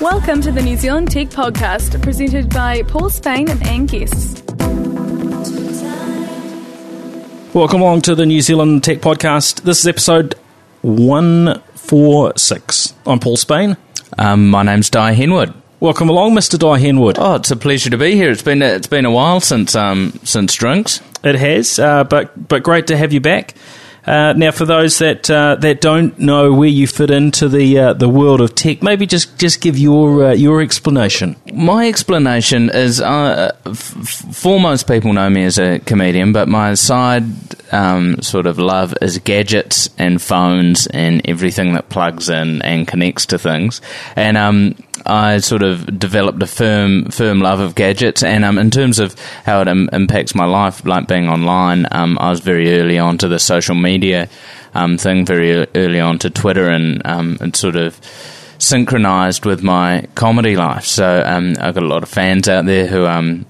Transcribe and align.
Welcome 0.00 0.40
to 0.42 0.52
the 0.52 0.60
New 0.62 0.76
Zealand 0.76 1.10
Tech 1.10 1.28
Podcast, 1.28 2.02
presented 2.02 2.50
by 2.50 2.82
Paul 2.82 3.08
Spain 3.08 3.48
and 3.48 3.66
Anne 3.66 3.86
Guests. 3.86 4.42
Welcome 7.54 7.80
along 7.80 8.02
to 8.02 8.14
the 8.14 8.26
New 8.26 8.42
Zealand 8.42 8.84
Tech 8.84 8.98
Podcast. 8.98 9.62
This 9.62 9.80
is 9.80 9.86
episode 9.86 10.34
146. 10.82 12.92
I'm 13.06 13.18
Paul 13.20 13.38
Spain. 13.38 13.78
Um, 14.18 14.50
my 14.50 14.62
name's 14.62 14.90
Dai 14.90 15.14
Henwood. 15.14 15.54
Welcome 15.80 16.10
along, 16.10 16.34
Mr. 16.34 16.58
Dai 16.58 16.78
Henwood. 16.78 17.16
Oh, 17.18 17.36
it's 17.36 17.50
a 17.50 17.56
pleasure 17.56 17.88
to 17.88 17.96
be 17.96 18.16
here. 18.16 18.30
It's 18.30 18.42
been 18.42 18.60
a, 18.60 18.66
it's 18.66 18.88
been 18.88 19.06
a 19.06 19.10
while 19.10 19.40
since 19.40 19.74
um, 19.74 20.12
since 20.24 20.52
drinks. 20.54 21.00
It 21.24 21.36
has, 21.36 21.78
uh, 21.78 22.04
but 22.04 22.48
but 22.48 22.62
great 22.62 22.86
to 22.88 22.98
have 22.98 23.14
you 23.14 23.20
back. 23.20 23.54
Uh, 24.06 24.32
now, 24.36 24.52
for 24.52 24.64
those 24.64 24.98
that 24.98 25.28
uh, 25.28 25.56
that 25.56 25.80
don't 25.80 26.16
know 26.18 26.52
where 26.52 26.68
you 26.68 26.86
fit 26.86 27.10
into 27.10 27.48
the 27.48 27.78
uh, 27.78 27.92
the 27.92 28.08
world 28.08 28.40
of 28.40 28.54
tech, 28.54 28.82
maybe 28.82 29.06
just, 29.06 29.36
just 29.38 29.60
give 29.60 29.76
your 29.76 30.26
uh, 30.26 30.32
your 30.32 30.62
explanation. 30.62 31.34
My 31.52 31.88
explanation 31.88 32.70
is, 32.70 33.00
uh, 33.00 33.50
f- 33.66 33.74
for 34.32 34.60
most 34.60 34.86
people 34.86 35.12
know 35.12 35.28
me 35.28 35.44
as 35.44 35.58
a 35.58 35.80
comedian, 35.80 36.32
but 36.32 36.48
my 36.48 36.74
side 36.74 37.24
um, 37.72 38.22
sort 38.22 38.46
of 38.46 38.58
love 38.58 38.94
is 39.02 39.18
gadgets 39.18 39.90
and 39.98 40.22
phones 40.22 40.86
and 40.86 41.20
everything 41.28 41.74
that 41.74 41.88
plugs 41.88 42.28
in 42.28 42.62
and 42.62 42.86
connects 42.86 43.26
to 43.26 43.38
things. 43.38 43.80
And 44.14 44.36
um, 44.36 44.76
I 45.04 45.38
sort 45.38 45.62
of 45.62 45.98
developed 45.98 46.42
a 46.42 46.46
firm 46.46 47.10
firm 47.10 47.40
love 47.40 47.60
of 47.60 47.74
gadgets, 47.74 48.22
and 48.22 48.44
um, 48.44 48.58
in 48.58 48.70
terms 48.70 48.98
of 48.98 49.14
how 49.44 49.60
it 49.60 49.68
Im- 49.68 49.90
impacts 49.92 50.34
my 50.34 50.46
life, 50.46 50.84
like 50.86 51.08
being 51.08 51.28
online, 51.28 51.86
um, 51.90 52.18
I 52.18 52.30
was 52.30 52.40
very 52.40 52.78
early 52.80 52.98
on 52.98 53.18
to 53.18 53.28
the 53.28 53.38
social 53.38 53.74
media 53.74 54.28
um, 54.74 54.98
thing, 54.98 55.26
very 55.26 55.66
early 55.74 56.00
on 56.00 56.18
to 56.20 56.30
Twitter, 56.30 56.68
and 56.68 57.02
um, 57.04 57.38
it 57.40 57.56
sort 57.56 57.76
of 57.76 58.00
synchronized 58.58 59.44
with 59.44 59.62
my 59.62 60.06
comedy 60.14 60.56
life. 60.56 60.84
So 60.84 61.22
um, 61.26 61.56
I've 61.60 61.74
got 61.74 61.82
a 61.82 61.88
lot 61.88 62.02
of 62.02 62.08
fans 62.08 62.48
out 62.48 62.64
there 62.64 62.86
who 62.86 63.06
um, 63.06 63.46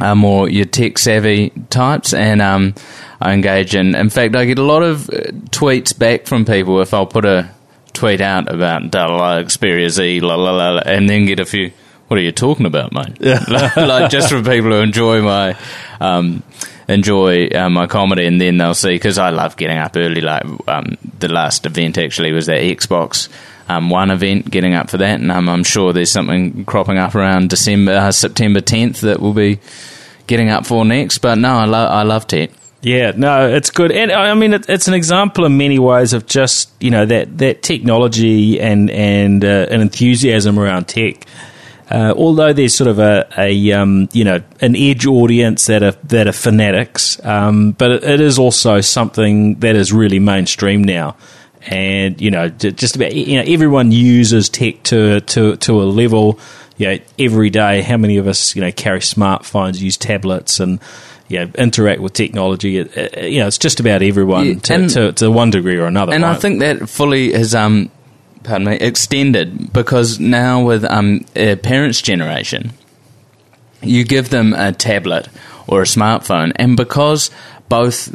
are 0.00 0.14
more 0.14 0.48
your 0.48 0.66
tech 0.66 0.98
savvy 0.98 1.50
types, 1.70 2.12
and 2.12 2.42
um, 2.42 2.74
I 3.20 3.32
engage 3.32 3.74
in. 3.74 3.94
In 3.94 4.10
fact, 4.10 4.36
I 4.36 4.44
get 4.44 4.58
a 4.58 4.64
lot 4.64 4.82
of 4.82 5.08
uh, 5.08 5.32
tweets 5.50 5.98
back 5.98 6.26
from 6.26 6.44
people 6.44 6.80
if 6.80 6.94
I'll 6.94 7.06
put 7.06 7.24
a 7.24 7.50
tweet 7.98 8.20
out 8.20 8.52
about 8.52 8.90
da, 8.90 9.06
la, 9.06 9.16
la, 9.16 9.42
Xperia 9.42 9.90
Z, 9.90 10.20
la, 10.20 10.36
la, 10.36 10.52
la, 10.52 10.82
and 10.84 11.08
then 11.08 11.26
get 11.26 11.40
a 11.40 11.44
few. 11.44 11.72
What 12.06 12.18
are 12.18 12.22
you 12.22 12.32
talking 12.32 12.64
about, 12.64 12.92
mate? 12.92 13.20
like 13.20 14.10
just 14.10 14.30
for 14.30 14.42
people 14.42 14.70
who 14.70 14.80
enjoy 14.80 15.20
my 15.20 15.58
um, 16.00 16.42
enjoy 16.88 17.48
uh, 17.48 17.68
my 17.68 17.86
comedy, 17.86 18.24
and 18.24 18.40
then 18.40 18.56
they'll 18.56 18.74
see 18.74 18.94
because 18.94 19.18
I 19.18 19.30
love 19.30 19.56
getting 19.56 19.76
up 19.76 19.96
early. 19.96 20.22
Like 20.22 20.44
um, 20.66 20.96
the 21.18 21.28
last 21.28 21.66
event 21.66 21.98
actually 21.98 22.32
was 22.32 22.46
that 22.46 22.62
Xbox 22.62 23.28
um, 23.68 23.90
One 23.90 24.10
event, 24.10 24.50
getting 24.50 24.74
up 24.74 24.88
for 24.88 24.96
that, 24.96 25.20
and 25.20 25.30
um, 25.30 25.48
I'm 25.48 25.64
sure 25.64 25.92
there's 25.92 26.10
something 26.10 26.64
cropping 26.64 26.96
up 26.96 27.14
around 27.14 27.50
December, 27.50 27.92
uh, 27.92 28.12
September 28.12 28.60
10th 28.60 29.00
that 29.00 29.20
we'll 29.20 29.34
be 29.34 29.58
getting 30.26 30.48
up 30.48 30.64
for 30.64 30.84
next. 30.86 31.18
But 31.18 31.36
no, 31.36 31.58
I 31.58 31.64
love 31.66 31.90
I 31.90 32.02
love 32.02 32.26
tech. 32.26 32.50
Yeah, 32.80 33.12
no, 33.16 33.48
it's 33.48 33.70
good, 33.70 33.90
and 33.90 34.12
I 34.12 34.32
mean 34.34 34.52
it, 34.52 34.68
it's 34.68 34.86
an 34.86 34.94
example 34.94 35.44
in 35.44 35.56
many 35.56 35.80
ways 35.80 36.12
of 36.12 36.26
just 36.26 36.70
you 36.80 36.90
know 36.90 37.04
that 37.06 37.38
that 37.38 37.62
technology 37.62 38.60
and 38.60 38.88
and 38.90 39.44
uh, 39.44 39.66
an 39.70 39.80
enthusiasm 39.80 40.58
around 40.58 40.86
tech. 40.86 41.26
Uh, 41.90 42.12
although 42.16 42.52
there's 42.52 42.74
sort 42.74 42.86
of 42.86 42.98
a, 43.00 43.26
a 43.36 43.72
um, 43.72 44.08
you 44.12 44.22
know 44.22 44.40
an 44.60 44.76
edge 44.76 45.06
audience 45.06 45.66
that 45.66 45.82
are 45.82 45.96
that 46.04 46.28
are 46.28 46.32
fanatics, 46.32 47.22
um, 47.24 47.72
but 47.72 47.90
it, 47.90 48.04
it 48.04 48.20
is 48.20 48.38
also 48.38 48.80
something 48.80 49.56
that 49.56 49.74
is 49.74 49.92
really 49.92 50.20
mainstream 50.20 50.84
now, 50.84 51.16
and 51.66 52.20
you 52.20 52.30
know 52.30 52.48
just 52.48 52.94
about 52.94 53.12
you 53.12 53.42
know 53.42 53.52
everyone 53.52 53.90
uses 53.90 54.48
tech 54.48 54.84
to 54.84 55.20
to 55.22 55.56
to 55.56 55.82
a 55.82 55.84
level. 55.84 56.38
You 56.76 56.86
know, 56.86 56.98
every 57.18 57.50
day, 57.50 57.82
how 57.82 57.96
many 57.96 58.18
of 58.18 58.28
us 58.28 58.54
you 58.54 58.62
know 58.62 58.70
carry 58.70 59.00
smartphones, 59.00 59.80
use 59.80 59.96
tablets, 59.96 60.60
and 60.60 60.78
you 61.28 61.38
know, 61.44 61.50
interact 61.58 62.00
with 62.00 62.12
technology? 62.12 62.78
It, 62.78 62.96
it- 62.96 63.32
you 63.32 63.40
know, 63.40 63.46
it's 63.46 63.58
just 63.58 63.80
about 63.80 64.02
everyone 64.02 64.46
Yeah, 64.46 64.54
to, 64.60 64.74
and- 64.74 64.90
to 64.90 65.12
to 65.12 65.30
one 65.30 65.50
degree 65.50 65.76
or 65.76 65.86
another. 65.86 66.12
And 66.14 66.24
I 66.24 66.34
think 66.34 66.60
that 66.60 66.88
fully 66.88 67.32
has, 67.32 67.54
um, 67.54 67.90
pardon 68.42 68.66
me, 68.68 68.76
extended 68.76 69.72
because 69.72 70.18
now 70.18 70.62
with 70.64 70.84
um, 70.84 71.24
parents' 71.62 72.00
generation, 72.02 72.72
you 73.82 74.04
give 74.04 74.30
them 74.30 74.54
a 74.54 74.72
tablet 74.72 75.28
or 75.66 75.82
a 75.82 75.84
smartphone, 75.84 76.52
and 76.56 76.76
because 76.76 77.30
both, 77.68 78.10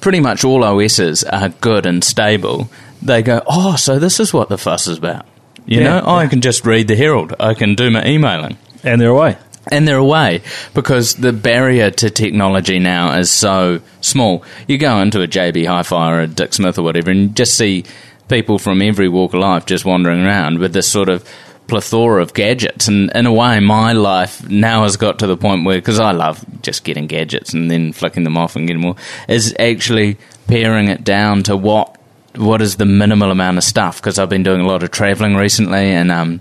pretty 0.00 0.20
much 0.20 0.44
all 0.44 0.62
OSs 0.62 1.24
are 1.24 1.48
good 1.48 1.86
and 1.86 2.04
stable, 2.04 2.68
they 3.02 3.22
go, 3.22 3.42
oh, 3.46 3.74
so 3.76 3.98
this 3.98 4.20
is 4.20 4.32
what 4.34 4.48
the 4.50 4.58
fuss 4.58 4.86
is 4.86 4.98
about. 4.98 5.24
You 5.66 5.80
Yeah, 5.80 6.00
know, 6.00 6.06
I 6.06 6.26
can 6.26 6.40
just 6.42 6.66
read 6.66 6.86
the 6.88 6.96
Herald. 6.96 7.34
I 7.40 7.54
can 7.54 7.74
do 7.74 7.90
my 7.90 8.04
emailing. 8.06 8.58
and 8.84 9.00
they're 9.00 9.08
away. 9.10 9.36
And 9.70 9.86
they're 9.86 9.96
away 9.96 10.42
because 10.74 11.14
the 11.14 11.32
barrier 11.32 11.90
to 11.92 12.10
technology 12.10 12.78
now 12.78 13.18
is 13.18 13.30
so 13.30 13.80
small. 14.00 14.44
You 14.66 14.78
go 14.78 15.00
into 15.00 15.22
a 15.22 15.28
JB 15.28 15.66
Hi-Fi 15.66 16.12
or 16.12 16.20
a 16.20 16.26
Dick 16.26 16.54
Smith 16.54 16.78
or 16.78 16.82
whatever, 16.82 17.10
and 17.10 17.36
just 17.36 17.56
see 17.56 17.84
people 18.28 18.58
from 18.58 18.82
every 18.82 19.08
walk 19.08 19.34
of 19.34 19.40
life 19.40 19.66
just 19.66 19.84
wandering 19.84 20.24
around 20.24 20.58
with 20.58 20.72
this 20.72 20.88
sort 20.88 21.08
of 21.08 21.28
plethora 21.70 22.20
of 22.20 22.34
gadgets. 22.34 22.88
And 22.88 23.10
in 23.14 23.26
a 23.26 23.32
way, 23.32 23.60
my 23.60 23.92
life 23.92 24.48
now 24.48 24.82
has 24.82 24.96
got 24.96 25.20
to 25.20 25.26
the 25.26 25.36
point 25.36 25.64
where, 25.64 25.78
because 25.78 26.00
I 26.00 26.10
love 26.10 26.44
just 26.62 26.84
getting 26.84 27.06
gadgets 27.06 27.54
and 27.54 27.70
then 27.70 27.92
flicking 27.92 28.24
them 28.24 28.36
off 28.36 28.56
and 28.56 28.66
getting 28.66 28.82
more, 28.82 28.96
is 29.28 29.54
actually 29.58 30.18
paring 30.48 30.88
it 30.88 31.04
down 31.04 31.44
to 31.44 31.56
what 31.56 31.96
what 32.36 32.62
is 32.62 32.76
the 32.76 32.86
minimal 32.86 33.30
amount 33.30 33.58
of 33.58 33.64
stuff? 33.64 33.96
Because 33.96 34.18
I've 34.18 34.28
been 34.28 34.44
doing 34.44 34.60
a 34.60 34.66
lot 34.66 34.82
of 34.84 34.90
traveling 34.90 35.34
recently, 35.34 35.90
and 35.90 36.12
um, 36.12 36.40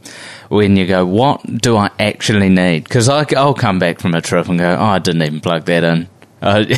when 0.49 0.75
you 0.75 0.85
go, 0.85 1.05
what 1.05 1.41
do 1.61 1.77
I 1.77 1.89
actually 1.99 2.49
need? 2.49 2.83
Because 2.83 3.07
I'll 3.07 3.53
come 3.53 3.79
back 3.79 3.99
from 3.99 4.13
a 4.13 4.21
trip 4.21 4.47
and 4.49 4.59
go, 4.59 4.75
oh, 4.75 4.83
I 4.83 4.99
didn't 4.99 5.23
even 5.23 5.39
plug 5.39 5.65
that 5.65 5.83
in. 5.83 6.09
Uh, 6.41 6.65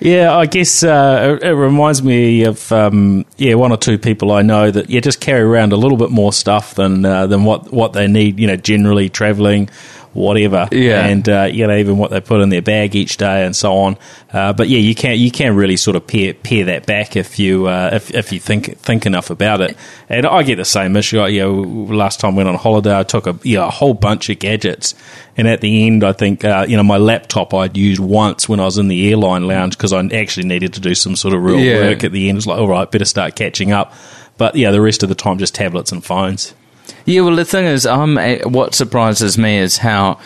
Yeah, 0.00 0.34
I 0.34 0.46
guess 0.46 0.82
uh, 0.82 1.38
it, 1.42 1.50
reminds 1.50 2.02
me 2.02 2.44
of 2.44 2.72
um, 2.72 3.26
yeah 3.36 3.54
one 3.54 3.70
or 3.70 3.76
two 3.76 3.98
people 3.98 4.32
I 4.32 4.40
know 4.40 4.70
that 4.70 4.88
yeah 4.88 5.00
just 5.00 5.20
carry 5.20 5.42
around 5.42 5.74
a 5.74 5.76
little 5.76 5.98
bit 5.98 6.10
more 6.10 6.32
stuff 6.32 6.74
than 6.74 7.04
uh, 7.04 7.26
than 7.26 7.44
what, 7.44 7.70
what 7.70 7.92
they 7.92 8.08
need. 8.08 8.40
You 8.40 8.46
know, 8.46 8.56
generally 8.56 9.10
traveling, 9.10 9.68
whatever. 10.12 10.68
Yeah. 10.72 11.04
and 11.06 11.28
uh, 11.28 11.48
you 11.52 11.66
know 11.66 11.76
even 11.76 11.98
what 11.98 12.10
they 12.10 12.20
put 12.20 12.40
in 12.40 12.48
their 12.48 12.62
bag 12.62 12.94
each 12.96 13.16
day 13.16 13.44
and 13.44 13.54
so 13.54 13.76
on. 13.76 13.96
Uh, 14.32 14.52
but 14.52 14.68
yeah, 14.68 14.78
you 14.78 14.94
can 14.94 15.18
you 15.18 15.30
can 15.30 15.54
really 15.56 15.76
sort 15.76 15.96
of 15.96 16.06
pare, 16.06 16.34
pare 16.34 16.64
that 16.66 16.86
back 16.86 17.16
if 17.16 17.38
you 17.38 17.66
uh, 17.66 17.90
if 17.92 18.12
if 18.14 18.32
you 18.32 18.40
think 18.40 18.76
think 18.78 19.06
enough 19.06 19.30
about 19.30 19.60
it. 19.60 19.76
And 20.08 20.26
I 20.26 20.42
get 20.42 20.56
the 20.56 20.64
same 20.64 20.96
issue. 20.96 21.20
I, 21.20 21.28
you 21.28 21.40
know, 21.40 21.52
last 21.94 22.20
time 22.20 22.34
I 22.34 22.36
went 22.38 22.48
on 22.48 22.54
holiday, 22.56 22.96
I 22.98 23.02
took 23.04 23.26
a 23.26 23.38
you 23.42 23.56
know, 23.56 23.66
a 23.66 23.70
whole 23.70 23.94
bunch 23.94 24.28
of 24.30 24.38
gadgets. 24.38 24.94
And 25.36 25.48
at 25.48 25.60
the 25.62 25.86
end, 25.86 26.04
I 26.04 26.12
think 26.12 26.44
uh, 26.44 26.66
you 26.68 26.76
know 26.76 26.82
my 26.82 26.98
laptop 26.98 27.54
I'd 27.54 27.76
used 27.76 28.00
once 28.00 28.48
when 28.48 28.60
I 28.60 28.64
was 28.64 28.78
in 28.78 28.88
the 28.88 29.08
airline 29.10 29.46
lounge 29.46 29.76
because 29.76 29.92
I 29.92 30.04
actually 30.06 30.46
needed 30.46 30.74
to 30.74 30.80
do 30.80 30.94
some 30.94 31.16
sort 31.16 31.34
of 31.34 31.42
real 31.42 31.58
Yeah. 31.60 31.80
work. 31.82 32.04
At 32.04 32.12
the 32.12 32.28
end, 32.28 32.38
it's 32.38 32.46
like, 32.46 32.58
all 32.58 32.68
right, 32.68 32.90
better 32.90 33.04
start 33.04 33.36
catching 33.36 33.72
up. 33.72 33.94
But 34.36 34.56
yeah, 34.56 34.70
the 34.70 34.80
rest 34.80 35.02
of 35.02 35.08
the 35.08 35.14
time 35.14 35.38
just 35.38 35.54
tablets 35.54 35.92
and 35.92 36.04
phones. 36.04 36.54
Yeah, 37.04 37.22
well, 37.22 37.36
the 37.36 37.44
thing 37.44 37.66
is, 37.66 37.86
eh, 37.86 38.42
what 38.44 38.74
surprises 38.74 39.38
me 39.38 39.58
is 39.58 39.78
how 39.78 40.18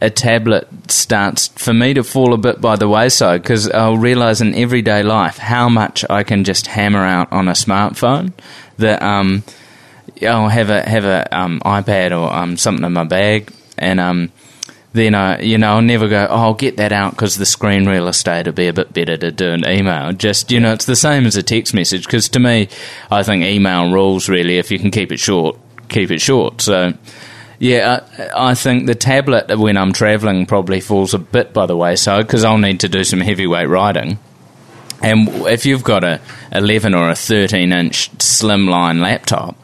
a 0.00 0.10
tablet 0.10 0.68
starts 0.90 1.48
for 1.48 1.72
me 1.72 1.94
to 1.94 2.02
fall 2.02 2.34
a 2.34 2.38
bit 2.38 2.60
by 2.60 2.76
the 2.76 2.88
wayside 2.88 3.42
because 3.42 3.70
I'll 3.70 3.96
realize 3.96 4.40
in 4.40 4.54
everyday 4.54 5.02
life 5.02 5.38
how 5.38 5.68
much 5.68 6.04
I 6.10 6.24
can 6.24 6.44
just 6.44 6.66
hammer 6.66 7.04
out 7.04 7.32
on 7.32 7.48
a 7.48 7.52
smartphone. 7.52 8.32
That 8.78 9.02
um, 9.02 9.44
I'll 10.22 10.48
have 10.48 10.70
a 10.70 10.82
have 10.82 11.04
a 11.04 11.36
um, 11.36 11.60
iPad 11.64 12.10
or 12.10 12.32
um, 12.32 12.56
something 12.56 12.84
in 12.84 12.92
my 12.92 13.04
bag, 13.04 13.52
and 13.78 14.00
um, 14.00 14.32
then 14.92 15.14
I, 15.14 15.40
you 15.40 15.58
know, 15.58 15.74
I'll 15.74 15.82
never 15.82 16.08
go. 16.08 16.26
Oh, 16.28 16.36
I'll 16.36 16.54
get 16.54 16.76
that 16.78 16.92
out 16.92 17.12
because 17.12 17.36
the 17.36 17.46
screen 17.46 17.86
real 17.86 18.08
estate 18.08 18.46
will 18.46 18.52
be 18.52 18.68
a 18.68 18.72
bit 18.72 18.92
better 18.92 19.16
to 19.16 19.30
do 19.30 19.50
an 19.50 19.66
email. 19.66 20.12
Just 20.12 20.50
you 20.50 20.60
know, 20.60 20.72
it's 20.72 20.86
the 20.86 20.96
same 20.96 21.26
as 21.26 21.36
a 21.36 21.42
text 21.42 21.72
message 21.72 22.04
because 22.04 22.28
to 22.30 22.40
me, 22.40 22.68
I 23.10 23.22
think 23.22 23.44
email 23.44 23.92
rules 23.92 24.28
really. 24.28 24.58
If 24.58 24.70
you 24.70 24.78
can 24.78 24.90
keep 24.90 25.12
it 25.12 25.20
short, 25.20 25.58
keep 25.94 26.10
it 26.10 26.20
short. 26.20 26.60
So. 26.60 26.92
Yeah, 27.60 28.04
I, 28.18 28.50
I 28.50 28.54
think 28.54 28.86
the 28.86 28.96
tablet 28.96 29.56
when 29.56 29.76
I'm 29.76 29.92
travelling 29.92 30.44
probably 30.44 30.80
falls 30.80 31.14
a 31.14 31.18
bit 31.18 31.52
by 31.52 31.66
the 31.66 31.76
wayside 31.76 32.26
because 32.26 32.44
I'll 32.44 32.58
need 32.58 32.80
to 32.80 32.88
do 32.88 33.04
some 33.04 33.20
heavyweight 33.20 33.68
riding. 33.68 34.18
And 35.02 35.28
if 35.46 35.64
you've 35.64 35.84
got 35.84 36.02
a 36.02 36.20
11 36.52 36.94
or 36.94 37.10
a 37.10 37.14
13 37.14 37.72
inch 37.72 38.10
slimline 38.18 39.00
laptop, 39.00 39.56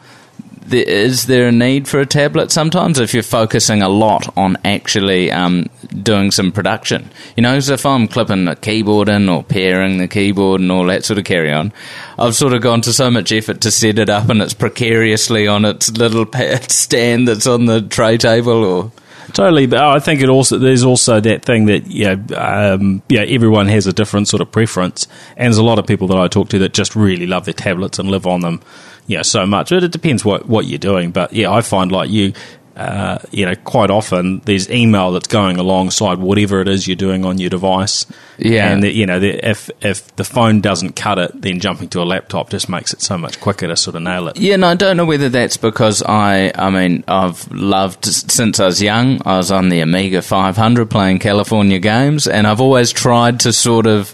is 0.69 1.25
there 1.25 1.47
a 1.47 1.51
need 1.51 1.87
for 1.87 1.99
a 1.99 2.05
tablet 2.05 2.51
sometimes 2.51 2.99
if 2.99 3.13
you're 3.13 3.23
focusing 3.23 3.81
a 3.81 3.89
lot 3.89 4.35
on 4.37 4.57
actually 4.63 5.31
um, 5.31 5.67
doing 6.03 6.31
some 6.31 6.51
production? 6.51 7.09
You 7.35 7.43
know, 7.43 7.53
'cause 7.53 7.69
if 7.69 7.85
I'm 7.85 8.07
clipping 8.07 8.45
the 8.45 8.55
keyboard 8.55 9.09
in 9.09 9.27
or 9.29 9.43
pairing 9.43 9.97
the 9.97 10.07
keyboard 10.07 10.61
and 10.61 10.71
all 10.71 10.85
that 10.85 11.05
sort 11.05 11.19
of 11.19 11.25
carry 11.25 11.51
on, 11.51 11.73
I've 12.17 12.35
sort 12.35 12.53
of 12.53 12.61
gone 12.61 12.81
to 12.81 12.93
so 12.93 13.09
much 13.11 13.31
effort 13.31 13.61
to 13.61 13.71
set 13.71 13.99
it 13.99 14.09
up 14.09 14.29
and 14.29 14.41
it's 14.41 14.53
precariously 14.53 15.47
on 15.47 15.65
its 15.65 15.91
little 15.91 16.25
pad 16.37 16.71
stand 16.71 17.27
that's 17.27 17.47
on 17.47 17.65
the 17.65 17.81
tray 17.81 18.17
table 18.17 18.63
or. 18.63 18.91
Totally, 19.33 19.65
but 19.67 19.79
I 19.79 19.99
think 19.99 20.21
it 20.21 20.29
also 20.29 20.57
there's 20.57 20.83
also 20.83 21.19
that 21.19 21.45
thing 21.45 21.65
that 21.65 21.87
you 21.87 22.05
know, 22.05 22.35
um, 22.35 23.01
yeah, 23.07 23.21
everyone 23.21 23.67
has 23.67 23.87
a 23.87 23.93
different 23.93 24.27
sort 24.27 24.41
of 24.41 24.51
preference, 24.51 25.07
and 25.37 25.47
there's 25.47 25.57
a 25.57 25.63
lot 25.63 25.79
of 25.79 25.87
people 25.87 26.07
that 26.07 26.17
I 26.17 26.27
talk 26.27 26.49
to 26.49 26.59
that 26.59 26.73
just 26.73 26.95
really 26.95 27.27
love 27.27 27.45
their 27.45 27.53
tablets 27.53 27.99
and 27.99 28.09
live 28.09 28.27
on 28.27 28.41
them, 28.41 28.61
you 29.07 29.17
know, 29.17 29.23
so 29.23 29.45
much. 29.45 29.69
But 29.69 29.83
it 29.83 29.91
depends 29.91 30.25
what 30.25 30.47
what 30.47 30.65
you're 30.65 30.79
doing, 30.79 31.11
but 31.11 31.33
yeah, 31.33 31.51
I 31.51 31.61
find 31.61 31.91
like 31.91 32.09
you, 32.09 32.33
uh, 32.75 33.19
you 33.31 33.45
know, 33.45 33.55
quite 33.55 33.89
often 33.89 34.39
there's 34.45 34.69
email 34.69 35.11
that's 35.11 35.27
going 35.27 35.57
alongside 35.57 36.19
whatever 36.19 36.61
it 36.61 36.67
is 36.67 36.87
you're 36.87 36.95
doing 36.95 37.25
on 37.25 37.37
your 37.37 37.49
device. 37.49 38.05
Yeah. 38.37 38.71
and 38.71 38.81
the, 38.81 38.91
you 38.91 39.05
know, 39.05 39.19
the, 39.19 39.45
if 39.47 39.69
if 39.81 40.15
the 40.15 40.23
phone 40.23 40.61
doesn't 40.61 40.95
cut 40.95 41.19
it, 41.19 41.41
then 41.41 41.59
jumping 41.59 41.89
to 41.89 42.01
a 42.01 42.03
laptop 42.03 42.49
just 42.49 42.69
makes 42.69 42.93
it 42.93 43.01
so 43.01 43.17
much 43.17 43.39
quicker 43.41 43.67
to 43.67 43.75
sort 43.75 43.95
of 43.95 44.03
nail 44.03 44.27
it. 44.29 44.37
Yeah, 44.37 44.53
and 44.53 44.65
I 44.65 44.75
don't 44.75 44.97
know 44.97 45.05
whether 45.05 45.29
that's 45.29 45.57
because 45.57 46.01
I, 46.01 46.51
I 46.55 46.69
mean, 46.69 47.03
I've 47.07 47.51
loved 47.51 48.05
since 48.05 48.59
I 48.59 48.67
was 48.67 48.81
young. 48.81 49.21
I 49.25 49.37
was 49.37 49.51
on 49.51 49.69
the 49.69 49.81
Amiga 49.81 50.21
500 50.21 50.89
playing 50.89 51.19
California 51.19 51.79
games, 51.79 52.25
and 52.25 52.47
I've 52.47 52.61
always 52.61 52.91
tried 52.91 53.41
to 53.41 53.53
sort 53.53 53.85
of 53.85 54.13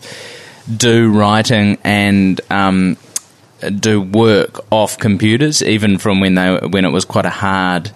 do 0.75 1.12
writing 1.12 1.77
and 1.83 2.42
um, 2.50 2.98
do 3.80 4.01
work 4.01 4.65
off 4.71 4.98
computers, 4.98 5.62
even 5.62 5.98
from 6.00 6.19
when 6.19 6.36
they 6.36 6.57
when 6.57 6.86
it 6.86 6.92
was 6.92 7.06
quite 7.06 7.25
a 7.25 7.30
hard 7.30 7.92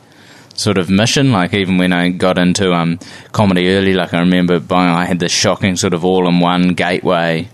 sort 0.62 0.78
of 0.78 0.90
mission. 0.90 1.31
Like 1.31 1.54
even 1.54 1.78
when 1.78 1.92
I 1.92 2.10
got 2.10 2.38
into 2.38 2.74
um, 2.74 3.00
comedy 3.31 3.69
early, 3.69 3.94
like 3.94 4.13
I 4.13 4.19
remember 4.19 4.60
buying, 4.60 4.94
I 4.94 5.06
had 5.06 5.19
this 5.19 5.31
shocking 5.31 5.75
sort 5.75 5.94
of 5.94 6.06
all-in-one 6.06 6.75
gateway 6.75 7.50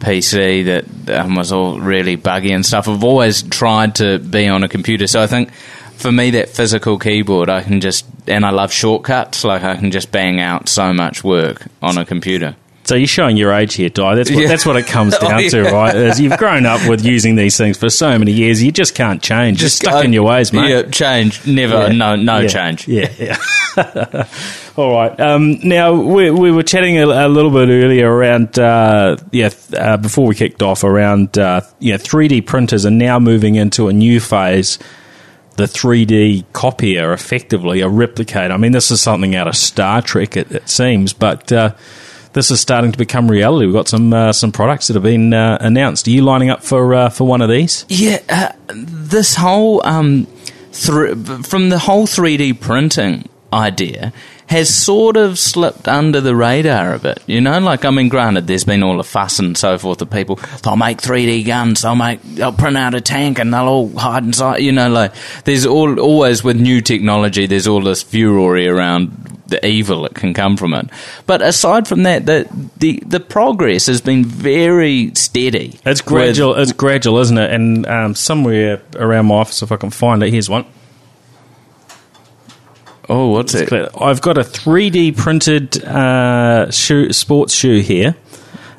PC 0.00 0.64
that 0.66 1.20
um, 1.20 1.36
was 1.36 1.52
all 1.52 1.80
really 1.80 2.16
buggy 2.16 2.52
and 2.52 2.66
stuff. 2.66 2.88
I've 2.88 3.04
always 3.04 3.42
tried 3.42 3.96
to 3.96 4.18
be 4.18 4.48
on 4.48 4.64
a 4.64 4.68
computer, 4.68 5.06
so 5.06 5.22
I 5.22 5.26
think 5.26 5.52
for 5.96 6.10
me 6.12 6.30
that 6.30 6.48
physical 6.48 6.98
keyboard, 6.98 7.48
I 7.48 7.62
can 7.62 7.80
just 7.80 8.04
and 8.26 8.44
I 8.44 8.50
love 8.50 8.72
shortcuts. 8.72 9.44
Like 9.44 9.62
I 9.62 9.76
can 9.76 9.90
just 9.90 10.10
bang 10.12 10.40
out 10.40 10.68
so 10.68 10.92
much 10.92 11.24
work 11.24 11.66
on 11.80 11.98
a 11.98 12.04
computer. 12.04 12.56
So 12.84 12.96
you're 12.96 13.06
showing 13.06 13.36
your 13.36 13.52
age 13.52 13.74
here, 13.74 13.88
Dai. 13.88 14.16
That's 14.16 14.28
what, 14.30 14.40
Yeah. 14.42 14.48
that's 14.48 14.66
what 14.66 14.76
it 14.76 14.86
comes 14.86 15.16
down 15.18 15.34
Oh, 15.44 15.48
to, 15.48 15.62
right? 15.64 15.94
Is 15.94 16.20
you've 16.20 16.36
grown 16.36 16.66
up 16.66 16.88
with 16.88 17.04
using 17.04 17.36
these 17.36 17.56
things 17.56 17.76
for 17.78 17.88
so 17.88 18.18
many 18.18 18.32
years, 18.32 18.60
you 18.62 18.72
just 18.72 18.94
can't 18.96 19.22
change. 19.22 19.58
Just 19.58 19.76
stuck 19.76 19.94
uh, 19.94 19.98
in 20.00 20.12
your 20.12 20.24
ways, 20.24 20.52
mate. 20.52 20.68
Yeah, 20.70 20.82
change 20.90 21.46
never. 21.46 21.74
Yeah. 21.86 21.92
No, 21.92 22.16
no 22.16 22.40
Yeah. 22.40 22.48
change. 22.48 22.88
Yeah, 22.88 23.08
yeah. 23.18 23.36
All 24.76 24.92
right. 24.92 25.18
Um, 25.20 25.58
now 25.62 25.92
we, 25.92 26.30
we 26.30 26.50
were 26.50 26.62
chatting 26.64 26.98
a, 26.98 27.06
a 27.06 27.28
little 27.28 27.50
bit 27.50 27.68
earlier 27.68 28.10
around 28.10 28.58
uh, 28.58 29.16
yeah 29.30 29.50
uh, 29.76 29.96
before 29.98 30.26
we 30.26 30.34
kicked 30.34 30.62
off 30.62 30.82
around 30.82 31.38
uh, 31.38 31.60
yeah 31.78 31.96
3D 31.98 32.46
printers 32.46 32.84
are 32.86 32.90
now 32.90 33.18
moving 33.18 33.54
into 33.54 33.88
a 33.88 33.92
new 33.92 34.18
phase. 34.18 34.78
The 35.56 35.64
3D 35.64 36.46
copier, 36.54 37.12
effectively 37.12 37.82
a 37.82 37.86
replicator. 37.86 38.50
I 38.52 38.56
mean, 38.56 38.72
this 38.72 38.90
is 38.90 39.02
something 39.02 39.34
out 39.36 39.46
of 39.46 39.54
Star 39.54 40.00
Trek, 40.00 40.34
it, 40.38 40.50
it 40.50 40.66
seems, 40.68 41.12
but 41.12 41.52
uh, 41.52 41.74
this 42.32 42.50
is 42.50 42.60
starting 42.60 42.92
to 42.92 42.98
become 42.98 43.30
reality. 43.30 43.66
We've 43.66 43.74
got 43.74 43.88
some 43.88 44.12
uh, 44.12 44.32
some 44.32 44.52
products 44.52 44.88
that 44.88 44.94
have 44.94 45.02
been 45.02 45.34
uh, 45.34 45.58
announced. 45.60 46.06
Are 46.06 46.10
you 46.10 46.22
lining 46.22 46.50
up 46.50 46.62
for 46.62 46.94
uh, 46.94 47.08
for 47.08 47.26
one 47.26 47.42
of 47.42 47.48
these? 47.48 47.84
Yeah, 47.88 48.20
uh, 48.28 48.52
this 48.68 49.34
whole 49.36 49.84
um, 49.86 50.26
thr 50.72 51.14
from 51.42 51.68
the 51.68 51.78
whole 51.78 52.06
3D 52.06 52.60
printing 52.60 53.28
idea 53.52 54.12
has 54.48 54.74
sort 54.74 55.16
of 55.16 55.38
slipped 55.38 55.88
under 55.88 56.20
the 56.20 56.34
radar 56.36 56.94
a 56.94 56.98
bit. 56.98 57.22
You 57.26 57.40
know, 57.40 57.58
like 57.60 57.84
I 57.84 57.90
mean, 57.90 58.08
granted, 58.08 58.46
there's 58.46 58.64
been 58.64 58.82
all 58.82 58.96
the 58.96 59.04
fuss 59.04 59.38
and 59.38 59.56
so 59.56 59.78
forth 59.78 60.02
of 60.02 60.10
people. 60.10 60.36
They'll 60.62 60.76
make 60.76 60.98
3D 60.98 61.46
guns. 61.46 61.82
They'll 61.82 61.94
make. 61.96 62.22
They'll 62.22 62.52
print 62.52 62.76
out 62.76 62.94
a 62.94 63.00
tank 63.00 63.38
and 63.38 63.52
they'll 63.52 63.68
all 63.68 63.88
hide 63.96 64.24
inside. 64.24 64.58
You 64.60 64.72
know, 64.72 64.90
like 64.90 65.12
there's 65.44 65.66
all 65.66 65.98
always 65.98 66.44
with 66.44 66.60
new 66.60 66.80
technology. 66.80 67.46
There's 67.46 67.66
all 67.68 67.80
this 67.82 68.02
fury 68.02 68.68
around 68.68 69.40
the 69.46 69.64
evil 69.66 70.02
that 70.02 70.14
can 70.14 70.32
come 70.32 70.56
from 70.56 70.72
it. 70.74 70.88
But 71.26 71.42
aside 71.42 71.86
from 71.86 72.02
that, 72.04 72.26
the 72.26 72.48
the, 72.78 73.02
the 73.06 73.20
progress 73.20 73.86
has 73.86 74.00
been 74.00 74.24
very 74.24 75.12
steady. 75.14 75.78
It's 75.84 76.00
with- 76.02 76.06
gradual. 76.06 76.54
It's 76.56 76.72
gradual, 76.72 77.18
isn't 77.18 77.38
it? 77.38 77.50
And 77.50 77.86
um, 77.86 78.14
somewhere 78.14 78.82
around 78.96 79.26
my 79.26 79.36
office, 79.36 79.62
if 79.62 79.70
I 79.70 79.76
can 79.76 79.90
find 79.90 80.22
it, 80.22 80.30
here's 80.30 80.50
one. 80.50 80.64
Oh, 83.12 83.26
what's 83.26 83.52
it? 83.52 83.70
I've 84.00 84.22
got 84.22 84.38
a 84.38 84.40
3D 84.40 85.18
printed 85.18 85.84
uh, 85.84 86.70
shoe, 86.70 87.12
sports 87.12 87.52
shoe 87.52 87.80
here. 87.80 88.16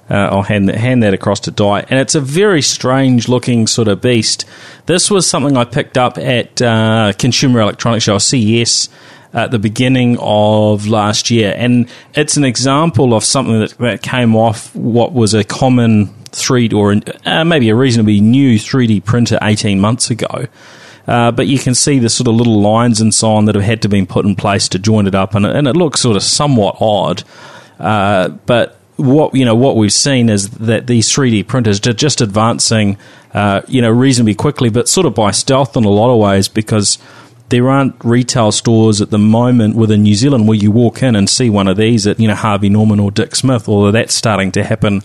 Uh, 0.10 0.16
I'll 0.32 0.42
hand 0.42 0.70
that, 0.70 0.76
hand 0.76 1.04
that 1.04 1.14
across 1.14 1.42
to 1.42 1.52
Dai, 1.52 1.82
and 1.82 2.00
it's 2.00 2.16
a 2.16 2.20
very 2.20 2.64
strange 2.64 3.30
looking 3.30 3.68
sort 3.68 3.88
of 3.88 4.02
beast. 4.02 4.46
This 4.88 5.12
was 5.12 5.28
something 5.28 5.56
I 5.56 5.66
picked 5.66 6.00
up 6.00 6.18
at 6.18 6.60
uh, 6.64 7.14
Consumer 7.20 7.62
Electronics 7.62 8.06
Show, 8.06 8.18
CES, 8.18 8.90
at 9.34 9.52
the 9.52 9.60
beginning 9.60 10.18
of 10.20 10.88
last 10.88 11.30
year, 11.30 11.54
and 11.56 11.88
it's 12.16 12.36
an 12.36 12.44
example 12.44 13.14
of 13.14 13.24
something 13.24 13.60
that, 13.60 13.78
that 13.78 14.02
came 14.02 14.36
off 14.36 14.76
what 14.76 15.14
was 15.14 15.36
a 15.36 15.44
common 15.44 16.08
3D 16.32 16.74
or 16.74 17.00
uh, 17.28 17.44
maybe 17.46 17.70
a 17.70 17.76
reasonably 17.76 18.20
new 18.20 18.58
3D 18.58 19.06
printer 19.06 19.38
18 19.44 19.80
months 19.80 20.10
ago. 20.10 20.48
Uh, 21.08 21.32
but 21.32 21.48
you 21.48 21.60
can 21.60 21.76
see 21.76 22.00
the 22.00 22.10
sort 22.10 22.28
of 22.28 22.36
little 22.36 22.62
lines 22.62 23.02
and 23.02 23.14
so 23.14 23.32
on 23.32 23.46
that 23.46 23.56
have 23.56 23.64
had 23.64 23.82
to 23.82 23.90
be 23.90 24.06
put 24.06 24.26
in 24.26 24.36
place 24.36 24.70
to 24.70 24.80
join 24.80 25.08
it 25.08 25.16
up, 25.16 25.36
and, 25.36 25.46
and 25.46 25.68
it 25.68 25.76
looks 25.76 26.02
sort 26.02 26.16
of 26.16 26.24
somewhat 26.24 26.78
odd. 26.80 27.24
Uh, 27.80 28.30
but 28.30 28.78
what 28.96 29.34
you 29.36 29.44
know, 29.44 29.56
what 29.56 29.76
we've 29.76 29.94
seen 29.94 30.30
is 30.30 30.50
that 30.50 30.88
these 30.88 31.10
3D 31.10 31.48
printers 31.48 31.86
are 31.88 31.94
just 31.94 32.22
advancing, 32.22 32.98
uh, 33.34 33.62
you 33.68 33.82
know, 33.82 33.90
reasonably 33.90 34.36
quickly, 34.36 34.70
but 34.70 34.88
sort 34.88 35.06
of 35.06 35.14
by 35.14 35.32
stealth 35.32 35.76
in 35.76 35.84
a 35.84 35.90
lot 35.90 36.14
of 36.14 36.20
ways 36.20 36.48
because 36.48 36.98
there 37.50 37.70
aren't 37.70 37.96
retail 38.04 38.52
stores 38.52 39.02
at 39.02 39.10
the 39.10 39.20
moment 39.20 39.76
within 39.76 40.04
New 40.04 40.16
Zealand 40.16 40.48
where 40.48 40.58
you 40.58 40.72
walk 40.72 41.04
in 41.04 41.16
and 41.16 41.30
see 41.30 41.50
one 41.50 41.68
of 41.68 41.78
these 41.78 42.08
at 42.08 42.20
you 42.20 42.28
know 42.28 42.36
Harvey 42.36 42.70
Norman 42.70 43.00
or 43.00 43.12
Dick 43.12 43.36
Smith, 43.36 43.68
although 43.68 43.92
that's 43.92 44.14
starting 44.14 44.52
to 44.54 44.64
happen 44.64 45.02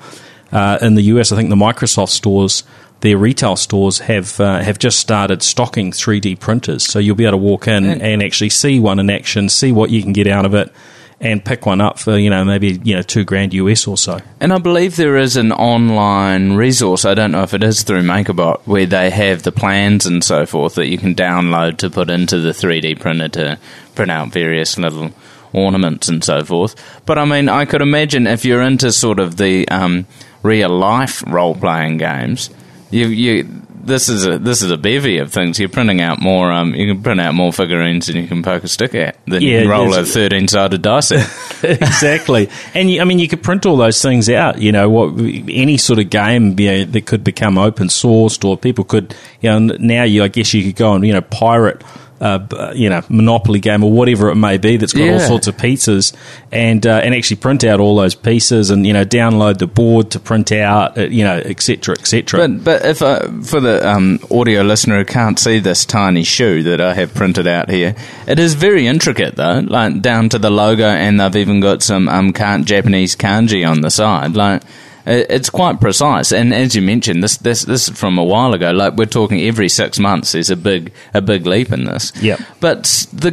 uh, 0.53 0.79
in 0.81 0.95
the 0.95 1.03
US. 1.03 1.33
I 1.33 1.37
think 1.37 1.51
the 1.51 1.57
Microsoft 1.57 2.11
stores, 2.11 2.63
their 3.01 3.17
retail 3.17 3.57
stores 3.57 4.01
have 4.01 4.41
uh, 4.41 4.61
have 4.61 4.79
just 4.79 4.99
started 4.99 5.43
stocking 5.43 5.93
3D 5.93 6.41
printers, 6.41 6.85
so 6.85 6.99
you'll 6.99 7.17
be 7.17 7.25
able 7.25 7.33
to 7.33 7.37
walk 7.37 7.69
in 7.69 7.85
and 7.85 8.23
actually 8.23 8.51
see 8.51 8.81
one 8.81 8.99
in 8.99 9.11
action, 9.11 9.49
see 9.49 9.73
what 9.73 9.91
you 9.91 10.03
can 10.03 10.13
get 10.13 10.27
out 10.27 10.45
of 10.45 10.55
it, 10.55 10.73
and 11.21 11.45
pick 11.45 11.67
one 11.67 11.81
up 11.81 11.99
for 11.99 12.17
you 12.17 12.31
know 12.31 12.45
maybe 12.45 12.81
you 12.83 12.95
know 12.95 13.03
two 13.03 13.25
grand 13.25 13.55
US 13.55 13.87
or 13.87 13.97
so. 13.97 14.19
And 14.41 14.53
I 14.53 14.59
believe 14.59 14.97
there 14.97 15.17
is 15.17 15.37
an 15.37 15.53
online 15.53 16.55
resource, 16.55 17.05
I 17.05 17.15
don't 17.15 17.33
know 17.33 17.43
if 17.43 17.55
it 17.55 17.63
is 17.63 17.83
through 17.83 18.03
MakerBot, 18.03 18.63
where 18.67 18.87
they 18.87 19.11
have 19.11 19.43
the 19.43 19.53
plans 19.53 20.07
and 20.07 20.23
so 20.23 20.47
forth 20.47 20.75
that 20.75 20.89
you 20.89 20.99
can 20.99 21.15
download 21.15 21.79
to 21.79 21.91
put 21.91 22.11
into 22.11 22.39
the 22.41 22.51
3D 22.51 22.99
printer 23.01 23.29
to 23.29 23.59
print 23.95 24.11
out 24.11 24.29
various 24.29 24.79
little 24.79 25.13
ornaments 25.53 26.09
and 26.09 26.23
so 26.23 26.45
forth. 26.45 26.75
But 27.07 27.19
I 27.19 27.25
mean, 27.25 27.49
I 27.49 27.65
could 27.65 27.83
imagine 27.83 28.27
if 28.27 28.45
you're 28.45 28.63
into 28.63 28.93
sort 28.93 29.19
of 29.19 29.37
the 29.37 29.69
um, 29.69 30.07
real 30.43 30.71
life 30.71 31.23
role 31.27 31.55
playing 31.55 31.99
games, 31.99 32.51
you, 32.91 33.07
you 33.07 33.63
this 33.89 34.09
is 34.09 34.27
a 34.27 34.39
this 34.39 34.63
is 34.63 34.71
a 34.71 34.77
bevy 34.77 35.19
of 35.19 35.33
things. 35.33 35.59
You're 35.59 35.69
printing 35.69 36.01
out 36.01 36.21
more. 36.21 36.53
Um, 36.53 36.75
you 36.75 36.93
can 36.93 37.03
print 37.03 37.21
out 37.21 37.35
more 37.35 37.53
figurines 37.53 38.07
than 38.07 38.17
you 38.17 38.29
can 38.29 38.43
poke 38.43 38.63
a 38.63 38.69
stick 38.69 38.95
at. 38.95 39.17
Than 39.27 39.43
you 39.43 39.61
can 39.61 39.69
roll 39.69 39.95
a 39.95 40.05
thirteen 40.05 40.47
sided 40.47 40.83
dice 40.83 41.11
at. 41.11 41.29
exactly. 41.65 42.49
And 42.75 42.91
you, 42.91 43.01
I 43.01 43.05
mean, 43.05 43.19
you 43.19 43.27
could 43.27 43.43
print 43.43 43.67
all 43.67 43.77
those 43.77 44.01
things 44.01 44.29
out. 44.31 44.61
You 44.61 44.71
know, 44.71 44.89
what 44.89 45.19
any 45.19 45.77
sort 45.79 45.99
of 45.99 46.11
game 46.11 46.59
you 46.61 46.71
know, 46.71 46.85
that 46.85 47.07
could 47.07 47.25
become 47.25 47.59
open 47.59 47.89
sourced, 47.89 48.45
or 48.45 48.57
people 48.57 48.85
could, 48.85 49.15
you 49.41 49.51
know, 49.51 49.59
now 49.59 50.05
you, 50.05 50.23
I 50.23 50.29
guess, 50.29 50.55
you 50.55 50.63
could 50.65 50.77
go 50.77 50.95
and 50.95 51.05
you 51.07 51.13
know 51.13 51.23
pirate. 51.23 51.83
Uh, 52.21 52.73
you 52.75 52.91
know, 52.91 53.03
Monopoly 53.09 53.61
game 53.61 53.85
or 53.85 53.93
whatever 53.93 54.31
it 54.31 54.35
may 54.35 54.59
be 54.59 54.77
that's 54.77 54.93
got 54.93 55.09
all 55.09 55.21
sorts 55.21 55.47
of 55.47 55.57
pieces, 55.57 56.13
and 56.51 56.87
uh, 56.87 57.01
and 57.05 57.15
actually 57.15 57.37
print 57.37 57.63
out 57.65 57.79
all 57.79 57.97
those 57.97 58.15
pieces, 58.15 58.71
and 58.71 58.87
you 58.87 58.93
know, 58.93 59.05
download 59.05 59.59
the 59.59 59.67
board 59.67 60.11
to 60.11 60.21
print 60.21 60.51
out, 60.51 60.99
uh, 60.99 61.03
you 61.03 61.23
know, 61.23 61.37
etc. 61.37 61.95
etc. 61.99 62.41
But 62.41 62.65
but 62.65 62.85
if 62.85 63.03
I, 63.03 63.21
for 63.43 63.61
the 63.61 63.89
um, 63.89 64.19
audio 64.31 64.63
listener 64.63 64.99
who 64.99 65.05
can't 65.05 65.39
see 65.39 65.59
this 65.59 65.85
tiny 65.85 66.25
shoe 66.25 66.63
that 66.65 66.81
I 66.81 66.95
have 66.95 67.15
printed 67.15 67.47
out 67.47 67.71
here, 67.71 67.95
it 68.27 68.39
is 68.39 68.55
very 68.55 68.87
intricate 68.87 69.37
though, 69.37 69.61
like 69.61 70.03
down 70.03 70.29
to 70.31 70.39
the 70.39 70.51
logo, 70.51 70.87
and 70.87 71.21
they've 71.21 71.37
even 71.37 71.61
got 71.61 71.83
some 71.83 72.09
um, 72.09 72.33
Japanese 72.33 73.15
kanji 73.15 73.69
on 73.69 73.81
the 73.81 73.91
side. 73.91 74.35
Like 74.35 74.63
it's 75.09 75.51
quite 75.51 75.81
precise. 75.81 76.33
And 76.33 76.53
as 76.53 76.77
you 76.77 76.83
mentioned, 76.83 77.23
this 77.23 77.37
this 77.39 77.63
this 77.63 77.89
is 77.89 77.99
from 77.99 78.19
a 78.19 78.25
while 78.25 78.55
ago. 78.55 78.71
Like 78.71 78.95
we're 78.95 79.07
talking 79.07 79.41
every 79.41 79.69
six 79.69 79.99
months. 79.99 80.33
There's 80.33 80.51
a 80.51 80.57
big 80.57 80.93
a 81.15 81.21
big 81.21 81.47
leap 81.47 81.73
in 81.73 81.85
this. 81.85 82.13
Yep. 82.21 82.41
But 82.61 82.85
the 83.13 83.31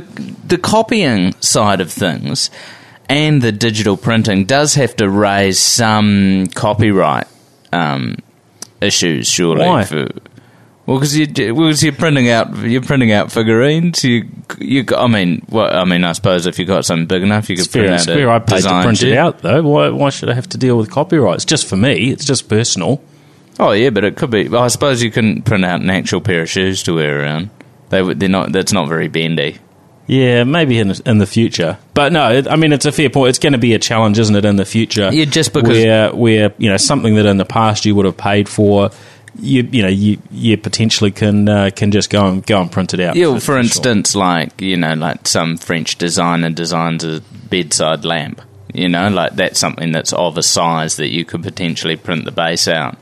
the 0.47 0.57
copying 0.57 1.33
side 1.41 1.81
of 1.81 1.91
things 1.91 2.49
and 3.09 3.41
the 3.41 3.51
digital 3.51 3.97
printing 3.97 4.45
does 4.45 4.75
have 4.75 4.95
to 4.97 5.09
raise 5.09 5.59
some 5.59 6.47
copyright 6.55 7.27
um, 7.71 8.17
issues, 8.81 9.27
surely. 9.27 9.65
Why? 9.65 9.83
For, 9.83 10.07
well, 10.85 10.97
because 10.97 11.17
you 11.17 11.27
because 11.27 11.81
you're 11.83 11.93
printing 11.93 12.29
out 12.29 12.55
you're 12.57 12.81
printing 12.81 13.11
out 13.11 13.31
figurines. 13.31 14.03
You 14.03 14.27
you 14.59 14.85
I 14.95 15.07
mean, 15.07 15.45
well, 15.49 15.75
I 15.75 15.83
mean, 15.85 16.03
I 16.03 16.11
suppose 16.11 16.45
if 16.45 16.59
you've 16.59 16.67
got 16.67 16.85
something 16.85 17.07
big 17.07 17.23
enough, 17.23 17.49
you 17.49 17.55
could 17.55 17.65
print 17.71 17.87
out 17.93 18.05
I 18.29 18.39
paid 18.39 18.61
to 18.63 18.69
print 18.83 19.01
it 19.03 19.17
out 19.17 19.39
though. 19.39 19.61
Why, 19.63 19.89
why 19.89 20.09
should 20.09 20.29
I 20.29 20.33
have 20.33 20.49
to 20.49 20.57
deal 20.57 20.77
with 20.77 20.91
copyright? 20.91 21.35
It's 21.35 21.45
just 21.45 21.65
for 21.67 21.75
me. 21.77 22.11
It's 22.11 22.25
just 22.25 22.47
personal. 22.47 23.01
Oh 23.59 23.71
yeah, 23.71 23.89
but 23.89 24.03
it 24.03 24.15
could 24.17 24.29
be. 24.29 24.47
Well, 24.47 24.61
I 24.61 24.67
suppose 24.67 25.01
you 25.01 25.11
couldn't 25.11 25.43
print 25.43 25.65
out 25.65 25.81
an 25.81 25.89
actual 25.89 26.21
pair 26.21 26.41
of 26.43 26.49
shoes 26.49 26.83
to 26.83 26.95
wear 26.95 27.21
around. 27.21 27.49
They. 27.89 28.01
They're 28.13 28.29
not. 28.29 28.51
That's 28.51 28.73
not 28.73 28.87
very 28.87 29.07
bendy. 29.07 29.57
Yeah, 30.07 30.43
maybe 30.43 30.77
in 30.77 30.89
the, 30.89 31.01
in 31.07 31.17
the 31.17 31.25
future. 31.25 31.79
But 31.95 32.11
no, 32.11 32.31
it, 32.31 32.47
I 32.47 32.57
mean 32.57 32.73
it's 32.73 32.85
a 32.85 32.91
fair 32.91 33.09
point. 33.09 33.29
It's 33.29 33.39
going 33.39 33.53
to 33.53 33.59
be 33.59 33.73
a 33.73 33.79
challenge, 33.79 34.19
isn't 34.19 34.35
it, 34.35 34.45
in 34.45 34.55
the 34.55 34.65
future? 34.65 35.09
Yeah, 35.11 35.25
just 35.25 35.51
because- 35.51 35.69
where 35.69 36.13
where 36.13 36.53
you 36.59 36.69
know 36.69 36.77
something 36.77 37.15
that 37.15 37.25
in 37.25 37.37
the 37.37 37.45
past 37.45 37.85
you 37.85 37.95
would 37.95 38.05
have 38.05 38.17
paid 38.17 38.47
for 38.47 38.91
you 39.39 39.63
you 39.71 39.81
know 39.81 39.87
you 39.89 40.17
you 40.31 40.57
potentially 40.57 41.11
can 41.11 41.47
uh, 41.49 41.69
can 41.75 41.91
just 41.91 42.09
go 42.09 42.25
and 42.27 42.45
go 42.45 42.61
and 42.61 42.71
print 42.71 42.93
it 42.93 42.99
out. 42.99 43.15
Yeah, 43.15 43.25
for- 43.25 43.33
for 43.33 43.39
for 43.39 43.45
sure. 43.45 43.59
instance, 43.59 44.15
like 44.15 44.61
you 44.61 44.77
know, 44.77 44.93
like 44.93 45.27
some 45.27 45.57
French 45.57 45.97
designer 45.97 46.49
designs 46.49 47.03
a 47.03 47.21
bedside 47.49 48.05
lamp. 48.05 48.41
You 48.73 48.89
know, 48.89 49.07
like 49.09 49.35
that's 49.35 49.59
something 49.59 49.91
that's 49.91 50.11
of 50.13 50.37
a 50.37 50.43
size 50.43 50.97
that 50.97 51.09
you 51.09 51.23
could 51.25 51.43
potentially 51.43 51.95
print 51.95 52.25
the 52.25 52.31
base 52.31 52.67
out. 52.67 52.97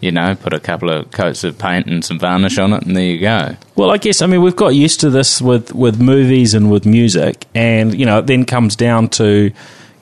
You 0.00 0.10
know, 0.10 0.34
put 0.34 0.52
a 0.52 0.58
couple 0.58 0.90
of 0.90 1.12
coats 1.12 1.44
of 1.44 1.56
paint 1.58 1.86
and 1.86 2.04
some 2.04 2.18
varnish 2.18 2.58
on 2.58 2.72
it, 2.72 2.82
and 2.82 2.96
there 2.96 3.04
you 3.04 3.20
go. 3.20 3.56
Well, 3.76 3.92
I 3.92 3.98
guess 3.98 4.20
I 4.20 4.26
mean 4.26 4.42
we've 4.42 4.56
got 4.56 4.70
used 4.74 4.98
to 5.00 5.10
this 5.10 5.40
with 5.40 5.72
with 5.74 6.00
movies 6.00 6.54
and 6.54 6.72
with 6.72 6.84
music, 6.86 7.44
and 7.54 7.94
you 7.94 8.04
know 8.04 8.18
it 8.18 8.26
then 8.26 8.44
comes 8.44 8.74
down 8.74 9.08
to 9.10 9.52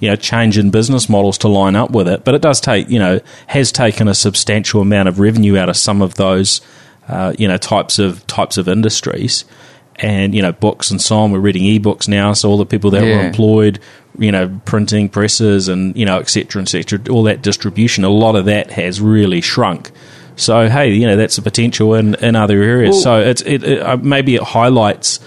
you 0.01 0.09
know 0.09 0.17
change 0.17 0.59
in 0.59 0.71
business 0.71 1.09
models 1.09 1.39
to 1.39 1.49
line 1.49 1.77
up 1.77 1.91
with 1.91 2.09
it. 2.09 2.25
But 2.25 2.35
it 2.35 2.43
does 2.43 2.61
take 2.61 2.89
you 2.91 2.99
know 2.99 3.21
has 3.47 3.71
taken 3.71 4.09
a 4.09 4.15
substantial 4.15 4.81
amount 4.81 5.09
of 5.09 5.21
revenue 5.21 5.57
out 5.57 5.69
of 5.69 5.77
some 5.77 6.03
of 6.03 6.15
those 6.15 6.61
uh, 7.09 7.33
you 7.39 7.47
know 7.47 7.57
types 7.57 7.99
of 7.99 8.27
types 8.27 8.57
of 8.59 8.69
industries. 8.69 9.45
And 10.03 10.35
you 10.35 10.41
know 10.41 10.53
books 10.53 10.91
and 10.91 10.99
so 11.01 11.19
on. 11.19 11.31
We're 11.31 11.41
reading 11.41 11.65
ebooks 11.65 12.09
now, 12.09 12.33
so 12.33 12.49
all 12.49 12.57
the 12.57 12.65
people 12.65 12.91
that 12.93 13.03
were 13.03 13.27
employed, 13.27 13.81
you 14.19 14.33
know, 14.33 14.59
printing 14.65 15.11
presses 15.11 15.69
and 15.69 15.95
you 15.95 16.07
know, 16.07 16.19
et 16.21 16.31
cetera, 16.31 16.63
et 16.63 16.69
cetera, 16.71 16.99
all 17.11 17.25
that 17.25 17.43
distribution. 17.43 18.03
A 18.05 18.09
lot 18.09 18.35
of 18.35 18.47
that 18.47 18.71
has 18.71 18.99
really 18.99 19.43
shrunk. 19.43 19.91
So 20.37 20.71
hey, 20.71 20.93
you 20.95 21.07
know, 21.07 21.17
that's 21.17 21.37
a 21.37 21.43
potential 21.43 21.93
in, 21.97 22.15
in 22.15 22.35
other 22.35 22.63
areas. 22.63 22.95
Well- 22.95 23.03
so 23.03 23.21
it's 23.21 23.43
it, 23.43 23.63
it 23.63 23.83
uh, 23.83 23.99
maybe 23.99 24.37
it 24.37 24.43
highlights 24.43 25.21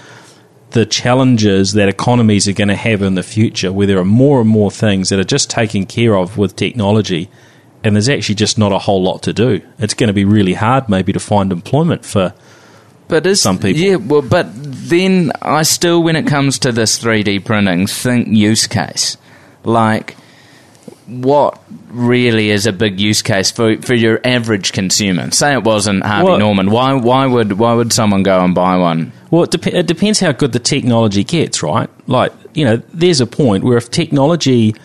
the 0.73 0.85
challenges 0.85 1.73
that 1.73 1.87
economies 1.87 2.47
are 2.47 2.53
going 2.53 2.67
to 2.67 2.75
have 2.75 3.01
in 3.01 3.15
the 3.15 3.23
future, 3.23 3.71
where 3.71 3.87
there 3.87 3.99
are 3.99 4.05
more 4.05 4.41
and 4.41 4.49
more 4.49 4.69
things 4.69 5.09
that 5.09 5.19
are 5.19 5.23
just 5.23 5.49
taken 5.49 5.85
care 5.85 6.15
of 6.15 6.37
with 6.37 6.55
technology, 6.55 7.29
and 7.83 7.95
there's 7.95 8.09
actually 8.09 8.35
just 8.35 8.57
not 8.57 8.71
a 8.71 8.79
whole 8.79 9.01
lot 9.01 9.23
to 9.23 9.33
do. 9.33 9.61
It's 9.79 9.93
going 9.93 10.07
to 10.07 10.13
be 10.13 10.25
really 10.25 10.53
hard, 10.53 10.89
maybe, 10.89 11.13
to 11.13 11.19
find 11.19 11.51
employment 11.51 12.05
for. 12.05 12.33
But 13.07 13.25
is, 13.25 13.41
Some 13.41 13.57
people. 13.59 13.81
yeah. 13.81 13.95
Well, 13.97 14.21
but 14.21 14.47
then 14.53 15.31
I 15.41 15.63
still, 15.63 16.01
when 16.01 16.15
it 16.15 16.25
comes 16.25 16.59
to 16.59 16.71
this 16.71 16.97
three 16.97 17.23
D 17.23 17.39
printing, 17.39 17.87
think 17.87 18.29
use 18.29 18.65
case. 18.67 19.17
Like, 19.63 20.15
what 21.07 21.61
really 21.89 22.49
is 22.49 22.65
a 22.65 22.73
big 22.73 22.99
use 22.99 23.21
case 23.21 23.51
for 23.51 23.77
for 23.81 23.93
your 23.93 24.19
average 24.23 24.71
consumer? 24.73 25.31
Say 25.31 25.53
it 25.53 25.63
wasn't 25.63 26.03
Harvey 26.05 26.29
Well- 26.29 26.39
Norman. 26.39 26.71
Why 26.71 26.93
why 26.93 27.25
would 27.25 27.53
why 27.53 27.73
would 27.73 27.91
someone 27.93 28.23
go 28.23 28.39
and 28.39 28.53
buy 28.55 28.77
one? 28.77 29.11
Well, 29.31 29.43
it, 29.43 29.51
dep- 29.51 29.67
it 29.67 29.87
depends 29.87 30.19
how 30.19 30.31
good 30.31 30.51
the 30.51 30.59
technology 30.59 31.23
gets, 31.23 31.63
right? 31.63 31.89
Like, 32.07 32.31
you 32.53 32.65
know, 32.65 32.81
there's 32.93 33.19
a 33.19 33.25
point 33.25 33.63
where 33.63 33.77
if 33.77 33.89
technology 33.89 34.75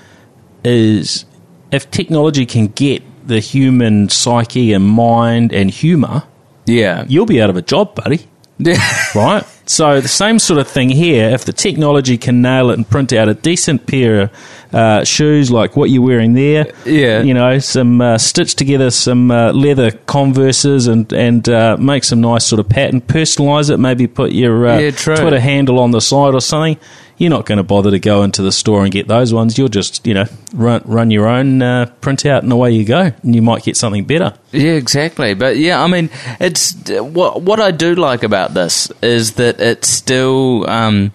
is, 0.65 1.25
if 1.71 1.91
technology 1.91 2.47
can 2.47 2.69
get 2.69 3.03
the 3.27 3.41
human 3.41 4.09
psyche 4.09 4.73
and 4.73 4.87
mind 4.87 5.53
and 5.53 5.71
humour, 5.71 6.23
Yeah. 6.65 7.05
you'll 7.09 7.27
be 7.27 7.43
out 7.43 7.51
of 7.51 7.57
a 7.59 7.63
job, 7.63 7.95
buddy. 7.95 8.27
Yeah. 8.59 8.81
right? 9.15 9.45
So 9.69 10.01
the 10.01 10.09
same 10.09 10.39
sort 10.39 10.59
of 10.59 10.67
thing 10.67 10.89
here. 10.89 11.29
If 11.29 11.45
the 11.45 11.53
technology 11.53 12.17
can 12.17 12.41
nail 12.41 12.71
it 12.71 12.79
and 12.79 12.89
print 12.89 13.13
out 13.13 13.29
a 13.29 13.35
decent 13.35 13.87
pair 13.87 14.23
of 14.23 14.31
uh, 14.73 15.05
shoes 15.05 15.51
like 15.51 15.77
what 15.77 15.91
you're 15.91 16.03
wearing 16.03 16.33
there, 16.33 16.73
Yeah. 16.87 17.21
you 17.23 17.35
know, 17.35 17.59
some 17.59 18.01
uh, 18.01 18.17
stitch 18.17 18.55
together 18.55 18.91
some 18.91 19.31
uh, 19.31 19.53
leather 19.53 19.91
Converses 20.07 20.87
and 20.87 21.13
and 21.13 21.47
uh, 21.49 21.77
make 21.79 22.05
some 22.05 22.21
nice 22.23 22.47
sort 22.47 22.61
of 22.61 22.69
pattern, 22.69 23.03
personalize 23.03 23.71
it, 23.71 23.77
maybe 23.77 24.07
put 24.07 24.33
your 24.33 24.67
uh, 24.67 24.79
Yeah. 24.79 24.91
Twitter 24.91 25.39
handle 25.41 25.79
on 25.79 25.91
the 25.91 26.01
side 26.01 26.35
or 26.35 26.41
something. 26.41 26.79
You're 27.19 27.31
not 27.31 27.47
going 27.47 27.59
to 27.59 27.65
bother 27.65 27.91
to 27.91 27.99
go 27.99 28.23
into 28.23 28.43
the 28.43 28.53
store 28.53 28.85
and 28.85 28.93
get 28.93 29.09
those 29.09 29.35
ones. 29.35 29.59
You'll 29.59 29.69
just, 29.69 30.07
you 30.07 30.15
know, 30.15 30.27
run 30.55 30.83
run 30.85 31.11
your 31.11 31.27
own 31.29 31.61
uh, 31.61 31.87
printout 32.01 32.43
and 32.43 32.53
away 32.53 32.71
you 32.71 32.85
go, 32.85 33.11
and 33.23 33.35
you 33.35 33.43
might 33.43 33.65
get 33.65 33.77
something 33.77 34.05
better. 34.05 34.35
Yeah, 34.53 34.73
exactly. 34.73 35.35
But 35.35 35.57
yeah, 35.57 35.83
I 35.83 35.89
mean, 35.89 36.11
it's 36.39 36.75
what 36.89 37.43
what 37.43 37.59
I 37.61 37.73
do 37.73 37.95
like 37.97 38.23
about 38.23 38.55
this 38.55 38.91
is 39.03 39.35
that 39.35 39.61
it's 39.61 39.89
still 39.89 40.69
um, 40.71 41.13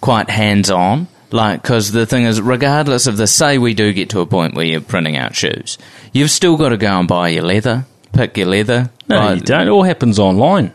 quite 0.00 0.30
hands 0.30 0.70
on. 0.70 1.08
Like, 1.32 1.62
because 1.62 1.92
the 1.92 2.06
thing 2.06 2.24
is, 2.24 2.40
regardless 2.40 3.06
of 3.06 3.16
the 3.16 3.28
say, 3.28 3.58
we 3.58 3.72
do 3.74 3.92
get 3.92 4.10
to 4.10 4.20
a 4.20 4.26
point 4.26 4.54
where 4.54 4.64
you're 4.64 4.80
printing 4.80 5.16
out 5.16 5.36
shoes, 5.36 5.78
you've 6.12 6.30
still 6.30 6.56
got 6.56 6.70
to 6.70 6.76
go 6.76 6.98
and 6.98 7.06
buy 7.06 7.28
your 7.28 7.44
leather, 7.44 7.86
pick 8.12 8.36
your 8.36 8.48
leather. 8.48 8.90
No, 9.08 9.16
buy- 9.16 9.34
you 9.34 9.40
don't. 9.40 9.68
It 9.68 9.70
all 9.70 9.84
happens 9.84 10.18
online. 10.18 10.72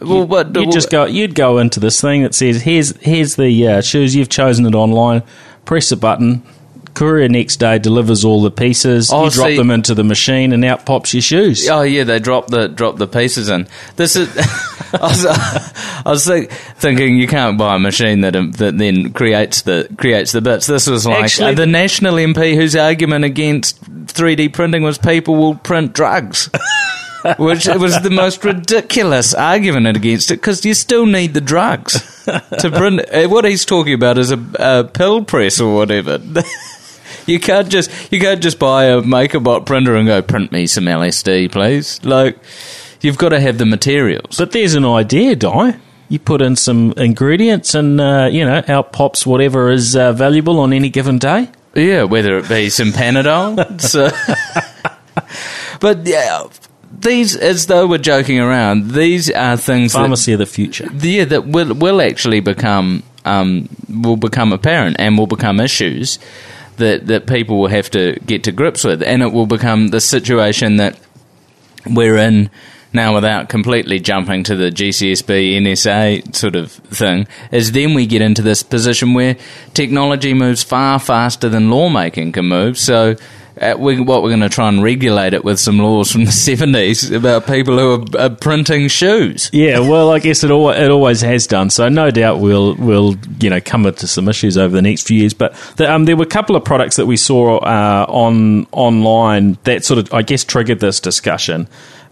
Well, 0.00 0.26
but 0.26 0.54
You 0.54 0.70
just 0.70 0.90
go. 0.90 1.04
You'd 1.06 1.34
go 1.34 1.58
into 1.58 1.80
this 1.80 2.00
thing 2.00 2.22
that 2.22 2.34
says, 2.34 2.62
"Here's 2.62 2.96
here's 2.98 3.36
the 3.36 3.66
uh, 3.68 3.80
shoes. 3.80 4.14
You've 4.14 4.28
chosen 4.28 4.64
it 4.66 4.74
online. 4.74 5.22
Press 5.64 5.90
a 5.92 5.96
button. 5.96 6.42
Courier 6.94 7.28
next 7.28 7.58
day 7.58 7.78
delivers 7.78 8.24
all 8.24 8.42
the 8.42 8.50
pieces. 8.50 9.12
Oh, 9.12 9.26
you 9.26 9.30
drop 9.30 9.48
see- 9.48 9.56
them 9.56 9.70
into 9.70 9.94
the 9.94 10.02
machine, 10.04 10.52
and 10.52 10.64
out 10.64 10.84
pops 10.86 11.14
your 11.14 11.20
shoes. 11.20 11.68
Oh 11.68 11.82
yeah, 11.82 12.04
they 12.04 12.18
drop 12.18 12.48
the 12.48 12.68
drop 12.68 12.96
the 12.96 13.06
pieces 13.06 13.48
in. 13.48 13.66
This 13.96 14.16
is. 14.16 14.28
I 14.92 14.98
was, 15.02 15.26
I 15.26 16.02
was 16.10 16.26
think, 16.26 16.50
thinking 16.50 17.18
you 17.18 17.28
can't 17.28 17.58
buy 17.58 17.76
a 17.76 17.78
machine 17.78 18.22
that 18.22 18.32
that 18.32 18.78
then 18.78 19.12
creates 19.12 19.62
the 19.62 19.86
creates 19.98 20.32
the 20.32 20.40
bits. 20.40 20.66
This 20.66 20.86
was 20.88 21.06
like 21.06 21.24
Actually- 21.24 21.52
uh, 21.52 21.54
the 21.54 21.66
national 21.66 22.14
MP 22.14 22.54
whose 22.56 22.74
argument 22.74 23.24
against 23.24 23.82
3D 23.84 24.52
printing 24.52 24.82
was 24.82 24.96
people 24.96 25.36
will 25.36 25.56
print 25.56 25.92
drugs. 25.92 26.50
Which 27.38 27.66
was 27.66 28.00
the 28.02 28.10
most 28.10 28.44
ridiculous 28.44 29.34
argument 29.34 29.96
against 29.96 30.30
it 30.30 30.36
because 30.36 30.64
you 30.64 30.74
still 30.74 31.04
need 31.06 31.34
the 31.34 31.40
drugs 31.40 32.24
to 32.58 32.70
print. 32.70 33.00
uh, 33.12 33.28
What 33.28 33.44
he's 33.44 33.64
talking 33.64 33.94
about 33.94 34.18
is 34.18 34.30
a, 34.30 34.38
a 34.58 34.84
pill 34.84 35.24
press 35.24 35.60
or 35.60 35.74
whatever. 35.74 36.18
You 37.26 37.38
can't 37.38 37.68
just 37.68 37.90
you 38.10 38.20
can't 38.20 38.40
just 38.42 38.58
buy 38.58 38.84
a 38.84 39.02
MakerBot 39.02 39.66
printer 39.66 39.94
and 39.96 40.06
go 40.06 40.22
print 40.22 40.50
me 40.50 40.66
some 40.66 40.84
LSD, 40.84 41.52
please. 41.52 42.02
Like 42.02 42.38
you've 43.02 43.18
got 43.18 43.30
to 43.30 43.40
have 43.40 43.58
the 43.58 43.66
materials. 43.66 44.38
But 44.38 44.52
there's 44.52 44.74
an 44.74 44.86
idea, 44.86 45.36
Dai. 45.36 45.76
You 46.08 46.18
put 46.18 46.40
in 46.40 46.56
some 46.56 46.94
ingredients, 46.96 47.74
and 47.74 48.00
uh, 48.00 48.30
you 48.32 48.46
know, 48.46 48.62
out 48.66 48.92
pops 48.92 49.26
whatever 49.26 49.70
is 49.70 49.94
uh, 49.94 50.12
valuable 50.12 50.58
on 50.60 50.72
any 50.72 50.88
given 50.88 51.18
day. 51.18 51.50
Yeah, 51.74 52.04
whether 52.04 52.38
it 52.38 52.48
be 52.48 52.70
some 52.70 52.92
Panadol. 52.92 53.78
so, 53.78 54.08
but 55.80 56.06
yeah, 56.06 56.44
these 57.00 57.36
as 57.36 57.66
though 57.66 57.86
we're 57.86 57.98
joking 57.98 58.38
around. 58.38 58.90
These 58.90 59.30
are 59.30 59.56
things 59.56 59.92
that, 59.92 60.00
Pharmacy 60.00 60.32
of 60.32 60.38
the 60.38 60.46
future. 60.46 60.88
yeah 61.00 61.24
that 61.24 61.46
will 61.46 61.74
will 61.74 62.00
actually 62.00 62.40
become 62.40 63.02
um, 63.24 63.68
will 63.88 64.16
become 64.16 64.52
apparent 64.52 64.96
and 64.98 65.18
will 65.18 65.26
become 65.26 65.60
issues 65.60 66.18
that 66.76 67.06
that 67.06 67.26
people 67.26 67.60
will 67.60 67.68
have 67.68 67.90
to 67.90 68.18
get 68.26 68.44
to 68.44 68.52
grips 68.52 68.84
with, 68.84 69.02
and 69.02 69.22
it 69.22 69.32
will 69.32 69.46
become 69.46 69.88
the 69.88 70.00
situation 70.00 70.76
that 70.76 70.98
we're 71.86 72.16
in 72.16 72.50
now 72.92 73.14
without 73.14 73.48
completely 73.48 74.00
jumping 74.00 74.42
to 74.42 74.56
the 74.56 74.70
GCSB 74.70 75.60
NSA 75.60 76.34
sort 76.34 76.56
of 76.56 76.72
thing 76.72 77.26
is 77.52 77.72
then 77.72 77.94
we 77.94 78.06
get 78.06 78.22
into 78.22 78.40
this 78.42 78.62
position 78.62 79.12
where 79.14 79.36
technology 79.74 80.32
moves 80.32 80.62
far 80.62 80.98
faster 80.98 81.48
than 81.50 81.70
lawmaking 81.70 82.32
can 82.32 82.46
move 82.46 82.78
so 82.78 83.14
uh, 83.60 83.76
we, 83.78 84.00
what 84.00 84.22
we're 84.22 84.30
going 84.30 84.40
to 84.40 84.48
try 84.48 84.68
and 84.68 84.82
regulate 84.82 85.34
it 85.34 85.44
with 85.44 85.58
some 85.58 85.78
laws 85.78 86.10
from 86.10 86.24
the 86.24 86.30
70s 86.30 87.14
about 87.14 87.46
people 87.46 87.78
who 87.78 88.16
are, 88.16 88.20
are 88.22 88.30
printing 88.30 88.88
shoes 88.88 89.50
Yeah, 89.52 89.80
well, 89.80 90.10
I 90.10 90.18
guess 90.18 90.44
it 90.44 90.50
al- 90.50 90.70
it 90.70 90.90
always 90.90 91.20
has 91.20 91.46
done. 91.46 91.70
So 91.70 91.88
no 91.88 92.10
doubt 92.10 92.40
we'll 92.40 92.74
we'll 92.76 93.14
you 93.40 93.50
know 93.50 93.60
come 93.60 93.86
into 93.86 94.06
some 94.06 94.28
issues 94.28 94.56
over 94.56 94.74
the 94.74 94.82
next 94.82 95.06
few 95.06 95.18
years. 95.18 95.34
But 95.34 95.54
the, 95.76 95.92
um, 95.92 96.04
there 96.04 96.16
were 96.16 96.24
a 96.24 96.26
couple 96.26 96.56
of 96.56 96.64
products 96.64 96.96
that 96.96 97.06
we 97.06 97.16
saw 97.16 97.58
uh, 97.58 98.06
on 98.08 98.66
online 98.72 99.58
that 99.64 99.84
sort 99.84 99.98
of 99.98 100.12
I 100.12 100.22
guess 100.22 100.44
triggered 100.44 100.80
this 100.80 101.00
discussion. 101.00 101.68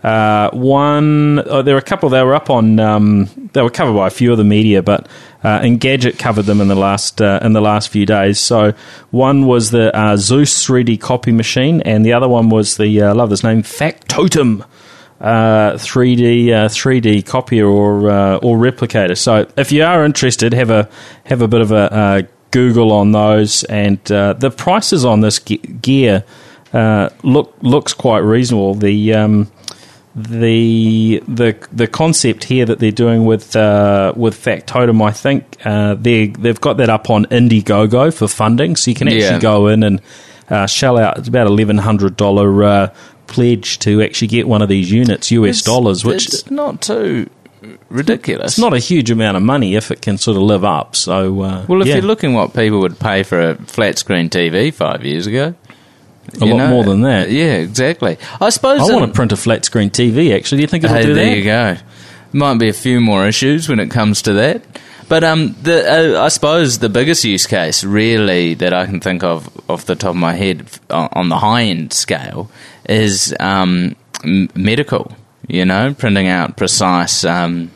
Uh, 0.06 0.50
one, 0.52 1.42
oh, 1.48 1.62
there 1.62 1.74
were 1.74 1.80
a 1.80 1.82
couple. 1.82 2.08
They 2.08 2.22
were 2.22 2.36
up 2.36 2.48
on. 2.48 2.78
Um, 2.78 3.50
they 3.54 3.60
were 3.60 3.70
covered 3.70 3.94
by 3.94 4.06
a 4.06 4.10
few 4.10 4.30
of 4.30 4.38
the 4.38 4.44
media, 4.44 4.80
but 4.80 5.08
uh, 5.42 5.58
Engadget 5.58 6.16
covered 6.16 6.44
them 6.44 6.60
in 6.60 6.68
the 6.68 6.76
last 6.76 7.20
uh, 7.20 7.40
in 7.42 7.54
the 7.54 7.60
last 7.60 7.88
few 7.88 8.06
days. 8.06 8.38
So 8.38 8.72
one 9.10 9.46
was 9.46 9.72
the 9.72 9.94
uh, 9.96 10.16
Zeus 10.16 10.64
3D 10.64 11.00
copy 11.00 11.32
machine, 11.32 11.82
and 11.82 12.06
the 12.06 12.12
other 12.12 12.28
one 12.28 12.50
was 12.50 12.76
the 12.76 13.02
uh, 13.02 13.08
I 13.08 13.12
love 13.14 13.30
this 13.30 13.42
name 13.42 13.64
Factotum 13.64 14.64
uh, 15.20 15.72
3D 15.72 16.50
uh, 16.50 16.68
3D 16.68 17.26
copier 17.26 17.66
or 17.66 18.08
uh, 18.08 18.36
or 18.36 18.58
replicator. 18.58 19.18
So 19.18 19.48
if 19.56 19.72
you 19.72 19.82
are 19.82 20.04
interested, 20.04 20.52
have 20.52 20.70
a 20.70 20.88
have 21.24 21.42
a 21.42 21.48
bit 21.48 21.62
of 21.62 21.72
a 21.72 21.92
uh, 21.92 22.22
Google 22.52 22.92
on 22.92 23.10
those, 23.10 23.64
and 23.64 23.98
the 24.04 24.54
prices 24.56 25.04
on 25.04 25.20
this 25.22 25.40
ge- 25.40 25.82
gear 25.82 26.22
look 26.72 27.56
looks 27.60 27.92
quite 27.92 28.20
reasonable. 28.20 28.74
The 28.74 29.12
um, 29.14 29.50
the 30.16 31.22
the 31.28 31.54
the 31.72 31.86
concept 31.86 32.44
here 32.44 32.64
that 32.64 32.78
they're 32.78 32.90
doing 32.90 33.26
with 33.26 33.54
uh, 33.54 34.14
with 34.16 34.34
Factotum, 34.34 35.02
I 35.02 35.10
think 35.10 35.58
uh, 35.64 35.94
they 35.94 36.28
they've 36.28 36.60
got 36.60 36.78
that 36.78 36.88
up 36.88 37.10
on 37.10 37.26
Indiegogo 37.26 38.12
for 38.12 38.26
funding, 38.26 38.76
so 38.76 38.90
you 38.90 38.94
can 38.94 39.08
actually 39.08 39.20
Yeah. 39.24 39.38
go 39.38 39.66
in 39.66 39.82
and 39.82 40.00
uh, 40.48 40.66
shell 40.66 40.96
out. 40.98 41.18
It's 41.18 41.28
about 41.28 41.46
eleven 41.48 41.76
hundred 41.76 42.16
dollar 42.16 42.64
uh, 42.64 42.94
pledge 43.26 43.78
to 43.80 44.00
actually 44.02 44.28
get 44.28 44.48
one 44.48 44.62
of 44.62 44.70
these 44.70 44.90
units, 44.90 45.30
US 45.32 45.60
dollars, 45.60 46.02
which 46.02 46.26
it's 46.26 46.50
not 46.50 46.80
too 46.80 47.28
ridiculous 47.88 48.52
it's 48.52 48.58
not 48.58 48.74
a 48.74 48.78
huge 48.78 49.10
amount 49.10 49.36
of 49.36 49.42
money 49.42 49.74
if 49.74 49.90
it 49.90 50.00
can 50.00 50.18
sort 50.18 50.36
of 50.36 50.42
live 50.42 50.62
up. 50.64 50.94
So 50.94 51.40
uh, 51.42 51.64
well 51.66 51.80
if 51.80 51.88
yeah. 51.88 51.94
you're 51.94 52.04
looking 52.04 52.32
what 52.32 52.54
people 52.54 52.80
would 52.80 52.98
pay 53.00 53.22
for 53.22 53.40
a 53.40 53.54
flat 53.56 53.98
screen 53.98 54.30
TV 54.30 54.72
five 54.72 55.04
years 55.04 55.26
ago 55.26 55.54
A 56.40 56.44
lot 56.44 56.70
more 56.70 56.84
than 56.84 57.02
that. 57.02 57.30
Yeah, 57.30 57.54
exactly. 57.54 58.18
I 58.40 58.48
suppose. 58.50 58.80
I 58.80 58.94
want 58.94 59.06
to 59.06 59.14
print 59.14 59.32
a 59.32 59.36
flat 59.36 59.64
screen 59.64 59.90
TV. 59.90 60.34
Actually, 60.34 60.58
do 60.58 60.62
you 60.62 60.66
think 60.68 60.84
it'll 60.84 60.96
Hey, 60.96 61.02
do 61.02 61.14
there 61.14 61.24
that? 61.24 61.30
There 61.30 61.38
you 61.38 61.44
go. 61.44 61.76
Might 62.32 62.58
be 62.58 62.68
a 62.68 62.72
few 62.74 63.00
more 63.00 63.26
issues 63.26 63.68
when 63.68 63.80
it 63.80 63.90
comes 63.90 64.22
to 64.22 64.32
that. 64.34 64.62
But 65.08 65.22
um, 65.22 65.54
the 65.62 66.16
uh, 66.18 66.22
I 66.24 66.28
suppose 66.28 66.80
the 66.80 66.88
biggest 66.88 67.24
use 67.24 67.46
case, 67.46 67.84
really, 67.84 68.54
that 68.54 68.72
I 68.72 68.86
can 68.86 68.98
think 69.00 69.22
of 69.22 69.48
off 69.70 69.86
the 69.86 69.94
top 69.94 70.10
of 70.10 70.16
my 70.16 70.32
head 70.34 70.66
uh, 70.90 71.08
on 71.12 71.28
the 71.28 71.38
high 71.38 71.62
end 71.62 71.92
scale 71.92 72.50
is 72.88 73.32
um, 73.38 73.94
m- 74.24 74.48
medical. 74.56 75.12
You 75.48 75.64
know, 75.64 75.94
printing 75.94 76.26
out 76.26 76.56
precise 76.56 77.24
um, 77.24 77.70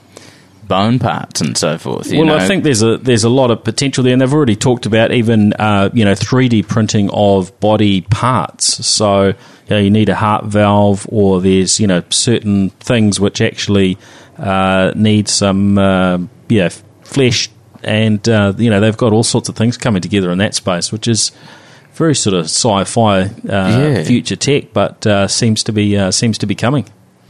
bone 0.70 1.00
parts 1.00 1.40
and 1.40 1.58
so 1.58 1.76
forth. 1.76 2.12
You 2.12 2.18
well, 2.18 2.28
know? 2.28 2.36
I 2.36 2.46
think 2.46 2.62
there's 2.62 2.80
a 2.80 2.96
there's 2.96 3.24
a 3.24 3.28
lot 3.28 3.50
of 3.50 3.64
potential 3.64 4.04
there, 4.04 4.12
and 4.12 4.22
they've 4.22 4.32
already 4.32 4.54
talked 4.54 4.86
about 4.86 5.10
even 5.10 5.52
uh, 5.54 5.90
you 5.92 6.04
know 6.04 6.12
3D 6.12 6.66
printing 6.68 7.10
of 7.12 7.58
body 7.58 8.02
parts. 8.02 8.86
So 8.86 9.26
you, 9.26 9.34
know, 9.68 9.78
you 9.78 9.90
need 9.90 10.08
a 10.08 10.14
heart 10.14 10.44
valve, 10.44 11.06
or 11.10 11.40
there's 11.40 11.80
you 11.80 11.88
know 11.88 12.04
certain 12.08 12.70
things 12.70 13.18
which 13.18 13.40
actually 13.40 13.98
uh, 14.38 14.92
need 14.94 15.28
some 15.28 15.76
uh, 15.76 16.18
yeah 16.48 16.70
flesh, 17.02 17.50
and 17.82 18.26
uh, 18.28 18.54
you 18.56 18.70
know 18.70 18.78
they've 18.78 18.96
got 18.96 19.12
all 19.12 19.24
sorts 19.24 19.48
of 19.48 19.56
things 19.56 19.76
coming 19.76 20.00
together 20.00 20.30
in 20.30 20.38
that 20.38 20.54
space, 20.54 20.92
which 20.92 21.08
is 21.08 21.32
very 21.94 22.14
sort 22.14 22.34
of 22.34 22.44
sci-fi 22.44 23.22
uh, 23.22 23.28
Yeah. 23.48 24.04
future 24.04 24.36
tech, 24.36 24.72
but 24.72 25.04
uh, 25.04 25.26
seems 25.26 25.64
to 25.64 25.72
be 25.72 25.96
uh, 25.96 26.12
seems 26.12 26.38
to 26.38 26.46
be 26.46 26.54
coming. 26.54 26.86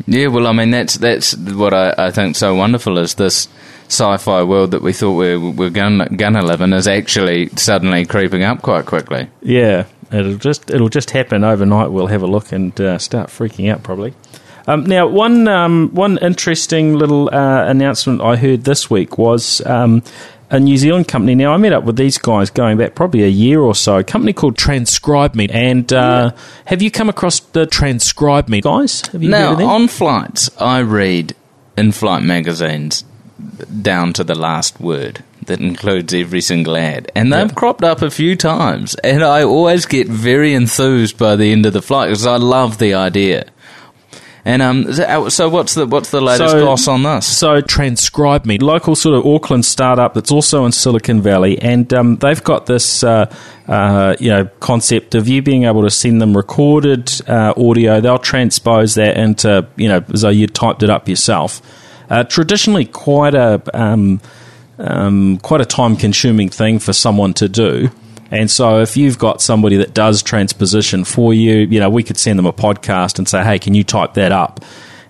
Yeah, 0.07 0.29
well, 0.29 0.47
I 0.47 0.53
mean, 0.53 0.71
that's 0.71 0.95
that's 0.95 1.37
what 1.37 1.75
I, 1.75 1.95
I 1.97 2.11
think 2.11 2.37
so 2.37 2.55
wonderful 2.55 2.99
is 2.99 3.15
this 3.15 3.49
sci-fi 3.87 4.43
world 4.45 4.71
that 4.71 4.83
we 4.83 4.93
thought 4.93 5.15
we 5.15 5.37
were, 5.37 5.51
we're 5.51 5.71
gonna, 5.71 6.43
live 6.43 6.61
in 6.61 6.73
is 6.73 6.87
actually 6.87 7.49
suddenly 7.57 8.07
creeping 8.07 8.43
up 8.45 8.63
quite 8.63 8.87
quickly. 8.87 9.29
Yeah, 9.43 9.87
it'll 10.13 10.37
just 10.37 10.71
it'll 10.71 10.89
just 10.89 11.11
happen 11.11 11.45
overnight. 11.45 11.91
We'll 11.91 12.07
have 12.07 12.23
a 12.23 12.27
look 12.27 12.53
and 12.53 12.79
uh, 12.81 12.99
start 12.99 13.29
freaking 13.29 13.71
out 13.71 13.83
probably. 13.83 14.15
Um, 14.67 14.85
now, 14.85 15.07
one 15.07 15.49
um, 15.49 15.91
one 15.93 16.19
interesting 16.19 16.95
little 16.95 17.29
uh, 17.35 17.67
announcement 17.67 18.21
I 18.21 18.37
heard 18.37 18.65
this 18.65 18.89
week 18.89 19.19
was 19.19 19.65
um, 19.67 20.03
a 20.51 20.59
New 20.61 20.77
Zealand 20.77 21.07
company. 21.09 21.35
Now, 21.35 21.53
I 21.53 21.57
met 21.57 21.73
up 21.73 21.85
with 21.85 21.97
these 21.97 22.19
guys 22.19 22.51
going 22.51 22.77
back 22.77 22.95
probably 22.95 23.23
a 23.23 23.29
year 23.29 23.61
or 23.61 23.75
so. 23.75 23.99
A 23.99 24.05
company 24.05 24.33
called 24.33 24.57
TranscribeMe. 24.57 25.49
And 25.53 25.93
uh, 25.93 26.33
have 26.67 26.83
you 26.83 26.91
come 26.91 27.09
across 27.09 27.41
the 27.41 27.67
TranscribeMe 27.67 28.63
guys? 28.63 29.07
Have 29.13 29.23
you 29.23 29.29
Now, 29.31 29.55
on 29.65 29.89
flights, 29.89 30.51
I 30.61 30.81
read 30.81 31.35
in-flight 31.77 32.23
magazines 32.23 33.05
down 33.81 34.13
to 34.15 34.25
the 34.25 34.35
last 34.35 34.81
word 34.81 35.23
that 35.47 35.61
includes 35.61 36.13
every 36.13 36.41
single 36.41 36.77
ad, 36.77 37.11
and 37.15 37.33
they've 37.33 37.49
Yeah. 37.49 37.55
cropped 37.55 37.83
up 37.83 38.03
a 38.03 38.11
few 38.11 38.37
times, 38.37 38.95
and 38.97 39.25
I 39.25 39.43
always 39.43 39.87
get 39.87 40.07
very 40.09 40.53
enthused 40.53 41.17
by 41.17 41.37
the 41.37 41.51
end 41.51 41.65
of 41.65 41.73
the 41.73 41.81
flight 41.81 42.09
because 42.11 42.27
I 42.27 42.37
love 42.37 42.79
the 42.79 42.93
idea. 42.95 43.47
And 44.45 44.63
um, 44.63 44.93
so 45.31 45.49
what's 45.51 45.75
the 45.75 45.87
what's 45.87 46.11
the 46.11 46.21
latest 46.21 46.53
So- 46.53 46.61
gloss 46.65 46.89
on 46.89 47.03
this? 47.03 47.27
So 47.27 47.61
TranscribeMe, 47.61 48.63
local 48.63 48.97
sort 48.97 49.19
of 49.19 49.27
Auckland 49.27 49.65
startup 49.67 50.15
that's 50.15 50.33
also 50.33 50.65
in 50.65 50.73
Silicon 50.73 51.21
Valley, 51.21 51.59
and 51.61 51.93
um, 51.93 52.17
they've 52.17 52.43
got 52.43 52.67
this 52.67 53.05
uh, 53.05 53.33
uh, 53.69 54.17
you 54.19 54.31
know 54.31 54.47
concept 54.61 55.15
of 55.15 55.29
you 55.29 55.43
being 55.43 55.65
able 55.65 55.83
to 55.83 55.91
send 55.91 56.23
them 56.23 56.37
recorded 56.37 57.13
uh, 57.29 57.53
audio. 57.57 58.01
They'll 58.01 58.19
transpose 58.19 58.95
that 58.95 59.17
into 59.19 59.67
you 59.77 59.89
know 59.89 60.03
as 60.13 60.23
though 60.23 60.31
you 60.31 60.47
typed 60.47 60.83
it 60.83 60.89
up 60.91 61.09
yourself. 61.09 61.61
Uh, 62.09 62.25
traditionally, 62.25 62.87
quite 62.87 63.35
a 63.35 63.61
um, 63.75 64.21
um, 64.79 65.37
quite 65.39 65.61
a 65.61 65.67
time 65.67 65.97
consuming 65.97 66.49
thing 66.49 66.79
for 66.79 66.93
someone 66.95 67.35
to 67.35 67.49
do. 67.49 67.91
And 68.31 68.51
so, 68.51 68.81
if 68.81 68.97
you've 68.97 69.19
got 69.19 69.43
somebody 69.43 69.77
that 69.77 69.95
does 69.95 70.23
transposition 70.23 71.05
for 71.05 71.35
you, 71.35 71.59
you 71.59 71.81
know, 71.81 71.91
we 71.91 72.03
could 72.03 72.19
send 72.19 72.39
them 72.39 72.47
a 72.47 72.53
podcast 72.53 73.19
and 73.19 73.29
say, 73.29 73.43
hey, 73.43 73.59
can 73.59 73.75
you 73.75 73.85
type 73.85 74.15
that 74.15 74.33
up? 74.33 74.61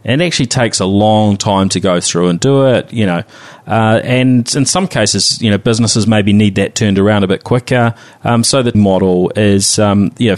And 0.04 0.22
it 0.22 0.24
actually 0.24 0.46
takes 0.46 0.80
a 0.80 0.86
long 0.86 1.36
time 1.36 1.68
to 1.70 1.80
go 1.80 2.00
through 2.00 2.28
and 2.28 2.40
do 2.40 2.66
it, 2.66 2.92
you 2.92 3.04
know. 3.04 3.22
Uh, 3.66 4.00
and 4.02 4.54
in 4.54 4.64
some 4.64 4.88
cases, 4.88 5.42
you 5.42 5.50
know, 5.50 5.58
businesses 5.58 6.06
maybe 6.06 6.32
need 6.32 6.54
that 6.54 6.75
turned 6.75 6.99
around 6.99 7.23
a 7.23 7.28
bit 7.28 7.45
quicker. 7.45 7.95
Um, 8.25 8.42
so 8.42 8.62
the 8.62 8.75
model 8.75 9.30
is, 9.36 9.78
um, 9.78 10.12
you 10.16 10.30
know, 10.30 10.36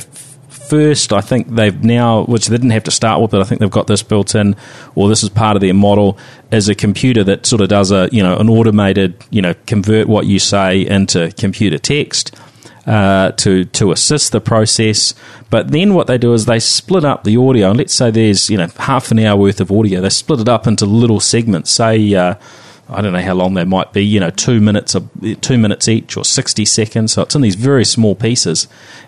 first, 0.72 1.12
I 1.12 1.20
think 1.20 1.48
they've 1.48 1.84
now, 1.84 2.24
which 2.24 2.46
they 2.46 2.56
didn't 2.56 2.70
have 2.70 2.84
to 2.84 2.90
start 2.90 3.20
with, 3.20 3.30
but 3.30 3.40
I 3.40 3.44
think 3.44 3.60
they've 3.60 3.70
got 3.70 3.86
this 3.86 4.02
built 4.02 4.34
in, 4.34 4.56
or 4.94 5.08
this 5.08 5.22
is 5.22 5.28
part 5.28 5.56
of 5.56 5.60
their 5.60 5.74
model, 5.74 6.18
is 6.50 6.68
a 6.68 6.74
computer 6.74 7.22
that 7.24 7.46
sort 7.46 7.62
of 7.62 7.68
does 7.68 7.92
a, 7.92 8.08
you 8.10 8.22
know, 8.22 8.36
an 8.36 8.48
automated, 8.48 9.14
you 9.30 9.42
know, 9.42 9.54
convert 9.66 10.08
what 10.08 10.26
you 10.26 10.38
say 10.38 10.86
into 10.86 11.30
computer 11.38 11.78
text. 11.78 12.34
Uh, 12.84 13.30
to 13.30 13.64
to 13.66 13.92
assist 13.92 14.32
the 14.32 14.40
process, 14.40 15.14
but 15.50 15.70
then 15.70 15.94
what 15.94 16.08
they 16.08 16.18
do 16.18 16.34
is 16.34 16.46
they 16.46 16.58
split 16.58 17.04
up 17.04 17.22
the 17.22 17.36
audio. 17.36 17.68
And 17.68 17.78
let's 17.78 17.94
say 17.94 18.10
there's 18.10 18.50
you 18.50 18.58
know 18.58 18.66
half 18.76 19.12
an 19.12 19.20
hour 19.20 19.36
worth 19.36 19.60
of 19.60 19.70
audio. 19.70 20.00
They 20.00 20.08
split 20.08 20.40
it 20.40 20.48
up 20.48 20.66
into 20.66 20.84
little 20.84 21.20
segments. 21.20 21.70
Say 21.70 22.12
uh, 22.12 22.34
I 22.88 23.00
don't 23.00 23.12
know 23.12 23.22
how 23.22 23.34
long 23.34 23.54
they 23.54 23.64
might 23.64 23.92
be. 23.92 24.04
You 24.04 24.18
know, 24.18 24.30
two 24.30 24.60
minutes 24.60 24.96
of 24.96 25.08
two 25.40 25.58
minutes 25.58 25.86
each 25.86 26.16
or 26.16 26.24
sixty 26.24 26.64
seconds. 26.64 27.12
So 27.12 27.22
it's 27.22 27.36
in 27.36 27.42
these 27.42 27.54
very 27.54 27.84
small 27.84 28.16
pieces, 28.16 28.66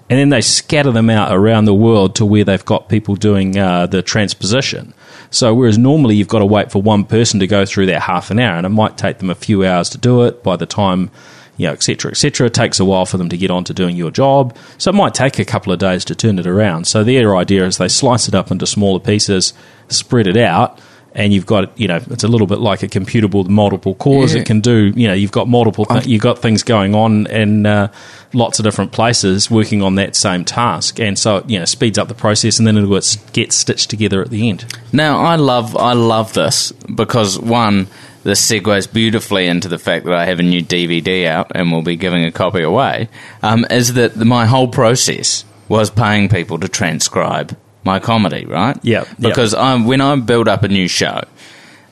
and 0.09 0.19
then 0.19 0.29
they 0.29 0.41
scatter 0.41 0.93
them 0.93 1.11
out 1.11 1.35
around 1.35 1.65
the 1.65 1.75
world 1.75 2.15
to 2.17 2.25
where 2.25 2.45
they've 2.45 2.65
got 2.65 2.89
people 2.89 3.17
doing 3.17 3.59
uh, 3.59 3.87
the 3.87 4.03
transposition. 4.03 4.95
So 5.31 5.53
whereas 5.53 5.79
normally 5.79 6.15
you've 6.15 6.29
got 6.29 6.39
to 6.39 6.47
wait 6.47 6.71
for 6.71 6.81
one 6.81 7.05
person 7.05 7.41
to 7.41 7.49
go 7.49 7.67
through 7.67 7.87
that 7.87 8.03
half 8.03 8.31
an 8.31 8.39
hour, 8.39 8.57
and 8.57 8.67
it 8.67 8.71
might 8.71 8.97
take 8.97 9.19
them 9.19 9.31
a 9.31 9.35
few 9.35 9.65
hours 9.65 9.91
to 9.91 9.99
do 9.99 10.23
it. 10.23 10.45
By 10.45 10.55
the 10.55 10.67
time 10.67 11.11
you 11.57 11.67
know, 11.67 11.73
et 11.73 11.83
cetera, 11.83 12.11
et 12.11 12.17
cetera. 12.17 12.47
It 12.47 12.55
takes 12.55 12.81
a 12.81 12.85
while 12.85 13.07
for 13.07 13.17
them 13.17 13.29
to 13.29 13.37
get 13.37 13.51
on 13.51 13.65
to 13.65 13.75
doing 13.75 13.97
your 13.97 14.11
job. 14.11 14.57
So 14.79 14.91
it 14.91 14.95
might 14.95 15.15
take 15.15 15.39
a 15.39 15.45
couple 15.45 15.73
of 15.73 15.79
days 15.79 16.05
to 16.07 16.15
turn 16.15 16.39
it 16.39 16.47
around. 16.47 16.87
So 16.87 17.05
their 17.05 17.37
idea 17.37 17.67
is 17.67 17.79
they 17.79 17.89
slice 17.89 18.29
it 18.29 18.35
up 18.35 18.51
into 18.51 18.67
smaller 18.67 19.01
pieces, 19.01 19.55
spread 19.89 20.27
it 20.27 20.37
out, 20.37 20.81
and 21.17 21.33
you've 21.33 21.47
got, 21.47 21.79
you 21.79 21.87
know, 21.87 22.01
it's 22.11 22.25
a 22.25 22.29
little 22.29 22.49
bit 22.49 22.59
like 22.59 22.83
a 22.83 22.89
computer 22.89 23.29
with 23.29 23.47
multiple 23.47 23.95
cores. 23.95 24.35
Yeah. 24.35 24.41
It 24.41 24.47
can 24.47 24.61
do, 24.61 24.93
you 24.97 25.07
know, 25.07 25.15
you've 25.15 25.31
got 25.31 25.47
multiple, 25.47 25.85
th- 25.85 26.07
you've 26.07 26.21
got 26.21 26.41
things 26.41 26.65
going 26.65 26.97
on 26.97 27.29
in 27.29 27.67
uh, 27.67 27.93
lots 28.33 28.59
of 28.59 28.65
different 28.65 28.91
places 28.91 29.49
working 29.49 29.81
on 29.81 29.95
that 29.95 30.17
same 30.17 30.45
task. 30.45 30.99
And 30.99 31.17
so, 31.17 31.37
it, 31.37 31.49
you 31.49 31.57
know, 31.61 31.67
speeds 31.67 31.99
up 31.99 32.09
the 32.09 32.15
process 32.15 32.59
and 32.59 32.67
then 32.67 32.77
it 32.77 32.89
gets 32.89 33.15
gets 33.31 33.55
stitched 33.55 33.91
together 33.91 34.23
at 34.23 34.31
the 34.31 34.49
end. 34.49 34.65
Now, 34.93 35.21
I 35.21 35.37
love 35.37 35.77
I 35.77 35.93
love 35.93 36.33
this 36.33 36.73
because 36.73 37.39
one, 37.39 37.87
this 38.25 38.45
segues 38.45 38.93
beautifully 38.93 39.47
into 39.47 39.69
the 39.69 39.79
fact 39.79 40.07
that 40.07 40.15
I 40.15 40.25
have 40.25 40.41
a 40.41 40.43
new 40.43 40.63
DVD 40.63 41.27
out 41.27 41.53
and 41.55 41.71
will 41.71 41.83
be 41.83 41.97
giving 41.97 42.25
a 42.25 42.33
copy 42.33 42.63
away. 42.63 43.09
Um, 43.43 43.67
is 43.71 43.95
that 43.95 44.15
the, 44.15 44.25
my 44.25 44.47
whole 44.47 44.69
process 44.69 45.45
was 45.69 45.91
paying 45.91 46.29
people 46.29 46.59
to 46.59 46.69
transcribe 46.69 47.57
my 47.85 48.01
comedy, 48.01 48.47
right? 48.47 48.77
Yep, 48.83 49.07
yep. 49.07 49.19
Because 49.19 49.55
I'm, 49.55 49.85
when 49.85 50.01
I 50.01 50.17
build 50.17 50.49
up 50.49 50.63
a 50.63 50.69
new 50.69 50.89
show, 50.89 51.23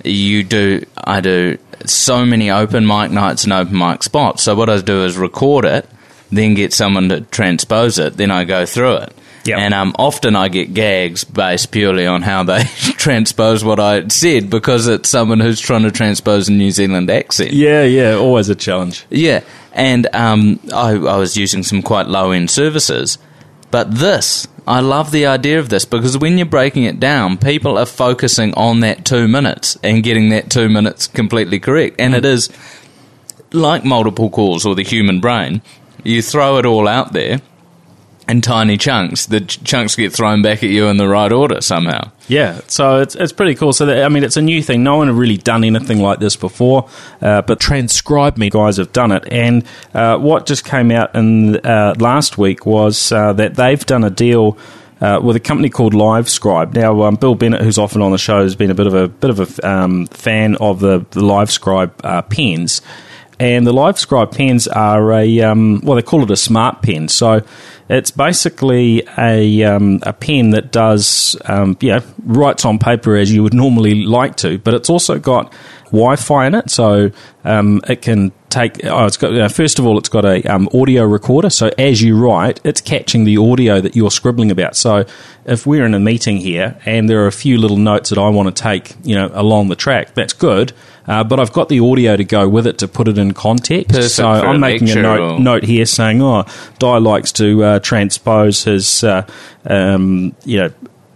you 0.04 0.42
do 0.42 0.84
I 0.96 1.20
do 1.20 1.58
so 1.84 2.24
many 2.24 2.50
open 2.50 2.86
mic 2.86 3.10
nights 3.10 3.44
and 3.44 3.52
open 3.52 3.76
mic 3.76 4.02
spots. 4.02 4.42
So 4.42 4.54
what 4.54 4.68
I 4.68 4.80
do 4.80 5.04
is 5.04 5.16
record 5.16 5.64
it, 5.64 5.88
then 6.30 6.54
get 6.54 6.72
someone 6.72 7.08
to 7.10 7.20
transpose 7.20 7.98
it, 7.98 8.16
then 8.16 8.30
I 8.30 8.44
go 8.44 8.66
through 8.66 8.96
it. 8.96 9.12
Yep. 9.44 9.58
And 9.58 9.74
um, 9.74 9.94
often 9.98 10.36
I 10.36 10.48
get 10.48 10.72
gags 10.72 11.24
based 11.24 11.72
purely 11.72 12.06
on 12.06 12.22
how 12.22 12.44
they 12.44 12.62
transpose 12.96 13.64
what 13.64 13.80
I 13.80 14.06
said 14.08 14.50
because 14.50 14.86
it's 14.86 15.08
someone 15.08 15.40
who's 15.40 15.60
trying 15.60 15.82
to 15.82 15.90
transpose 15.90 16.48
a 16.48 16.52
New 16.52 16.70
Zealand 16.70 17.10
accent. 17.10 17.52
Yeah, 17.52 17.82
yeah, 17.82 18.14
always 18.14 18.48
a 18.48 18.54
challenge. 18.54 19.04
Yeah, 19.10 19.42
and 19.72 20.06
um, 20.14 20.60
I, 20.72 20.90
I 20.92 21.16
was 21.16 21.36
using 21.36 21.62
some 21.62 21.82
quite 21.82 22.06
low 22.06 22.30
end 22.30 22.50
services. 22.50 23.18
But 23.72 23.94
this, 23.94 24.46
I 24.66 24.80
love 24.80 25.12
the 25.12 25.26
idea 25.26 25.58
of 25.58 25.70
this 25.70 25.86
because 25.86 26.18
when 26.18 26.36
you're 26.36 26.46
breaking 26.46 26.84
it 26.84 27.00
down, 27.00 27.38
people 27.38 27.78
are 27.78 27.86
focusing 27.86 28.52
on 28.54 28.80
that 28.80 29.04
two 29.04 29.26
minutes 29.26 29.78
and 29.82 30.02
getting 30.02 30.28
that 30.28 30.50
two 30.50 30.68
minutes 30.68 31.06
completely 31.06 31.58
correct. 31.58 31.98
And 31.98 32.14
it 32.14 32.26
is 32.26 32.50
like 33.52 33.82
multiple 33.82 34.28
calls 34.28 34.66
or 34.66 34.74
the 34.74 34.84
human 34.84 35.20
brain. 35.20 35.62
You 36.04 36.20
throw 36.20 36.58
it 36.58 36.66
all 36.66 36.86
out 36.86 37.14
there 37.14 37.40
in 38.32 38.40
tiny 38.40 38.78
chunks. 38.78 39.26
The 39.26 39.42
ch- 39.42 39.62
chunks 39.62 39.94
get 39.94 40.12
thrown 40.12 40.42
back 40.42 40.64
at 40.64 40.70
you 40.70 40.86
in 40.86 40.96
the 40.96 41.06
right 41.06 41.30
order 41.30 41.60
somehow. 41.60 42.10
Yeah, 42.28 42.60
so 42.66 43.00
it's 43.00 43.14
it's 43.14 43.32
pretty 43.32 43.54
cool. 43.54 43.72
So 43.72 43.86
that, 43.86 44.04
I 44.04 44.08
mean, 44.08 44.24
it's 44.24 44.38
a 44.38 44.42
new 44.42 44.62
thing. 44.62 44.82
No 44.82 44.96
one 44.96 45.08
had 45.08 45.16
really 45.16 45.36
done 45.36 45.64
anything 45.64 46.00
like 46.00 46.18
this 46.18 46.34
before, 46.34 46.88
uh, 47.20 47.42
but 47.42 47.60
TranscribeMe 47.60 48.50
guys 48.50 48.78
have 48.78 48.92
done 48.92 49.12
it. 49.12 49.30
And 49.30 49.64
uh, 49.92 50.16
what 50.18 50.46
just 50.46 50.64
came 50.64 50.90
out 50.90 51.14
in 51.14 51.56
uh, 51.56 51.94
last 51.98 52.38
week 52.38 52.64
was 52.64 53.12
uh, 53.12 53.34
that 53.34 53.54
they've 53.54 53.84
done 53.86 54.02
a 54.02 54.10
deal. 54.10 54.56
Uh, 55.00 55.18
with 55.20 55.34
a 55.34 55.40
company 55.40 55.68
called 55.68 55.94
Livescribe. 55.94 56.74
Now, 56.74 57.02
um, 57.02 57.16
Bill 57.16 57.34
Bennett, 57.34 57.62
who's 57.62 57.76
often 57.76 58.02
on 58.02 58.12
the 58.12 58.18
show, 58.18 58.44
has 58.44 58.54
been 58.54 58.70
a 58.70 58.74
bit 58.74 58.86
of 58.86 58.94
a 58.94 59.08
bit 59.08 59.30
of 59.30 59.40
a 59.40 59.68
um, 59.68 60.06
fan 60.06 60.54
of 60.54 60.78
the 60.78 60.98
the 61.10 61.20
Livescribe 61.20 61.90
uh, 62.04 62.22
pens, 62.22 62.82
and 63.42 63.66
the 63.66 63.72
Livescribe 63.72 64.36
pens 64.36 64.68
are 64.68 65.12
a 65.12 65.40
um, 65.40 65.80
well, 65.82 65.96
they 65.96 66.02
call 66.02 66.22
it 66.22 66.30
a 66.30 66.36
smart 66.36 66.80
pen. 66.80 67.08
So 67.08 67.42
it's 67.88 68.12
basically 68.12 69.02
a 69.18 69.64
um, 69.64 69.98
a 70.02 70.12
pen 70.12 70.50
that 70.50 70.70
does 70.70 71.34
um, 71.46 71.76
you 71.80 71.88
know 71.88 72.02
writes 72.24 72.64
on 72.64 72.78
paper 72.78 73.16
as 73.16 73.32
you 73.32 73.42
would 73.42 73.52
normally 73.52 74.04
like 74.04 74.36
to, 74.36 74.58
but 74.58 74.74
it's 74.74 74.88
also 74.88 75.18
got 75.18 75.52
Wi-Fi 75.92 76.46
in 76.46 76.54
it, 76.54 76.70
so 76.70 77.10
um, 77.44 77.80
it 77.88 78.02
can 78.02 78.32
take. 78.48 78.84
Oh, 78.84 79.06
it's 79.06 79.16
got 79.16 79.34
uh, 79.34 79.48
first 79.48 79.78
of 79.78 79.86
all, 79.86 79.98
it's 79.98 80.08
got 80.08 80.24
a 80.24 80.42
um, 80.44 80.68
audio 80.74 81.04
recorder. 81.04 81.50
So 81.50 81.70
as 81.78 82.02
you 82.02 82.16
write, 82.18 82.60
it's 82.64 82.80
catching 82.80 83.24
the 83.24 83.36
audio 83.36 83.80
that 83.80 83.94
you're 83.94 84.10
scribbling 84.10 84.50
about. 84.50 84.74
So 84.74 85.04
if 85.44 85.66
we're 85.66 85.84
in 85.84 85.94
a 85.94 86.00
meeting 86.00 86.38
here 86.38 86.78
and 86.84 87.08
there 87.08 87.22
are 87.22 87.26
a 87.26 87.32
few 87.32 87.58
little 87.58 87.76
notes 87.76 88.10
that 88.10 88.18
I 88.18 88.28
want 88.28 88.54
to 88.54 88.62
take, 88.62 88.94
you 89.04 89.14
know, 89.14 89.30
along 89.34 89.68
the 89.68 89.76
track, 89.76 90.14
that's 90.14 90.32
good. 90.32 90.72
Uh, 91.06 91.24
but 91.24 91.40
I've 91.40 91.52
got 91.52 91.68
the 91.68 91.80
audio 91.80 92.16
to 92.16 92.24
go 92.24 92.48
with 92.48 92.66
it 92.66 92.78
to 92.78 92.88
put 92.88 93.08
it 93.08 93.18
in 93.18 93.34
context. 93.34 93.90
Perfect 93.90 94.10
so 94.12 94.22
for 94.22 94.46
a 94.46 94.50
I'm 94.50 94.60
making 94.60 94.90
a 94.90 94.94
note, 94.94 95.20
or- 95.20 95.40
note 95.40 95.64
here 95.64 95.84
saying, 95.84 96.22
"Oh, 96.22 96.44
Dai 96.78 96.98
likes 96.98 97.32
to 97.32 97.64
uh, 97.64 97.78
transpose 97.80 98.64
his, 98.64 99.02
uh, 99.02 99.26
um, 99.66 100.34
you 100.44 100.58
know." 100.58 100.72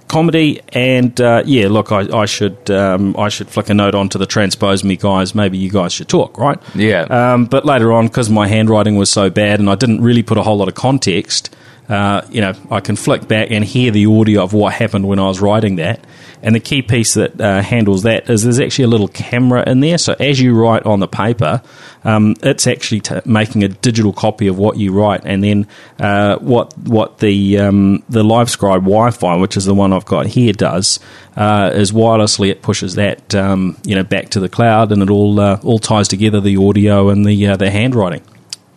Comedy 0.09 0.61
and 0.69 1.21
uh, 1.21 1.43
yeah, 1.45 1.69
look, 1.69 1.91
I, 1.93 2.01
I 2.17 2.27
should 2.27 2.71
um, 2.71 3.17
I 3.17 3.29
should 3.29 3.49
flick 3.49 3.69
a 3.71 3.75
note 3.75 3.95
onto 3.95 4.19
the 4.19 4.27
transpose 4.27 4.85
me 4.85 4.97
guys. 4.97 5.35
Maybe 5.35 5.59
you 5.59 5.71
guys 5.71 5.93
should 5.93 6.09
talk, 6.09 6.39
right? 6.39 6.59
Yeah. 6.75 7.03
Um, 7.03 7.47
but 7.47 7.65
later 7.65 7.93
on, 7.93 8.07
because 8.07 8.31
my 8.31 8.47
handwriting 8.47 8.97
was 8.97 9.11
so 9.11 9.31
bad 9.31 9.61
and 9.61 9.69
I 9.69 9.75
didn't 9.75 10.03
really 10.03 10.23
put 10.23 10.39
a 10.39 10.43
whole 10.43 10.57
lot 10.57 10.69
of 10.69 10.75
context, 10.75 11.55
uh, 11.89 12.23
you 12.31 12.41
know, 12.41 12.53
I 12.71 12.81
can 12.81 12.97
flick 12.97 13.29
back 13.29 13.51
and 13.51 13.65
hear 13.65 13.91
the 13.91 14.07
audio 14.07 14.43
of 14.43 14.53
what 14.53 14.73
happened 14.73 15.07
when 15.07 15.19
I 15.19 15.27
was 15.27 15.41
writing 15.41 15.77
that. 15.77 16.05
And 16.43 16.55
the 16.55 16.61
key 16.61 16.83
piece 16.83 17.15
that 17.15 17.41
uh, 17.41 17.63
handles 17.63 18.03
that 18.03 18.29
is 18.29 18.43
there's 18.43 18.61
actually 18.61 18.85
a 18.85 18.89
little 18.89 19.09
camera 19.09 19.69
in 19.69 19.81
there. 19.81 19.99
So 19.99 20.15
as 20.19 20.41
you 20.41 20.55
write 20.55 20.85
on 20.85 21.01
the 21.01 21.09
paper, 21.09 21.63
um, 22.05 22.37
it's 22.43 22.67
actually 22.67 23.01
t- 23.01 23.21
making 23.25 23.65
a 23.65 23.69
digital 23.69 24.13
copy 24.13 24.47
of 24.47 24.59
what 24.59 24.77
you 24.77 24.93
write, 24.93 25.23
and 25.25 25.43
then 25.43 25.67
uh, 25.99 26.37
what 26.39 26.77
what 26.79 27.19
the 27.19 27.59
um, 27.59 28.05
the 28.09 28.23
Livescribe 28.23 28.83
Wi-Fi, 28.83 29.37
which 29.37 29.57
is 29.57 29.65
the 29.65 29.75
one 29.75 29.93
I've 29.93 30.05
got 30.05 30.27
here, 30.27 30.53
does 30.53 31.01
uh, 31.37 31.71
is 31.75 31.91
wirelessly 31.91 32.51
it 32.51 32.63
pushes 32.63 32.95
that 32.95 33.35
um, 33.35 33.77
you 33.85 33.95
know 33.95 34.05
back 34.05 34.29
to 34.31 34.41
the 34.41 34.49
cloud, 34.49 34.93
and 34.93 35.03
it 35.03 35.11
all 35.11 35.41
uh, 35.41 35.59
all 35.65 35.79
ties 35.79 36.07
together 36.07 36.41
the 36.41 36.57
audio 36.57 37.09
and 37.09 37.25
the 37.25 37.57
the 37.57 37.71
handwriting. 37.71 38.23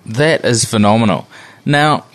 That 0.06 0.44
is 0.44 0.66
phenomenal. 0.66 1.28
Now, 1.66 2.06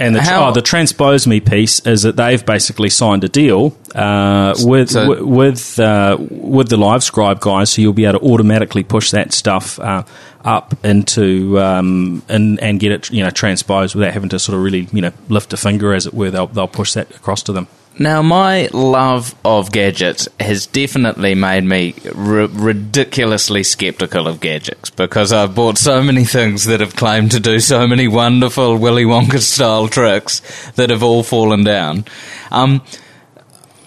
And 0.00 0.16
the, 0.16 0.22
How- 0.22 0.48
oh, 0.48 0.52
the 0.52 0.62
transpose 0.62 1.26
me 1.26 1.40
piece 1.40 1.80
is 1.80 2.02
that 2.02 2.16
they've 2.16 2.44
basically 2.44 2.88
signed 2.88 3.22
a 3.22 3.28
deal 3.28 3.76
uh, 3.94 4.54
with 4.60 4.90
So- 4.90 5.02
wi- 5.06 5.22
with 5.22 5.78
uh, 5.78 6.16
with 6.18 6.68
the 6.70 6.76
Livescribe 6.76 7.40
guys, 7.40 7.70
so 7.70 7.82
you'll 7.82 7.92
be 7.92 8.06
able 8.06 8.18
to 8.20 8.24
automatically 8.26 8.82
push 8.82 9.10
that 9.10 9.32
stuff 9.32 9.78
uh, 9.78 10.04
up 10.44 10.74
into 10.84 11.60
um, 11.60 12.22
and 12.28 12.58
and 12.60 12.80
get 12.80 12.92
it 12.92 13.10
you 13.10 13.22
know 13.22 13.30
transposed 13.30 13.94
without 13.94 14.12
having 14.14 14.30
to 14.30 14.38
sort 14.38 14.56
of 14.56 14.64
really 14.64 14.88
you 14.92 15.02
know 15.02 15.12
lift 15.28 15.52
a 15.52 15.56
finger, 15.56 15.92
as 15.92 16.06
it 16.06 16.14
were. 16.14 16.30
They'll 16.30 16.46
they'll 16.46 16.66
push 16.68 16.94
that 16.94 17.14
across 17.14 17.42
to 17.44 17.52
them. 17.52 17.68
Now, 18.00 18.22
my 18.22 18.70
love 18.72 19.34
of 19.44 19.72
gadgets 19.72 20.26
has 20.40 20.66
definitely 20.66 21.34
made 21.34 21.64
me 21.64 21.94
r- 22.06 22.46
ridiculously 22.46 23.62
skeptical 23.62 24.26
of 24.26 24.40
gadgets 24.40 24.88
because 24.88 25.34
I've 25.34 25.54
bought 25.54 25.76
so 25.76 26.02
many 26.02 26.24
things 26.24 26.64
that 26.64 26.80
have 26.80 26.96
claimed 26.96 27.32
to 27.32 27.40
do 27.40 27.60
so 27.60 27.86
many 27.86 28.08
wonderful 28.08 28.78
Willy 28.78 29.04
Wonka 29.04 29.40
style 29.40 29.86
tricks 29.86 30.40
that 30.76 30.88
have 30.88 31.02
all 31.02 31.22
fallen 31.22 31.62
down. 31.62 32.06
Um, 32.50 32.80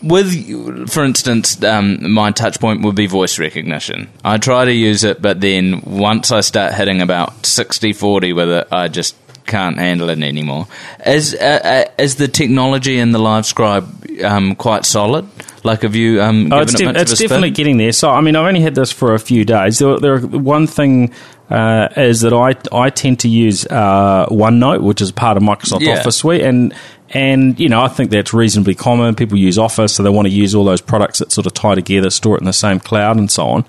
with, 0.04 0.91
for 0.91 1.04
instance, 1.04 1.63
um, 1.63 2.12
my 2.12 2.30
touch 2.30 2.60
point 2.60 2.84
would 2.84 2.93
be 2.93 3.08
voice 3.08 3.39
recognition. 3.39 4.12
I 4.23 4.38
try 4.38 4.65
to 4.65 4.71
use 4.71 5.04
it, 5.04 5.23
but 5.23 5.41
then 5.41 5.82
once 5.88 6.32
I 6.32 6.41
start 6.41 6.76
hitting 6.76 7.02
about 7.02 7.47
60 7.47 7.93
40 7.93 8.34
with 8.34 8.49
it, 8.49 8.67
I 8.71 8.89
just 8.89 9.15
can't 9.46 9.78
handle 9.78 10.10
it 10.10 10.22
anymore. 10.22 10.68
Is, 11.06 11.34
uh, 11.36 11.86
uh, 11.88 11.92
is 12.02 12.16
the 12.16 12.28
technology 12.28 12.98
in 13.00 13.12
the 13.12 13.20
Livescribe 13.20 14.24
um, 14.24 14.56
quite 14.56 14.86
solid? 14.86 15.28
Like, 15.64 15.82
have 15.84 15.96
you 15.96 16.22
um, 16.22 16.50
given 16.50 16.54
Oh, 16.54 16.62
it's, 16.62 16.74
it 16.74 16.78
def- 16.78 16.86
much 16.88 16.96
of 16.98 17.02
it's 17.04 17.12
a 17.12 17.16
spin? 17.16 17.28
definitely 17.30 17.52
getting 17.52 17.78
there. 17.78 17.92
So, 17.92 18.10
I 18.10 18.22
mean, 18.22 18.36
I've 18.36 18.46
only 18.46 18.62
had 18.62 18.76
this 18.76 18.92
for 18.92 19.14
a 19.14 19.20
few 19.20 19.46
days. 19.46 19.80
There, 19.80 19.98
there 19.98 20.20
one 20.20 20.68
thing 20.68 21.14
uh, 21.50 21.88
is 21.96 22.22
that 22.22 22.34
I 22.34 22.56
I 22.76 22.90
tend 22.90 23.20
to 23.22 23.30
use 23.30 23.66
uh, 23.68 24.26
OneNote, 24.30 24.82
which 24.82 25.02
is 25.02 25.12
part 25.12 25.38
of 25.38 25.44
Microsoft 25.44 25.82
Yeah. 25.82 26.00
Office 26.00 26.18
suite, 26.18 26.42
and 26.42 26.74
and 27.12 27.60
you 27.60 27.70
know 27.70 27.82
I 27.82 27.88
think 27.90 28.10
that's 28.12 28.34
reasonably 28.34 28.76
common. 28.76 29.14
People 29.16 29.38
use 29.38 29.58
Office, 29.58 29.94
so 29.96 30.04
they 30.04 30.10
want 30.10 30.28
to 30.28 30.34
use 30.34 30.56
all 30.56 30.64
those 30.66 30.82
products 30.82 31.20
that 31.20 31.32
sort 31.32 31.46
of 31.46 31.54
tie 31.54 31.76
together, 31.76 32.10
store 32.10 32.36
it 32.36 32.42
in 32.42 32.46
the 32.46 32.54
same 32.54 32.80
cloud, 32.80 33.18
and 33.18 33.30
so 33.32 33.46
on. 33.46 33.66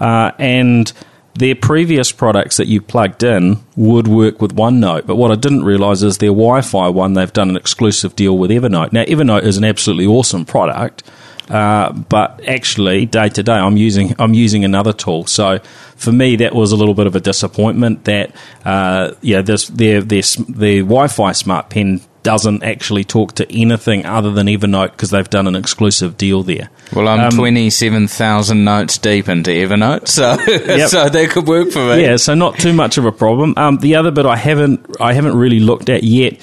Uh, 0.00 0.32
and 0.38 0.92
their 1.34 1.54
previous 1.54 2.12
products 2.12 2.56
that 2.58 2.68
you 2.68 2.80
plugged 2.80 3.22
in 3.22 3.58
would 3.76 4.06
work 4.06 4.40
with 4.40 4.54
OneNote, 4.54 5.06
but 5.06 5.16
what 5.16 5.32
I 5.32 5.34
didn't 5.34 5.64
realize 5.64 6.02
is 6.02 6.18
their 6.18 6.30
Wi-Fi 6.30 6.88
one 6.88 7.14
they've 7.14 7.32
done 7.32 7.50
an 7.50 7.56
exclusive 7.56 8.14
deal 8.14 8.38
with 8.38 8.50
Evernote. 8.50 8.92
Now, 8.92 9.04
Evernote 9.04 9.42
is 9.42 9.56
an 9.56 9.64
absolutely 9.64 10.06
awesome 10.06 10.44
product. 10.44 11.02
Uh, 11.50 11.92
but 11.92 12.40
actually, 12.48 13.04
day 13.04 13.28
to 13.28 13.42
day, 13.42 13.52
I'm 13.52 13.76
using 13.76 14.14
I'm 14.18 14.32
using 14.32 14.64
another 14.64 14.94
tool. 14.94 15.26
So 15.26 15.58
for 15.94 16.10
me, 16.10 16.36
that 16.36 16.54
was 16.54 16.72
a 16.72 16.76
little 16.76 16.94
bit 16.94 17.06
of 17.06 17.14
a 17.16 17.20
disappointment. 17.20 18.04
That 18.04 18.34
uh, 18.64 19.12
yeah, 19.20 19.42
this 19.42 19.68
their 19.68 20.00
their 20.00 20.22
their 20.48 20.80
Wi-Fi 20.80 21.32
smart 21.32 21.68
pen 21.68 22.00
doesn't 22.24 22.64
actually 22.64 23.04
talk 23.04 23.34
to 23.36 23.44
anything 23.56 24.04
other 24.04 24.32
than 24.32 24.48
Evernote 24.48 24.90
because 24.90 25.10
they've 25.10 25.30
done 25.30 25.46
an 25.46 25.54
exclusive 25.54 26.16
deal 26.16 26.42
there. 26.42 26.70
Well, 26.92 27.06
I'm 27.06 27.20
Um, 27.20 27.30
27,000 27.30 28.64
notes 28.64 28.98
deep 28.98 29.28
into 29.28 29.50
Evernote, 29.52 30.08
so 30.08 30.36
so 30.88 31.08
that 31.08 31.30
could 31.30 31.46
work 31.46 31.70
for 31.70 31.80
me. 31.94 32.02
Yeah, 32.02 32.16
so 32.16 32.34
not 32.34 32.58
too 32.58 32.72
much 32.72 32.98
of 32.98 33.04
a 33.04 33.12
problem. 33.12 33.54
Um, 33.56 33.76
the 33.76 33.94
other 33.94 34.10
bit 34.10 34.26
I 34.26 34.36
haven't 34.36 34.84
I 35.00 35.12
haven't 35.12 35.36
really 35.36 35.60
looked 35.60 35.88
at 35.88 36.02
yet 36.02 36.40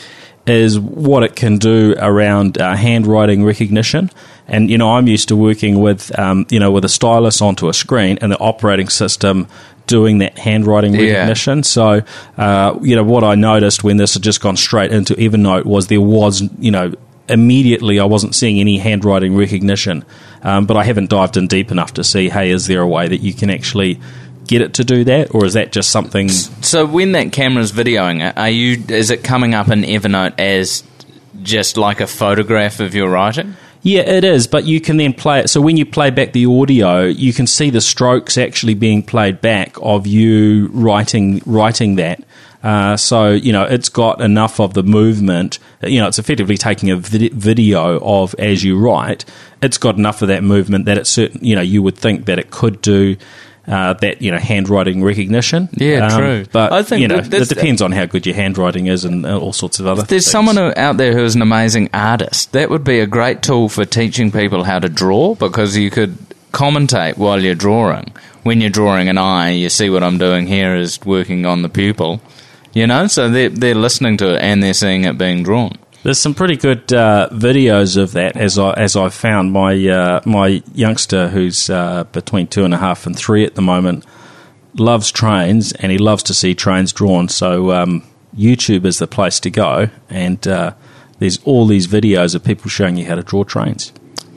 is 0.47 0.79
what 0.79 1.21
it 1.23 1.35
can 1.35 1.57
do 1.57 1.93
around 1.99 2.59
uh, 2.59 2.75
handwriting 2.75 3.43
recognition. 3.43 4.09
And 4.47 4.69
you 4.69 4.77
know, 4.77 4.91
I'm 4.93 5.07
used 5.07 5.27
to 5.29 5.35
working 5.35 5.79
with 5.81 6.17
um, 6.17 6.45
you 6.49 6.59
know 6.59 6.71
with 6.71 6.85
a 6.85 6.89
stylus 6.89 7.41
onto 7.41 7.69
a 7.69 7.73
screen 7.73 8.17
and 8.21 8.31
the 8.31 8.37
operating 8.39 8.89
system 8.89 9.47
doing 9.87 10.19
that 10.19 10.37
handwriting 10.37 10.93
Yeah. 10.93 11.13
recognition. 11.13 11.63
So 11.63 12.01
uh, 12.37 12.79
you 12.81 12.95
know 12.95 13.03
what 13.03 13.23
I 13.23 13.35
noticed 13.35 13.83
when 13.83 13.97
this 13.97 14.13
had 14.13 14.23
just 14.23 14.41
gone 14.41 14.57
straight 14.57 14.91
into 14.91 15.13
Evernote 15.15 15.65
was 15.65 15.87
there 15.87 16.01
was 16.01 16.41
you 16.59 16.71
know 16.71 16.93
immediately 17.29 17.99
I 17.99 18.05
wasn't 18.05 18.35
seeing 18.35 18.59
any 18.59 18.77
handwriting 18.77 19.35
recognition, 19.35 20.03
um, 20.43 20.65
but 20.65 20.75
I 20.77 20.83
haven't 20.83 21.09
dived 21.09 21.37
in 21.37 21.47
deep 21.47 21.71
enough 21.71 21.93
to 21.95 22.03
see 22.03 22.29
hey 22.29 22.51
is 22.51 22.67
there 22.67 22.81
a 22.81 22.87
way 22.87 23.07
that 23.07 23.21
you 23.21 23.33
can 23.33 23.49
actually 23.49 23.99
get 24.47 24.61
it 24.61 24.73
to 24.73 24.83
do 24.83 25.03
that, 25.05 25.33
or 25.33 25.45
is 25.45 25.53
that 25.53 25.71
just 25.71 25.89
something? 25.91 26.27
So 26.27 26.85
when 26.85 27.11
that 27.13 27.31
camera's 27.31 27.71
videoing 27.71 28.27
it, 28.27 28.37
are 28.37 28.49
you? 28.49 28.83
Is 28.89 29.09
it 29.11 29.23
coming 29.23 29.53
up 29.53 29.69
in 29.69 29.81
Evernote 29.83 30.33
as 30.39 30.83
just 31.41 31.77
like 31.77 32.01
a 32.01 32.07
photograph 32.07 32.79
of 32.79 32.93
your 32.95 33.09
writing? 33.09 33.55
Yeah, 33.83 34.01
it 34.01 34.23
is, 34.23 34.45
but 34.45 34.65
you 34.65 34.79
can 34.79 34.97
then 34.97 35.13
play 35.13 35.39
it. 35.39 35.49
So 35.49 35.59
when 35.59 35.75
you 35.75 35.85
play 35.85 36.11
back 36.11 36.33
the 36.33 36.45
audio, 36.45 37.01
you 37.01 37.33
can 37.33 37.47
see 37.47 37.71
the 37.71 37.81
strokes 37.81 38.37
actually 38.37 38.75
being 38.75 39.01
played 39.01 39.41
back 39.41 39.75
of 39.81 40.05
you 40.05 40.67
writing 40.71 41.41
writing 41.45 41.95
that. 41.95 42.23
Uh, 42.63 42.95
so 42.95 43.31
you 43.31 43.51
know 43.51 43.63
it's 43.63 43.89
got 43.89 44.21
enough 44.21 44.59
of 44.59 44.75
the 44.75 44.83
movement. 44.83 45.57
You 45.81 45.99
know, 45.99 46.07
it's 46.07 46.19
effectively 46.19 46.57
taking 46.57 46.91
a 46.91 46.95
vid- 46.95 47.33
video 47.33 47.99
of 48.01 48.35
as 48.37 48.63
you 48.63 48.77
write. 48.77 49.25
It's 49.63 49.79
got 49.79 49.97
enough 49.97 50.21
of 50.21 50.27
that 50.27 50.43
movement 50.43 50.85
that 50.85 50.99
it's 50.99 51.09
certain. 51.09 51.43
You 51.43 51.55
know, 51.55 51.61
you 51.61 51.81
would 51.81 51.97
think 51.97 52.25
that 52.25 52.37
it 52.37 52.51
could 52.51 52.81
do. 52.81 53.17
Uh, 53.71 53.93
that 53.93 54.21
you 54.21 54.31
know, 54.31 54.37
handwriting 54.37 55.01
recognition. 55.01 55.69
Yeah, 55.71 56.07
Um, 56.07 56.19
true. 56.19 56.45
But 56.51 56.73
I 56.73 56.83
think 56.83 57.03
you 57.03 57.07
know, 57.07 57.21
that- 57.21 57.41
it 57.43 57.47
depends 57.47 57.81
on 57.81 57.93
how 57.93 58.05
good 58.05 58.25
your 58.25 58.35
handwriting 58.35 58.87
is 58.87 59.05
and 59.05 59.25
uh, 59.25 59.39
all 59.39 59.53
sorts 59.53 59.79
of 59.79 59.87
other. 59.87 60.01
There's 60.03 60.25
things. 60.25 60.31
someone 60.31 60.57
out 60.77 60.97
there 60.97 61.13
who 61.13 61.23
is 61.23 61.35
an 61.35 61.41
amazing 61.41 61.89
artist. 61.93 62.51
That 62.51 62.69
would 62.69 62.83
be 62.83 62.99
a 62.99 63.07
great 63.07 63.41
tool 63.41 63.69
for 63.69 63.85
teaching 63.85 64.29
people 64.29 64.65
how 64.65 64.79
to 64.79 64.89
draw 64.89 65.35
because 65.35 65.77
you 65.77 65.89
could 65.89 66.17
commentate 66.51 67.15
while 67.17 67.41
you're 67.41 67.55
drawing. 67.55 68.11
When 68.43 68.59
you're 68.59 68.69
drawing 68.71 69.07
an 69.07 69.17
eye, 69.17 69.51
you 69.51 69.69
see 69.69 69.89
what 69.89 70.03
I'm 70.03 70.17
doing 70.17 70.47
here 70.47 70.75
is 70.75 70.99
working 71.05 71.45
on 71.45 71.61
the 71.61 71.69
pupil. 71.69 72.21
You 72.73 72.87
know, 72.87 73.07
so 73.07 73.29
they're, 73.29 73.47
they're 73.49 73.75
listening 73.75 74.17
to 74.17 74.35
it 74.35 74.41
and 74.41 74.61
they're 74.61 74.73
seeing 74.73 75.05
it 75.05 75.17
being 75.17 75.43
drawn. 75.43 75.77
There's 76.03 76.19
some 76.19 76.33
pretty 76.33 76.57
good 76.57 76.91
uh, 76.91 77.29
videos 77.31 77.95
of 77.95 78.13
that, 78.13 78.35
as 78.35 78.57
I 78.57 78.73
as 78.73 78.95
I 78.95 79.09
found. 79.09 79.53
My 79.53 79.87
uh, 79.87 80.21
my 80.25 80.63
youngster, 80.73 81.27
who's 81.27 81.69
uh, 81.69 82.05
between 82.05 82.47
two 82.47 82.65
and 82.65 82.73
a 82.73 82.77
half 82.77 83.05
and 83.05 83.15
three 83.15 83.45
at 83.45 83.53
the 83.53 83.61
moment, 83.61 84.05
loves 84.75 85.11
trains, 85.11 85.73
and 85.73 85.91
he 85.91 85.99
loves 85.99 86.23
to 86.23 86.33
see 86.33 86.55
trains 86.55 86.91
drawn. 86.91 87.29
So 87.29 87.71
um, 87.71 88.03
YouTube 88.35 88.85
is 88.85 88.97
the 88.97 89.05
place 89.05 89.39
to 89.41 89.51
go, 89.51 89.89
and 90.09 90.47
uh, 90.47 90.73
there's 91.19 91.37
all 91.43 91.67
these 91.67 91.85
videos 91.85 92.33
of 92.33 92.43
people 92.43 92.69
showing 92.69 92.97
you 92.97 93.05
how 93.05 93.15
to 93.15 93.23
draw 93.23 93.43
trains 93.43 93.93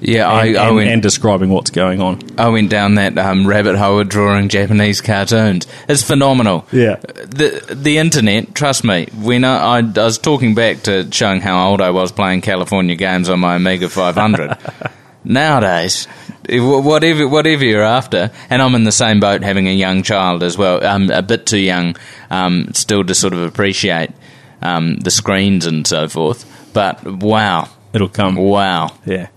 Yeah, 0.07 0.29
and, 0.31 0.57
I, 0.57 0.63
I 0.63 0.67
and- 0.69 0.77
went 0.77 0.91
and 0.91 1.03
describing 1.03 1.49
what's 1.51 1.71
going 1.71 2.01
on. 2.03 2.21
I 2.39 2.49
went 2.51 2.71
down 2.71 2.97
that 2.97 3.17
um, 3.19 3.47
rabbit 3.47 3.77
hole 3.77 4.01
of 4.01 4.09
drawing 4.09 4.49
Japanese 4.49 5.01
cartoons. 5.01 5.67
It's 5.89 6.03
phenomenal. 6.03 6.67
Yeah. 6.71 6.97
The 6.97 7.65
the 7.75 7.99
internet, 7.99 8.55
trust 8.55 8.85
me. 8.85 9.07
When 9.17 9.45
I, 9.45 9.57
I, 9.57 9.79
I 9.79 9.83
was 10.05 10.19
talking 10.19 10.55
back 10.55 10.83
to 10.83 11.11
showing 11.11 11.41
how 11.41 11.71
old 11.71 11.81
I 11.81 11.91
was 11.91 12.13
playing 12.13 12.43
California 12.43 12.97
games 12.97 13.29
on 13.31 13.41
my 13.41 13.57
Amiga 13.57 13.89
500. 13.89 14.57
Nowadays, 15.27 16.07
whatever 16.51 17.27
whatever 17.27 17.65
you're 17.65 17.83
after, 17.83 18.31
and 18.51 18.61
I'm 18.61 18.75
in 18.75 18.85
the 18.85 18.93
same 18.93 19.21
boat, 19.21 19.43
having 19.43 19.67
a 19.69 19.73
young 19.73 20.03
child 20.03 20.43
as 20.43 20.59
well. 20.59 20.85
I'm 20.87 21.11
a 21.11 21.23
bit 21.23 21.47
too 21.47 21.59
young, 21.59 21.97
um, 22.29 22.69
still 22.75 23.03
to 23.05 23.15
sort 23.15 23.33
of 23.33 23.41
appreciate 23.41 24.11
um, 24.61 24.97
the 24.97 25.11
screens 25.11 25.65
and 25.65 25.87
so 25.87 26.09
forth. 26.09 26.45
But 26.75 27.03
wow, 27.07 27.71
It'll 27.95 28.11
come. 28.11 28.35
wow. 28.37 28.91
Yeah. 29.07 29.29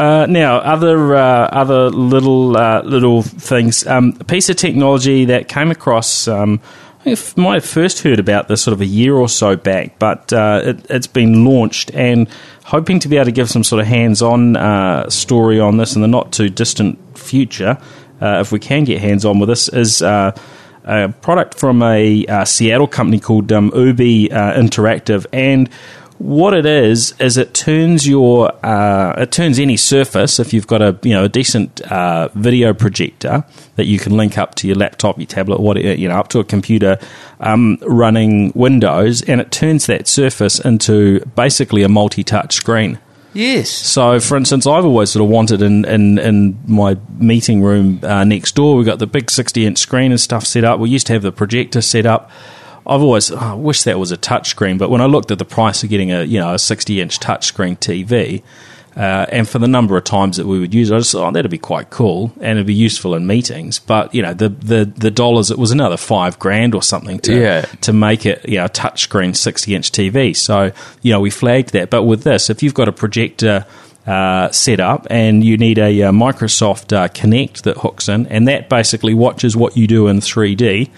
Uh, 0.00 0.24
now, 0.24 0.56
other 0.56 1.14
uh, 1.14 1.46
other 1.48 1.90
little 1.90 2.56
uh, 2.56 2.80
little 2.84 3.20
things. 3.20 3.86
Um, 3.86 4.16
a 4.18 4.24
piece 4.24 4.48
of 4.48 4.56
technology 4.56 5.26
that 5.26 5.46
came 5.46 5.70
across. 5.70 6.26
Um, 6.26 6.62
I 7.04 7.14
might 7.36 7.54
have 7.56 7.66
first 7.66 8.02
heard 8.02 8.18
about 8.18 8.48
this 8.48 8.62
sort 8.62 8.72
of 8.72 8.80
a 8.80 8.86
year 8.86 9.14
or 9.14 9.28
so 9.28 9.56
back, 9.56 9.98
but 9.98 10.32
uh, 10.32 10.62
it, 10.64 10.86
it's 10.88 11.06
been 11.06 11.44
launched 11.44 11.90
and 11.92 12.30
hoping 12.64 12.98
to 13.00 13.08
be 13.08 13.16
able 13.16 13.26
to 13.26 13.32
give 13.32 13.50
some 13.50 13.62
sort 13.62 13.82
of 13.82 13.88
hands-on 13.88 14.56
uh, 14.56 15.10
story 15.10 15.60
on 15.60 15.76
this 15.76 15.94
in 15.94 16.00
the 16.00 16.08
not 16.08 16.32
too 16.32 16.48
distant 16.48 16.98
future, 17.18 17.76
uh, 18.22 18.38
if 18.40 18.52
we 18.52 18.58
can 18.58 18.84
get 18.84 19.02
hands-on 19.02 19.38
with 19.38 19.50
this, 19.50 19.68
is 19.68 20.00
a 20.00 20.34
product 21.20 21.58
from 21.58 21.82
a 21.82 22.24
Seattle 22.46 22.88
company 22.88 23.20
called 23.20 23.52
um, 23.52 23.70
Ubi 23.74 24.32
uh, 24.32 24.54
Interactive, 24.58 25.26
and 25.30 25.68
what 26.20 26.52
it 26.52 26.66
is 26.66 27.18
is 27.18 27.38
it 27.38 27.54
turns 27.54 28.06
your 28.06 28.52
uh, 28.62 29.14
it 29.16 29.32
turns 29.32 29.58
any 29.58 29.78
surface 29.78 30.38
if 30.38 30.52
you've 30.52 30.66
got 30.66 30.82
a 30.82 30.98
you 31.02 31.14
know 31.14 31.24
a 31.24 31.30
decent 31.30 31.80
uh, 31.90 32.28
video 32.34 32.74
projector 32.74 33.42
that 33.76 33.86
you 33.86 33.98
can 33.98 34.14
link 34.14 34.36
up 34.36 34.54
to 34.56 34.66
your 34.66 34.76
laptop, 34.76 35.16
your 35.16 35.26
tablet, 35.26 35.60
what 35.60 35.82
you 35.82 36.06
know 36.06 36.16
up 36.16 36.28
to 36.28 36.38
a 36.38 36.44
computer 36.44 36.98
um, 37.40 37.78
running 37.80 38.52
Windows, 38.54 39.22
and 39.22 39.40
it 39.40 39.50
turns 39.50 39.86
that 39.86 40.06
surface 40.06 40.60
into 40.60 41.24
basically 41.36 41.82
a 41.82 41.88
multi-touch 41.88 42.54
screen. 42.54 42.98
Yes. 43.32 43.70
So, 43.70 44.20
for 44.20 44.36
instance, 44.36 44.66
I've 44.66 44.84
always 44.84 45.10
sort 45.10 45.24
of 45.24 45.30
wanted 45.30 45.62
in, 45.62 45.86
in, 45.86 46.18
in 46.18 46.58
my 46.66 46.98
meeting 47.18 47.62
room 47.62 48.00
uh, 48.02 48.24
next 48.24 48.56
door, 48.56 48.76
we've 48.76 48.84
got 48.84 48.98
the 48.98 49.06
big 49.06 49.30
60 49.30 49.64
inch 49.64 49.78
screen 49.78 50.10
and 50.10 50.20
stuff 50.20 50.44
set 50.44 50.64
up. 50.64 50.80
We 50.80 50.90
used 50.90 51.06
to 51.06 51.12
have 51.14 51.22
the 51.22 51.32
projector 51.32 51.80
set 51.80 52.04
up. 52.04 52.30
I've 52.86 53.02
always 53.02 53.30
oh, 53.30 53.36
I 53.36 53.54
wish 53.54 53.82
that 53.84 53.98
was 53.98 54.12
a 54.12 54.16
touchscreen, 54.16 54.78
but 54.78 54.90
when 54.90 55.00
I 55.00 55.06
looked 55.06 55.30
at 55.30 55.38
the 55.38 55.44
price 55.44 55.82
of 55.82 55.90
getting 55.90 56.12
a 56.12 56.22
you 56.24 56.38
know 56.38 56.54
a 56.54 56.58
60 56.58 57.00
inch 57.00 57.20
touchscreen 57.20 57.78
TV, 57.78 58.42
uh, 58.96 59.26
and 59.30 59.48
for 59.48 59.58
the 59.60 59.68
number 59.68 59.96
of 59.96 60.02
times 60.04 60.36
that 60.36 60.46
we 60.46 60.58
would 60.58 60.74
use 60.74 60.90
it, 60.90 60.94
I 60.94 60.98
just 60.98 61.12
thought, 61.12 61.28
oh, 61.28 61.30
that'd 61.30 61.50
be 61.50 61.58
quite 61.58 61.90
cool 61.90 62.32
and 62.40 62.58
it'd 62.58 62.66
be 62.66 62.74
useful 62.74 63.14
in 63.14 63.26
meetings. 63.26 63.78
But 63.78 64.12
you 64.14 64.22
know, 64.22 64.34
the 64.34 64.48
the, 64.48 64.84
the 64.84 65.10
dollars 65.10 65.50
it 65.50 65.58
was 65.58 65.70
another 65.70 65.96
five 65.96 66.38
grand 66.38 66.74
or 66.74 66.82
something 66.82 67.20
to 67.20 67.38
Yeah. 67.40 67.60
to 67.82 67.92
make 67.92 68.26
it 68.26 68.48
you 68.48 68.56
know 68.58 68.64
a 68.64 68.68
touchscreen 68.68 69.36
60 69.36 69.74
inch 69.74 69.92
TV. 69.92 70.34
So 70.36 70.72
you 71.02 71.12
know 71.12 71.20
we 71.20 71.30
flagged 71.30 71.72
that. 71.72 71.90
But 71.90 72.02
with 72.04 72.24
this, 72.24 72.50
if 72.50 72.62
you've 72.62 72.74
got 72.74 72.88
a 72.88 72.92
projector. 72.92 73.66
Uh, 74.06 74.50
set 74.50 74.80
up 74.80 75.06
and 75.10 75.44
you 75.44 75.58
need 75.58 75.78
a 75.78 76.02
uh, 76.04 76.10
Microsoft 76.10 76.96
uh, 76.96 77.06
Kinect 77.08 77.62
that 77.62 77.76
hooks 77.76 78.08
in, 78.08 78.26
and 78.28 78.48
that 78.48 78.70
basically 78.70 79.12
watches 79.12 79.54
what 79.54 79.76
you 79.76 79.86
do 79.86 80.08
in 80.08 80.20
3D. 80.20 80.88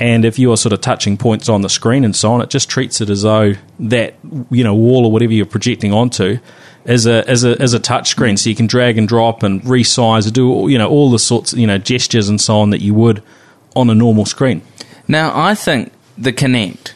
And 0.00 0.24
if 0.24 0.38
you 0.38 0.50
are 0.50 0.56
sort 0.56 0.72
of 0.72 0.80
touching 0.80 1.18
points 1.18 1.48
on 1.50 1.60
the 1.60 1.68
screen 1.68 2.04
and 2.04 2.16
so 2.16 2.32
on, 2.32 2.40
it 2.40 2.48
just 2.48 2.70
treats 2.70 3.02
it 3.02 3.10
as 3.10 3.22
though 3.22 3.52
that 3.78 4.14
you 4.50 4.64
know 4.64 4.74
wall 4.74 5.04
or 5.04 5.12
whatever 5.12 5.32
you're 5.32 5.46
projecting 5.46 5.92
onto 5.92 6.38
is 6.86 7.06
a 7.06 7.28
as 7.28 7.44
a 7.44 7.60
as 7.60 7.74
a 7.74 7.78
touch 7.78 8.08
screen, 8.08 8.38
so 8.38 8.48
you 8.48 8.56
can 8.56 8.66
drag 8.66 8.96
and 8.96 9.06
drop 9.06 9.42
and 9.42 9.60
resize 9.62 10.24
and 10.24 10.34
do 10.34 10.66
you 10.68 10.78
know 10.78 10.88
all 10.88 11.10
the 11.10 11.18
sorts 11.18 11.52
you 11.52 11.66
know 11.66 11.76
gestures 11.76 12.28
and 12.30 12.40
so 12.40 12.58
on 12.58 12.70
that 12.70 12.80
you 12.80 12.94
would 12.94 13.22
on 13.76 13.90
a 13.90 13.94
normal 13.94 14.24
screen. 14.24 14.62
Now, 15.06 15.32
I 15.34 15.54
think 15.54 15.92
the 16.16 16.32
Kinect, 16.32 16.92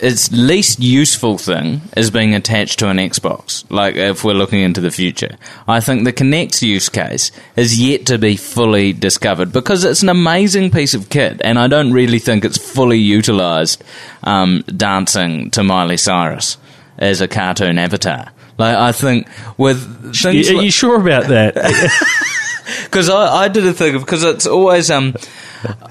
its 0.00 0.30
least 0.32 0.80
useful 0.80 1.38
thing 1.38 1.80
is 1.96 2.10
being 2.10 2.34
attached 2.34 2.78
to 2.80 2.88
an 2.88 2.98
Xbox. 2.98 3.64
Like, 3.70 3.96
if 3.96 4.24
we're 4.24 4.34
looking 4.34 4.60
into 4.60 4.80
the 4.80 4.90
future, 4.90 5.36
I 5.66 5.80
think 5.80 6.04
the 6.04 6.12
Kinect's 6.12 6.62
use 6.62 6.88
case 6.88 7.30
is 7.56 7.80
yet 7.80 8.06
to 8.06 8.18
be 8.18 8.36
fully 8.36 8.92
discovered 8.92 9.52
because 9.52 9.84
it's 9.84 10.02
an 10.02 10.08
amazing 10.08 10.70
piece 10.70 10.94
of 10.94 11.08
kit, 11.10 11.40
and 11.44 11.58
I 11.58 11.66
don't 11.66 11.92
really 11.92 12.18
think 12.18 12.44
it's 12.44 12.58
fully 12.58 12.98
utilized 12.98 13.82
um, 14.24 14.62
dancing 14.76 15.50
to 15.52 15.62
Miley 15.62 15.96
Cyrus 15.96 16.58
as 16.98 17.20
a 17.20 17.28
cartoon 17.28 17.78
avatar. 17.78 18.30
Like, 18.58 18.76
I 18.76 18.92
think 18.92 19.28
with 19.56 20.14
things 20.16 20.50
Are 20.50 20.54
like- 20.54 20.64
you 20.64 20.70
sure 20.70 21.00
about 21.00 21.28
that? 21.28 21.54
because 22.84 23.08
I, 23.08 23.44
I 23.44 23.48
did 23.48 23.66
a 23.66 23.72
thing 23.72 23.98
because 23.98 24.24
it's 24.24 24.46
always 24.46 24.90
um 24.90 25.14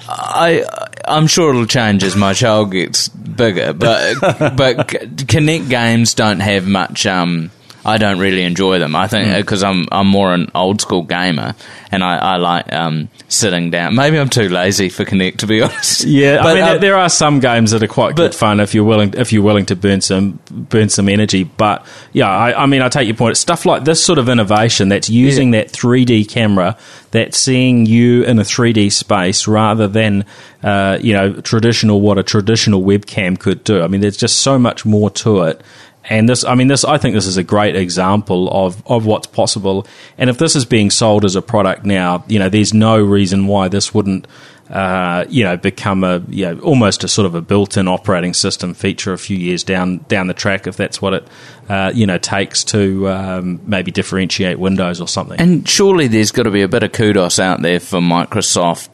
I 0.08 0.64
I'm 1.06 1.28
sure 1.28 1.50
it'll 1.50 1.66
change 1.66 2.04
as 2.04 2.16
my 2.16 2.34
child 2.34 2.72
gets 2.72 3.08
bigger, 3.10 3.74
but 3.74 4.20
but 4.20 4.88
Kinect 4.88 5.70
games 5.70 6.14
don't 6.14 6.40
have 6.40 6.68
much 6.68 7.06
um. 7.06 7.52
I 7.88 7.98
don't 7.98 8.20
really 8.20 8.44
enjoy 8.44 8.80
them. 8.80 8.96
I 8.96 9.06
Hmm. 9.08 9.12
think 9.12 9.36
because 9.38 9.64
I'm 9.64 9.88
I'm 9.92 10.08
more 10.08 10.34
an 10.34 10.52
old 10.54 10.82
school 10.82 11.04
gamer, 11.04 11.56
and 11.92 12.04
I, 12.04 12.18
I 12.18 12.36
like 12.36 12.72
um, 12.74 13.08
sitting 13.30 13.72
down. 13.72 13.96
Maybe 13.96 14.20
I'm 14.20 14.30
too 14.30 14.50
lazy 14.50 14.90
for 14.90 15.06
Kinect, 15.06 15.38
to 15.38 15.48
be 15.48 15.62
honest. 15.64 16.04
Yeah, 16.04 16.42
I 16.44 16.54
mean, 16.54 16.64
uh, 16.64 16.78
there, 16.78 16.98
are 16.98 17.08
some 17.10 17.40
games 17.40 17.72
that 17.72 17.82
are 17.82 17.88
quite 17.88 18.16
good 18.18 18.36
fun 18.36 18.60
if 18.60 18.76
you're 18.76 18.84
willing 18.84 19.14
if 19.16 19.32
you're 19.32 19.42
willing 19.44 19.66
to 19.68 19.76
burn 19.76 20.02
some 20.02 20.40
burn 20.52 20.90
some 20.90 21.08
energy. 21.08 21.46
But 21.46 21.86
yeah, 22.12 22.30
I, 22.30 22.64
I 22.64 22.66
mean, 22.66 22.82
I 22.82 22.90
take 22.90 23.08
your 23.08 23.16
point. 23.16 23.32
It's 23.32 23.40
stuff 23.40 23.66
like 23.66 23.86
this 23.86 24.04
sort 24.04 24.20
of 24.20 24.28
innovation 24.28 24.90
that's 24.90 25.10
using 25.10 25.52
that 25.52 25.72
3D 25.72 26.30
camera, 26.30 26.78
that's 27.12 27.38
seeing 27.38 27.86
you 27.86 28.24
in 28.26 28.38
a 28.38 28.44
3D 28.44 28.92
space 28.92 29.48
rather 29.48 29.88
than 29.88 30.26
uh, 30.62 30.98
you 31.02 31.14
know 31.14 31.34
traditional 31.42 32.02
what 32.02 32.18
a 32.18 32.24
traditional 32.24 32.82
webcam 32.82 33.40
could 33.40 33.64
do. 33.64 33.82
I 33.82 33.88
mean, 33.88 34.02
there's 34.02 34.18
just 34.18 34.40
so 34.40 34.60
much 34.60 34.86
more 34.86 35.10
to 35.12 35.44
it. 35.44 35.62
And 36.10 36.28
this, 36.28 36.44
I 36.46 36.56
mean, 36.56 36.68
this, 36.68 36.86
I 36.86 36.98
think 36.98 37.16
this 37.16 37.26
is 37.26 37.38
a 37.38 37.44
great 37.44 37.76
example 37.76 38.50
of, 38.50 38.82
of 38.88 39.06
what's 39.06 39.28
possible. 39.28 39.86
And 40.18 40.30
if 40.30 40.38
this 40.38 40.56
is 40.56 40.66
being 40.66 40.90
sold 40.90 41.26
as 41.26 41.36
a 41.36 41.42
product 41.42 41.86
now, 41.86 42.24
you 42.28 42.40
know, 42.40 42.50
there's 42.50 42.74
no 42.74 42.98
reason 42.98 43.48
why 43.48 43.68
this 43.68 43.94
wouldn't, 43.94 44.26
uh, 44.70 45.26
you 45.30 45.44
know, 45.44 45.58
become 45.58 46.04
a, 46.04 46.24
you 46.30 46.46
know, 46.46 46.60
almost 46.62 47.04
a 47.04 47.08
sort 47.08 47.26
of 47.26 47.36
a 47.36 47.42
built-in 47.42 47.88
operating 47.88 48.34
system 48.34 48.74
feature 48.74 49.14
a 49.14 49.18
few 49.18 49.38
years 49.38 49.64
down 49.64 49.98
down 50.08 50.28
the 50.28 50.34
track, 50.34 50.66
if 50.68 50.78
that's 50.78 51.02
what 51.02 51.14
it, 51.14 51.28
uh, 51.70 51.92
you 51.94 52.06
know, 52.06 52.18
takes 52.18 52.64
to 52.64 53.10
um, 53.10 53.60
maybe 53.66 53.92
differentiate 53.92 54.60
Windows 54.60 55.02
or 55.02 55.08
something. 55.08 55.40
And 55.40 55.68
surely 55.68 56.08
there's 56.08 56.32
got 56.32 56.44
to 56.44 56.52
be 56.52 56.62
a 56.62 56.68
bit 56.68 56.84
of 56.84 56.92
kudos 56.94 57.40
out 57.40 57.62
there 57.62 57.80
for 57.80 58.00
Microsoft 58.00 58.90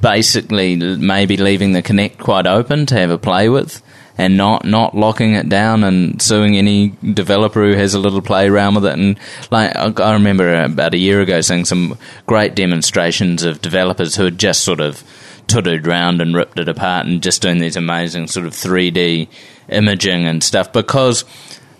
basically 0.00 0.76
maybe 0.76 1.36
leaving 1.36 1.72
the 1.72 1.82
Kinect 1.82 2.18
quite 2.18 2.46
open 2.46 2.86
to 2.86 2.94
have 2.94 3.10
a 3.10 3.18
play 3.18 3.48
with 3.48 3.82
and 4.18 4.36
not, 4.36 4.64
not 4.64 4.96
locking 4.96 5.34
it 5.34 5.48
down 5.48 5.84
and 5.84 6.20
suing 6.20 6.56
any 6.56 6.94
developer 7.12 7.64
who 7.64 7.74
has 7.76 7.94
a 7.94 7.98
little 7.98 8.22
play 8.22 8.48
around 8.48 8.74
with 8.74 8.86
it. 8.86 8.94
And 8.94 9.18
like 9.50 10.00
I 10.00 10.12
remember 10.14 10.62
about 10.62 10.94
a 10.94 10.98
year 10.98 11.20
ago 11.20 11.40
seeing 11.40 11.64
some 11.64 11.98
great 12.26 12.54
demonstrations 12.54 13.42
of 13.42 13.60
developers 13.60 14.16
who 14.16 14.24
had 14.24 14.38
just 14.38 14.62
sort 14.62 14.80
of 14.80 15.02
tutted 15.46 15.86
round 15.86 16.20
and 16.20 16.34
ripped 16.34 16.58
it 16.58 16.68
apart 16.68 17.06
and 17.06 17.22
just 17.22 17.42
doing 17.42 17.58
these 17.58 17.76
amazing 17.76 18.26
sort 18.26 18.46
of 18.46 18.52
3D 18.52 19.28
imaging 19.68 20.26
and 20.26 20.42
stuff 20.42 20.72
because 20.72 21.24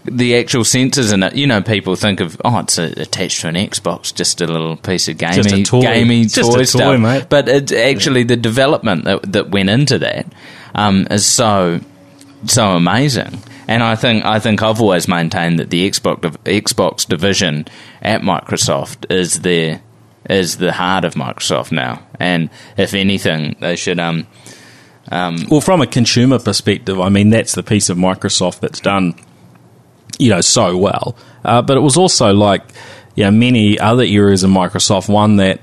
the 0.05 0.37
actual 0.37 0.63
sensors 0.63 1.13
in 1.13 1.23
it, 1.23 1.35
you 1.35 1.47
know, 1.47 1.61
people 1.61 1.97
think 1.97 2.21
of 2.21 2.41
oh, 2.45 2.61
it's 2.61 2.79
a, 2.79 2.85
attached 3.01 3.41
to 3.41 3.49
an 3.49 3.57
Xbox, 3.57 4.15
just 4.15 4.41
a 4.41 4.47
little 4.47 4.77
piece 4.77 5.09
of 5.09 5.19
gamey, 5.19 5.43
Just 5.43 5.55
a 5.55 5.63
toy. 5.65 5.81
gamey 5.83 6.25
just 6.27 6.53
toy 6.53 6.55
a 6.55 6.59
toy, 6.59 6.65
stuff. 6.65 7.01
mate. 7.01 7.27
But 7.29 7.49
it's 7.49 7.73
actually 7.73 8.23
the 8.23 8.37
development 8.37 9.05
that, 9.05 9.33
that 9.33 9.51
went 9.51 9.69
into 9.69 9.99
that 9.99 10.27
um, 10.75 11.09
is 11.11 11.27
so 11.27 11.81
so 12.49 12.71
amazing. 12.73 13.43
And 13.69 13.83
I 13.83 13.97
think 13.97 14.25
I 14.25 14.39
think 14.39 14.63
I've 14.63 14.81
always 14.81 15.09
maintained 15.09 15.59
that 15.59 15.71
the 15.71 15.91
Xbox 15.91 16.21
Xbox 16.45 17.07
division 17.07 17.67
at 18.03 18.23
Microsoft 18.23 19.11
is 19.11 19.41
the 19.41 19.81
is 20.29 20.57
the 20.59 20.73
heart 20.73 21.05
of 21.05 21.15
Microsoft 21.15 21.73
now. 21.73 22.07
And 22.19 22.51
if 22.77 22.95
anything, 22.95 23.57
they 23.61 23.77
should 23.77 23.99
um 23.99 24.27
Well, 25.51 25.61
from 25.61 25.81
a 25.81 25.87
consumer 25.87 26.39
perspective, 26.39 27.01
I 27.01 27.09
mean, 27.09 27.31
that's 27.31 27.55
the 27.55 27.63
piece 27.63 27.89
of 27.89 27.97
Microsoft 27.97 28.61
that's 28.61 28.81
done, 28.81 29.15
you 30.19 30.31
know, 30.31 30.41
so 30.41 30.77
well. 30.77 31.17
Uh, 31.45 31.63
but 31.63 31.77
it 31.77 31.81
was 31.81 31.97
also 31.97 32.33
like, 32.33 32.63
you 33.15 33.25
know, 33.25 33.31
many 33.31 33.79
other 33.79 34.03
areas 34.03 34.43
of 34.43 34.51
Microsoft, 34.51 35.09
one 35.09 35.37
that, 35.37 35.61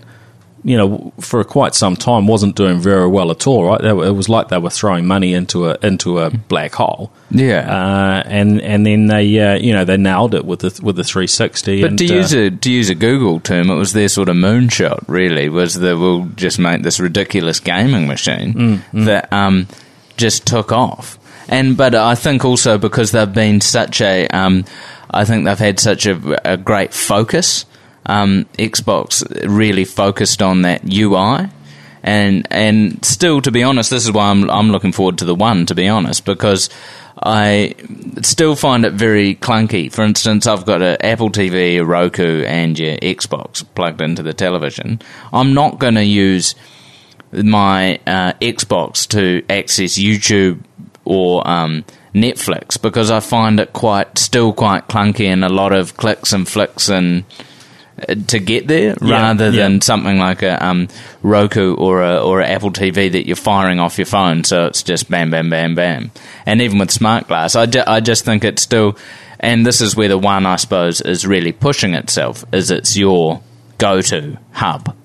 you 0.63 0.77
know, 0.77 1.13
for 1.19 1.43
quite 1.43 1.75
some 1.75 1.95
time 1.95 2.25
wasn't 2.25 2.55
doing 2.55 2.79
very 2.79 3.07
well 3.07 3.31
at 3.31 3.45
all, 3.47 3.65
right? 3.65 3.83
It 3.83 3.93
was 3.93 4.29
like 4.29 4.47
they 4.47 4.57
were 4.57 4.69
throwing 4.69 5.05
money 5.05 5.33
into 5.33 5.69
a 5.69 5.77
into 5.83 6.19
a 6.19 6.29
black 6.29 6.73
hole. 6.75 7.11
Yeah. 7.31 7.67
Uh, 7.69 8.23
and 8.25 8.61
and 8.61 8.85
then 8.85 9.07
they, 9.07 9.39
uh, 9.39 9.55
you 9.55 9.73
know, 9.73 9.83
they 9.83 9.97
nailed 9.97 10.33
it 10.33 10.45
with 10.45 10.59
the 10.59 10.79
with 10.81 10.95
the 10.95 11.03
360. 11.03 11.81
But 11.81 11.89
and, 11.89 11.99
to 11.99 12.05
uh, 12.05 12.15
use 12.15 12.33
a 12.33 12.49
to 12.49 12.71
use 12.71 12.89
a 12.89 12.95
Google 12.95 13.39
term, 13.39 13.69
it 13.69 13.75
was 13.75 13.93
their 13.93 14.07
sort 14.07 14.29
of 14.29 14.35
moonshot. 14.35 15.03
Really, 15.07 15.49
was 15.49 15.75
that 15.75 15.97
we'll 15.97 16.25
just 16.35 16.59
make 16.59 16.83
this 16.83 16.99
ridiculous 16.99 17.59
gaming 17.59 18.07
machine 18.07 18.83
that 18.93 19.31
um, 19.33 19.67
just 20.17 20.47
took 20.47 20.71
off. 20.71 21.19
And 21.49 21.75
but 21.75 21.93
I 21.93 22.15
think 22.15 22.45
also 22.45 22.77
because 22.77 23.11
they've 23.11 23.31
been 23.31 23.61
such 23.61 24.01
a, 24.01 24.27
um, 24.29 24.65
I 25.09 25.25
think 25.25 25.45
they've 25.45 25.59
had 25.59 25.79
such 25.79 26.05
a, 26.05 26.51
a 26.53 26.57
great 26.57 26.93
focus. 26.93 27.65
Um, 28.05 28.45
Xbox 28.57 29.23
really 29.47 29.85
focused 29.85 30.41
on 30.41 30.63
that 30.63 30.81
UI. 30.91 31.49
And 32.05 32.45
and 32.51 33.03
still, 33.05 33.41
to 33.41 33.51
be 33.51 33.63
honest, 33.63 33.89
this 33.89 34.05
is 34.05 34.11
why 34.11 34.29
I'm 34.29 34.49
I'm 34.49 34.71
looking 34.71 34.91
forward 34.91 35.17
to 35.19 35.25
the 35.25 35.35
one. 35.35 35.65
To 35.67 35.75
be 35.75 35.87
honest, 35.87 36.25
because 36.25 36.69
I 37.21 37.75
still 38.21 38.57
find 38.57 38.83
it 38.83 38.93
very 38.93 39.35
clunky. 39.35 39.89
For 39.89 40.03
instance, 40.03 40.45
I've 40.45 40.65
got 40.65 40.81
an 40.81 40.97
Apple 41.01 41.29
TV, 41.29 41.79
a 41.79 41.85
Roku, 41.85 42.43
and 42.43 42.77
your 42.77 42.97
Xbox 42.97 43.63
plugged 43.75 44.01
into 44.01 44.21
the 44.21 44.33
television. 44.33 44.99
I'm 45.31 45.53
not 45.53 45.79
going 45.79 45.95
to 45.95 46.03
use 46.03 46.55
my 47.31 47.95
uh, 48.05 48.33
Xbox 48.41 49.07
to 49.09 49.43
access 49.49 49.97
YouTube 49.97 50.61
or 51.05 51.47
um, 51.47 51.85
Netflix 52.13 52.79
because 52.81 53.09
I 53.09 53.19
find 53.19 53.59
it 53.59 53.73
quite 53.73 54.17
still 54.17 54.53
quite 54.53 54.87
clunky 54.87 55.25
and 55.25 55.43
a 55.43 55.49
lot 55.49 55.71
of 55.71 55.97
clicks 55.97 56.33
and 56.33 56.47
flicks 56.47 56.89
and 56.89 57.23
to 58.05 58.39
get 58.39 58.67
there, 58.67 58.95
Yeah, 59.01 59.21
rather 59.21 59.49
yeah. 59.49 59.63
than 59.63 59.81
something 59.81 60.17
like 60.17 60.41
a 60.43 60.63
um, 60.65 60.87
Roku 61.21 61.75
or 61.75 62.01
a 62.03 62.17
or 62.21 62.41
a 62.41 62.47
Apple 62.47 62.71
TV 62.71 63.11
that 63.11 63.25
you're 63.25 63.35
firing 63.35 63.79
off 63.79 63.97
your 63.97 64.05
phone, 64.05 64.43
so 64.43 64.65
it's 64.67 64.83
just 64.83 65.09
bam, 65.09 65.29
bam, 65.31 65.49
bam, 65.49 65.75
bam. 65.75 66.11
And 66.45 66.61
even 66.61 66.77
with 66.79 66.91
smart 66.91 67.27
glass, 67.27 67.55
I, 67.55 67.65
ju- 67.65 67.83
I 67.85 67.99
just 67.99 68.25
think 68.25 68.43
it's 68.43 68.61
still, 68.61 68.97
and 69.39 69.65
this 69.65 69.81
is 69.81 69.95
where 69.95 70.09
the 70.09 70.17
one 70.17 70.45
I 70.45 70.55
suppose 70.57 71.01
is 71.01 71.25
really 71.25 71.51
pushing 71.51 71.93
itself, 71.93 72.43
is 72.53 72.71
it's 72.71 72.95
your 72.97 73.41
go-to 73.77 74.37
hub. 74.51 74.95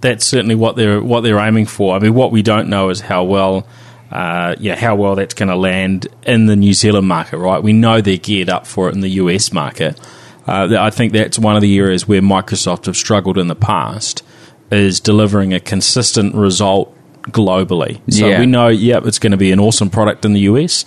that's 0.00 0.24
certainly 0.26 0.54
what 0.54 0.76
they're 0.76 1.02
what 1.02 1.22
they're 1.22 1.38
aiming 1.38 1.66
for. 1.66 1.94
I 1.94 1.98
mean, 1.98 2.14
what 2.14 2.32
we 2.32 2.42
don't 2.42 2.68
know 2.68 2.90
is 2.90 3.00
how 3.00 3.24
well, 3.24 3.66
uh, 4.10 4.54
yeah, 4.58 4.74
how 4.76 4.94
well 4.96 5.14
that's 5.14 5.34
going 5.34 5.48
to 5.48 5.56
land 5.56 6.06
in 6.24 6.46
the 6.46 6.56
New 6.56 6.74
Zealand 6.74 7.06
market. 7.08 7.38
Right? 7.38 7.62
We 7.62 7.72
know 7.72 8.00
they're 8.00 8.16
geared 8.18 8.48
up 8.50 8.66
for 8.66 8.88
it 8.88 8.94
in 8.94 9.00
the 9.00 9.08
US 9.10 9.52
market. 9.52 9.98
Uh, 10.46 10.76
I 10.78 10.90
think 10.90 11.12
that's 11.12 11.38
one 11.38 11.54
of 11.56 11.62
the 11.62 11.78
areas 11.78 12.08
where 12.08 12.20
Microsoft 12.20 12.86
have 12.86 12.96
struggled 12.96 13.38
in 13.38 13.46
the 13.48 13.54
past 13.54 14.22
is 14.70 15.00
delivering 15.00 15.52
a 15.54 15.60
consistent 15.60 16.34
result 16.34 16.94
globally. 17.24 18.00
So 18.10 18.26
Yeah. 18.26 18.40
we 18.40 18.46
know, 18.46 18.68
yeah, 18.68 19.00
it's 19.04 19.18
going 19.18 19.30
to 19.30 19.36
be 19.36 19.52
an 19.52 19.60
awesome 19.60 19.90
product 19.90 20.24
in 20.24 20.32
the 20.32 20.40
US, 20.40 20.84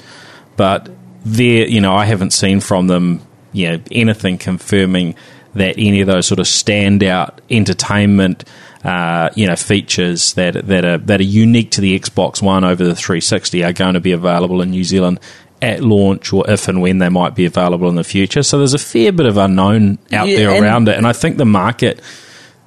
but 0.57 0.89
there, 1.23 1.67
you 1.67 1.79
know, 1.81 1.95
I 1.95 2.05
haven't 2.05 2.31
seen 2.33 2.59
from 2.59 2.87
them, 2.87 3.21
you 3.53 3.69
know, 3.69 3.79
anything 3.91 4.37
confirming 4.37 5.15
that 5.53 5.75
any 5.77 6.01
of 6.01 6.07
those 6.07 6.27
sort 6.27 6.39
of 6.39 6.45
standout 6.45 7.35
entertainment, 7.49 8.43
uh, 8.83 9.29
you 9.35 9.47
know, 9.47 9.55
features 9.55 10.33
that 10.33 10.67
that 10.67 10.83
are 10.85 10.97
that 10.97 11.19
are 11.21 11.23
unique 11.23 11.71
to 11.71 11.81
the 11.81 11.97
Xbox 11.97 12.41
One 12.41 12.63
over 12.65 12.83
the 12.83 12.95
360 12.95 13.63
are 13.63 13.71
going 13.73 13.93
to 13.93 14.01
be 14.01 14.11
available 14.11 14.61
in 14.61 14.71
New 14.71 14.83
Zealand 14.83 15.19
at 15.65 15.81
launch, 15.81 16.31
or 16.31 16.49
if 16.49 16.67
and 16.67 16.81
when 16.81 16.99
they 16.99 17.09
might 17.09 17.35
be 17.35 17.45
available 17.45 17.89
in 17.89 17.95
the 17.95 18.03
future. 18.03 18.43
So 18.43 18.59
there's 18.59 18.73
a 18.75 18.79
fair 18.79 19.11
bit 19.11 19.25
of 19.25 19.37
unknown 19.37 19.97
out 20.13 20.27
Yeah, 20.27 20.37
there 20.37 20.61
around 20.61 20.87
it, 20.87 20.97
and 20.97 21.07
I 21.07 21.13
think 21.13 21.37
the 21.37 21.45
market 21.45 21.99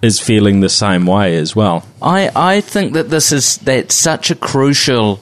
is 0.03 0.21
feeling 0.21 0.61
the 0.61 0.69
same 0.69 1.07
way 1.07 1.37
as 1.37 1.55
well. 1.57 1.87
I, 2.03 2.31
I 2.35 2.61
think 2.61 2.93
that 2.93 3.11
this 3.11 3.33
is 3.33 3.57
that's 3.59 3.95
such 3.95 4.31
a 4.31 4.35
crucial 4.35 5.21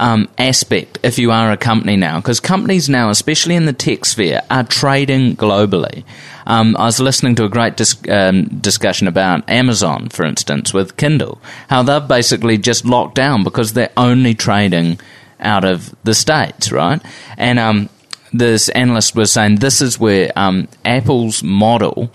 um, 0.00 0.28
aspect 0.38 0.98
if 1.02 1.18
you 1.18 1.30
are 1.30 1.50
a 1.50 1.56
company 1.56 1.96
now, 1.96 2.20
because 2.20 2.40
companies 2.40 2.88
now, 2.88 3.10
especially 3.10 3.56
in 3.56 3.66
the 3.66 3.72
tech 3.72 4.04
sphere, 4.04 4.42
are 4.50 4.64
trading 4.64 5.36
globally. 5.36 6.04
Um, 6.46 6.76
I 6.78 6.86
was 6.86 7.00
listening 7.00 7.34
to 7.36 7.44
a 7.44 7.48
great 7.48 7.76
dis- 7.76 8.00
um, 8.08 8.44
discussion 8.44 9.08
about 9.08 9.48
Amazon, 9.50 10.08
for 10.08 10.24
instance, 10.24 10.72
with 10.72 10.96
Kindle, 10.96 11.40
how 11.68 11.82
they've 11.82 12.08
basically 12.08 12.58
just 12.58 12.84
locked 12.84 13.16
down 13.16 13.44
because 13.44 13.72
they're 13.72 13.92
only 13.96 14.34
trading 14.34 14.98
out 15.40 15.64
of 15.64 15.94
the 16.04 16.14
states, 16.14 16.72
right? 16.72 17.00
And 17.36 17.58
um, 17.58 17.88
this 18.32 18.68
analyst 18.70 19.14
was 19.14 19.32
saying 19.32 19.56
this 19.56 19.80
is 19.80 19.98
where 19.98 20.30
um, 20.36 20.68
Apple's 20.84 21.42
model 21.42 22.12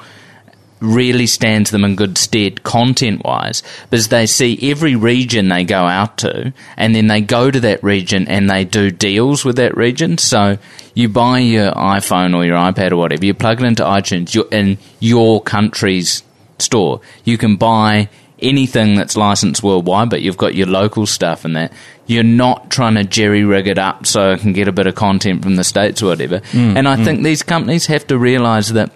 really 0.83 1.25
stands 1.25 1.71
them 1.71 1.85
in 1.85 1.95
good 1.95 2.17
stead 2.17 2.61
content 2.63 3.23
wise 3.23 3.63
because 3.89 4.09
they 4.09 4.25
see 4.25 4.59
every 4.69 4.97
region 4.97 5.47
they 5.47 5.63
go 5.63 5.85
out 5.85 6.17
to 6.17 6.53
and 6.75 6.93
then 6.93 7.07
they 7.07 7.21
go 7.21 7.49
to 7.49 7.61
that 7.61 7.81
region 7.81 8.27
and 8.27 8.49
they 8.49 8.65
do 8.65 8.91
deals 8.91 9.45
with 9.45 9.55
that 9.55 9.77
region. 9.77 10.17
So 10.17 10.57
you 10.93 11.07
buy 11.07 11.39
your 11.39 11.71
iPhone 11.71 12.35
or 12.35 12.43
your 12.45 12.57
iPad 12.57 12.91
or 12.91 12.97
whatever, 12.97 13.25
you 13.25 13.33
plug 13.33 13.61
it 13.61 13.65
into 13.65 13.83
iTunes, 13.83 14.35
you're 14.35 14.49
in 14.51 14.77
your 14.99 15.41
country's 15.41 16.21
store. 16.59 16.99
You 17.23 17.37
can 17.37 17.55
buy 17.55 18.09
anything 18.43 18.95
that's 18.95 19.17
licensed 19.17 19.63
worldwide, 19.63 20.09
but 20.09 20.21
you've 20.21 20.37
got 20.37 20.55
your 20.55 20.67
local 20.67 21.05
stuff 21.05 21.45
and 21.45 21.55
that. 21.55 21.73
You're 22.05 22.23
not 22.23 22.69
trying 22.69 22.95
to 22.95 23.05
jerry 23.05 23.45
rig 23.45 23.67
it 23.67 23.77
up 23.77 24.05
so 24.05 24.33
I 24.33 24.35
can 24.35 24.51
get 24.51 24.67
a 24.67 24.73
bit 24.73 24.87
of 24.87 24.95
content 24.95 25.41
from 25.41 25.55
the 25.55 25.63
States 25.63 26.03
or 26.03 26.07
whatever. 26.07 26.39
Mm, 26.39 26.77
and 26.77 26.87
I 26.87 26.97
mm. 26.97 27.05
think 27.05 27.23
these 27.23 27.43
companies 27.43 27.85
have 27.85 28.05
to 28.07 28.17
realize 28.17 28.73
that 28.73 28.91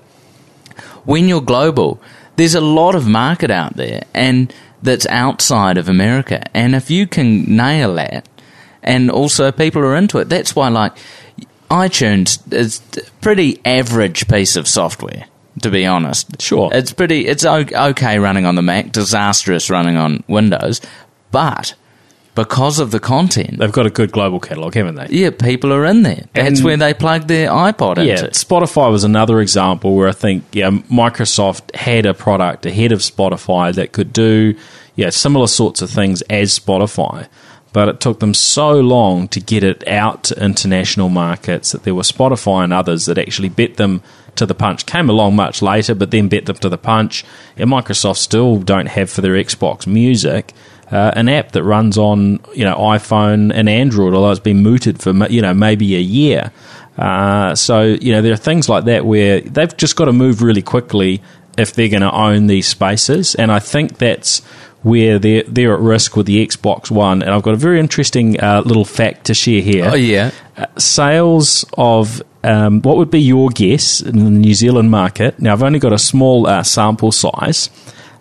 when 1.06 1.30
you're 1.30 1.42
global, 1.42 2.02
there's 2.36 2.54
a 2.54 2.62
lot 2.62 2.96
of 2.96 3.08
market 3.08 3.50
out 3.50 3.78
there 3.78 4.04
and 4.14 4.54
that's 4.84 5.08
outside 5.08 5.78
of 5.78 5.88
America. 5.88 6.44
And 6.54 6.76
if 6.76 6.92
you 6.92 7.08
can 7.08 7.56
nail 7.56 7.96
that, 7.96 8.28
and 8.84 9.10
also 9.12 9.52
people 9.52 9.82
are 9.82 9.96
into 9.96 10.18
it, 10.20 10.30
that's 10.30 10.56
why 10.56 10.70
like 10.70 10.94
iTunes 11.70 12.42
is 12.54 12.82
a 12.98 13.12
pretty 13.22 13.60
average 13.66 14.28
piece 14.28 14.56
of 14.56 14.68
software. 14.68 15.26
To 15.62 15.70
be 15.72 15.86
honest, 15.86 16.41
Sure. 16.41 16.70
it's 16.74 16.91
pretty. 16.93 17.28
It's 17.28 17.46
okay 17.46 18.20
running 18.20 18.46
on 18.46 18.56
the 18.56 18.62
Mac, 18.62 18.91
disastrous 18.91 19.70
running 19.70 19.98
on 19.98 20.24
Windows, 20.28 20.82
but 21.32 21.74
because 22.36 22.78
of 22.80 22.91
the 22.91 23.00
content, 23.00 23.58
They've 23.58 23.72
got 23.72 23.88
a 23.88 23.89
good 23.89 24.12
global 24.12 24.39
catalog, 24.39 24.76
haven't 24.76 24.96
they? 24.96 25.08
yeah, 25.10 25.32
people 25.32 25.74
are 25.74 25.84
in 25.86 26.04
there. 26.04 26.26
That's 26.36 26.60
And- 26.60 26.63
where 26.65 26.78
they 26.78 26.93
plug 26.93 27.26
their 27.28 27.50
iPod 27.50 27.98
Yeah, 27.98 28.20
into. 28.20 28.26
Spotify 28.28 28.91
was 28.91 29.04
another 29.04 29.41
example 29.41 29.96
where 29.96 30.08
I 30.08 30.12
think 30.12 30.43
yeah, 30.52 30.70
Microsoft 30.91 31.76
had 31.76 32.06
a 32.06 32.13
product 32.13 32.65
ahead 32.67 32.91
of 32.91 33.00
Spotify 33.00 33.74
that 33.74 33.91
could 33.91 34.13
do 34.13 34.54
yeah 34.96 35.10
similar 35.10 35.48
sorts 35.48 35.82
of 35.82 35.89
things 35.89 36.22
as 36.24 36.58
Spotify, 36.58 37.26
but 37.74 37.89
it 37.89 38.00
took 38.00 38.20
them 38.20 38.36
so 38.36 38.80
long 38.80 39.28
to 39.30 39.39
get 39.39 39.63
it 39.63 39.88
out 39.88 40.26
to 40.26 40.43
international 40.43 41.10
markets 41.10 41.72
that 41.72 41.84
there 41.84 41.96
were 41.96 42.04
Spotify 42.04 42.63
and 42.63 42.72
others 42.74 43.06
that 43.08 43.17
actually 43.17 43.50
bet 43.50 43.78
them 43.78 44.04
to 44.38 44.45
the 44.45 44.56
punch. 44.56 44.86
Came 44.86 45.10
along 45.10 45.36
much 45.36 45.62
later, 45.62 45.93
but 45.95 46.12
then 46.12 46.28
bet 46.30 46.45
them 46.45 46.56
to 46.58 46.69
the 46.69 46.78
punch. 46.78 47.23
And 47.58 47.69
Microsoft 47.69 48.17
still 48.17 48.58
don't 48.60 48.88
have 48.88 49.10
for 49.10 49.21
their 49.21 49.34
Xbox 49.34 49.86
Music. 49.88 50.54
Uh, 50.89 51.12
an 51.15 51.28
app 51.28 51.52
that 51.52 51.63
runs 51.63 51.97
on 51.97 52.39
you 52.54 52.63
know 52.63 52.76
iPhone 52.76 53.52
and 53.54 53.67
Android, 53.67 54.13
although 54.13 54.32
it's 54.32 54.39
been 54.39 54.63
mooted 54.63 55.02
for 55.02 55.12
you 55.28 55.41
know 55.41 55.54
maybe 55.54 55.95
a 55.95 56.00
year. 56.00 56.52
Uh, 56.97 57.54
so 57.56 57.82
you 57.84 58.12
know 58.13 58.21
there 58.21 58.34
are 58.34 58.38
things 58.38 58.69
like 58.69 58.86
that 58.86 59.06
where 59.06 59.41
they've 59.41 59.76
just 59.78 59.95
got 59.97 60.06
to 60.06 60.13
move 60.13 60.41
really 60.41 60.62
quickly 60.62 61.21
if 61.58 61.73
they're 61.73 61.89
going 61.89 62.02
to 62.04 62.12
own 62.12 62.47
these 62.47 62.67
spaces, 62.67 63.36
and 63.36 63.52
I 63.52 63.60
think 63.60 63.97
that's 63.97 64.39
where 64.84 65.19
they're 65.19 65.43
they're 65.43 65.73
at 65.73 65.80
risk 65.82 66.15
with 66.15 66.26
the 66.28 66.45
Xbox 66.47 66.89
One. 66.89 67.21
And 67.21 67.32
I've 67.32 67.43
got 67.43 67.54
a 67.54 67.58
very 67.58 67.80
interesting 67.82 68.39
uh, 68.39 68.62
little 68.65 68.86
fact 68.86 69.26
to 69.26 69.34
share 69.34 69.62
here. 69.62 69.89
Oh 69.91 69.95
yeah, 69.95 70.32
Uh, 70.56 70.67
sales 70.78 71.65
of 71.78 72.21
um, 72.48 72.82
what 72.82 72.96
would 72.96 73.12
be 73.12 73.20
your 73.20 73.50
guess 73.50 74.00
in 74.00 74.24
the 74.24 74.32
New 74.32 74.54
Zealand 74.54 74.90
market? 74.90 75.38
Now 75.40 75.52
I've 75.52 75.64
only 75.64 75.80
got 75.80 75.92
a 75.92 76.00
small 76.00 76.48
uh, 76.48 76.64
sample 76.64 77.12
size, 77.12 77.70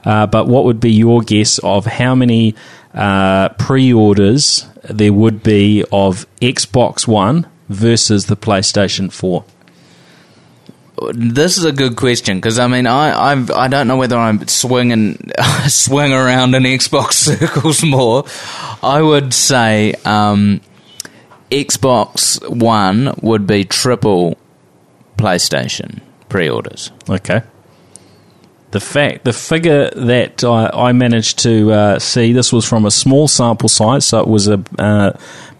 uh, 0.04 0.26
but 0.26 0.48
what 0.48 0.64
would 0.64 0.80
be 0.80 0.90
your 0.90 1.20
guess 1.20 1.60
of 1.60 1.86
how 1.86 2.16
many 2.16 2.56
uh, 2.92 3.50
pre-orders 3.50 4.66
there 4.82 5.12
would 5.12 5.44
be 5.44 5.84
of 5.92 6.26
Xbox 6.40 7.06
One 7.06 7.46
versus 7.68 8.26
the 8.26 8.36
PlayStation 8.36 9.12
Four? 9.12 9.44
This 11.12 11.56
is 11.56 11.64
a 11.64 11.72
good 11.72 11.94
question 11.94 12.38
because 12.38 12.58
I 12.58 12.66
mean 12.66 12.86
I 12.86 13.32
I've, 13.32 13.50
I 13.50 13.68
don't 13.68 13.86
know 13.86 13.98
whether 13.98 14.16
I'm 14.16 14.48
swinging 14.48 15.30
swing 15.68 16.12
around 16.12 16.54
in 16.54 16.64
Xbox 16.64 17.12
circles 17.12 17.84
more. 17.84 18.24
I 18.82 19.00
would 19.02 19.32
say 19.34 19.94
um, 20.04 20.62
Xbox 21.50 22.40
One 22.48 23.14
would 23.22 23.46
be 23.46 23.64
triple 23.64 24.36
PlayStation 25.16 26.00
pre-orders. 26.28 26.90
Okay. 27.08 27.42
The 28.72 28.80
fact, 28.80 29.24
the 29.24 29.32
figure 29.32 29.88
that 29.90 30.44
I, 30.44 30.70
I 30.74 30.92
managed 30.92 31.38
to 31.40 31.72
uh, 31.72 31.98
see, 31.98 32.32
this 32.32 32.52
was 32.52 32.68
from 32.68 32.84
a 32.84 32.90
small 32.90 33.28
sample 33.28 33.68
size, 33.68 34.06
so 34.06 34.20
it 34.20 34.28
was 34.28 34.48
a 34.48 34.62
uh, 34.78 35.12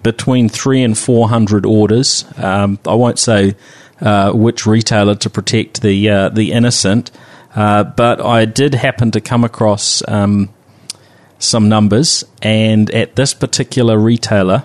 between 0.03 0.49
three 0.49 0.83
and 0.83 0.99
four 0.99 1.29
hundred 1.29 1.65
orders. 1.65 2.25
Um, 2.37 2.79
I 2.85 2.95
won't 2.95 3.19
say 3.19 3.55
uh, 4.01 4.33
which 4.33 4.67
retailer 4.67 5.15
to 5.15 5.31
protect 5.31 5.83
the 5.83 6.11
uh, 6.11 6.29
the 6.31 6.53
innocent, 6.53 7.11
uh, 7.55 7.85
but 7.85 8.21
I 8.21 8.45
did 8.45 8.75
happen 8.75 9.13
to 9.13 9.21
come 9.21 9.45
across 9.45 10.03
um, 10.09 10.53
some 11.39 11.69
numbers, 11.69 12.25
and 12.43 12.91
at 12.91 13.17
this 13.17 13.35
particular 13.35 13.99
retailer, 13.99 14.65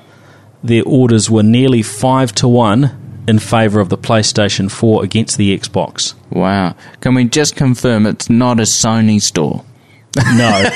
their 0.64 0.84
orders 0.86 1.30
were 1.30 1.44
nearly 1.44 1.82
five 1.82 2.34
to 2.36 2.48
one 2.48 2.98
in 3.28 3.40
favour 3.40 3.80
of 3.80 3.90
the 3.90 3.98
PlayStation 3.98 4.70
Four 4.70 5.04
against 5.04 5.38
the 5.38 5.58
Xbox. 5.58 6.14
Wow! 6.30 6.76
Can 7.00 7.14
we 7.14 7.26
just 7.26 7.56
confirm 7.56 8.06
it's 8.06 8.30
not 8.30 8.60
a 8.60 8.64
Sony 8.64 9.22
store? 9.22 9.64
No, 10.14 10.24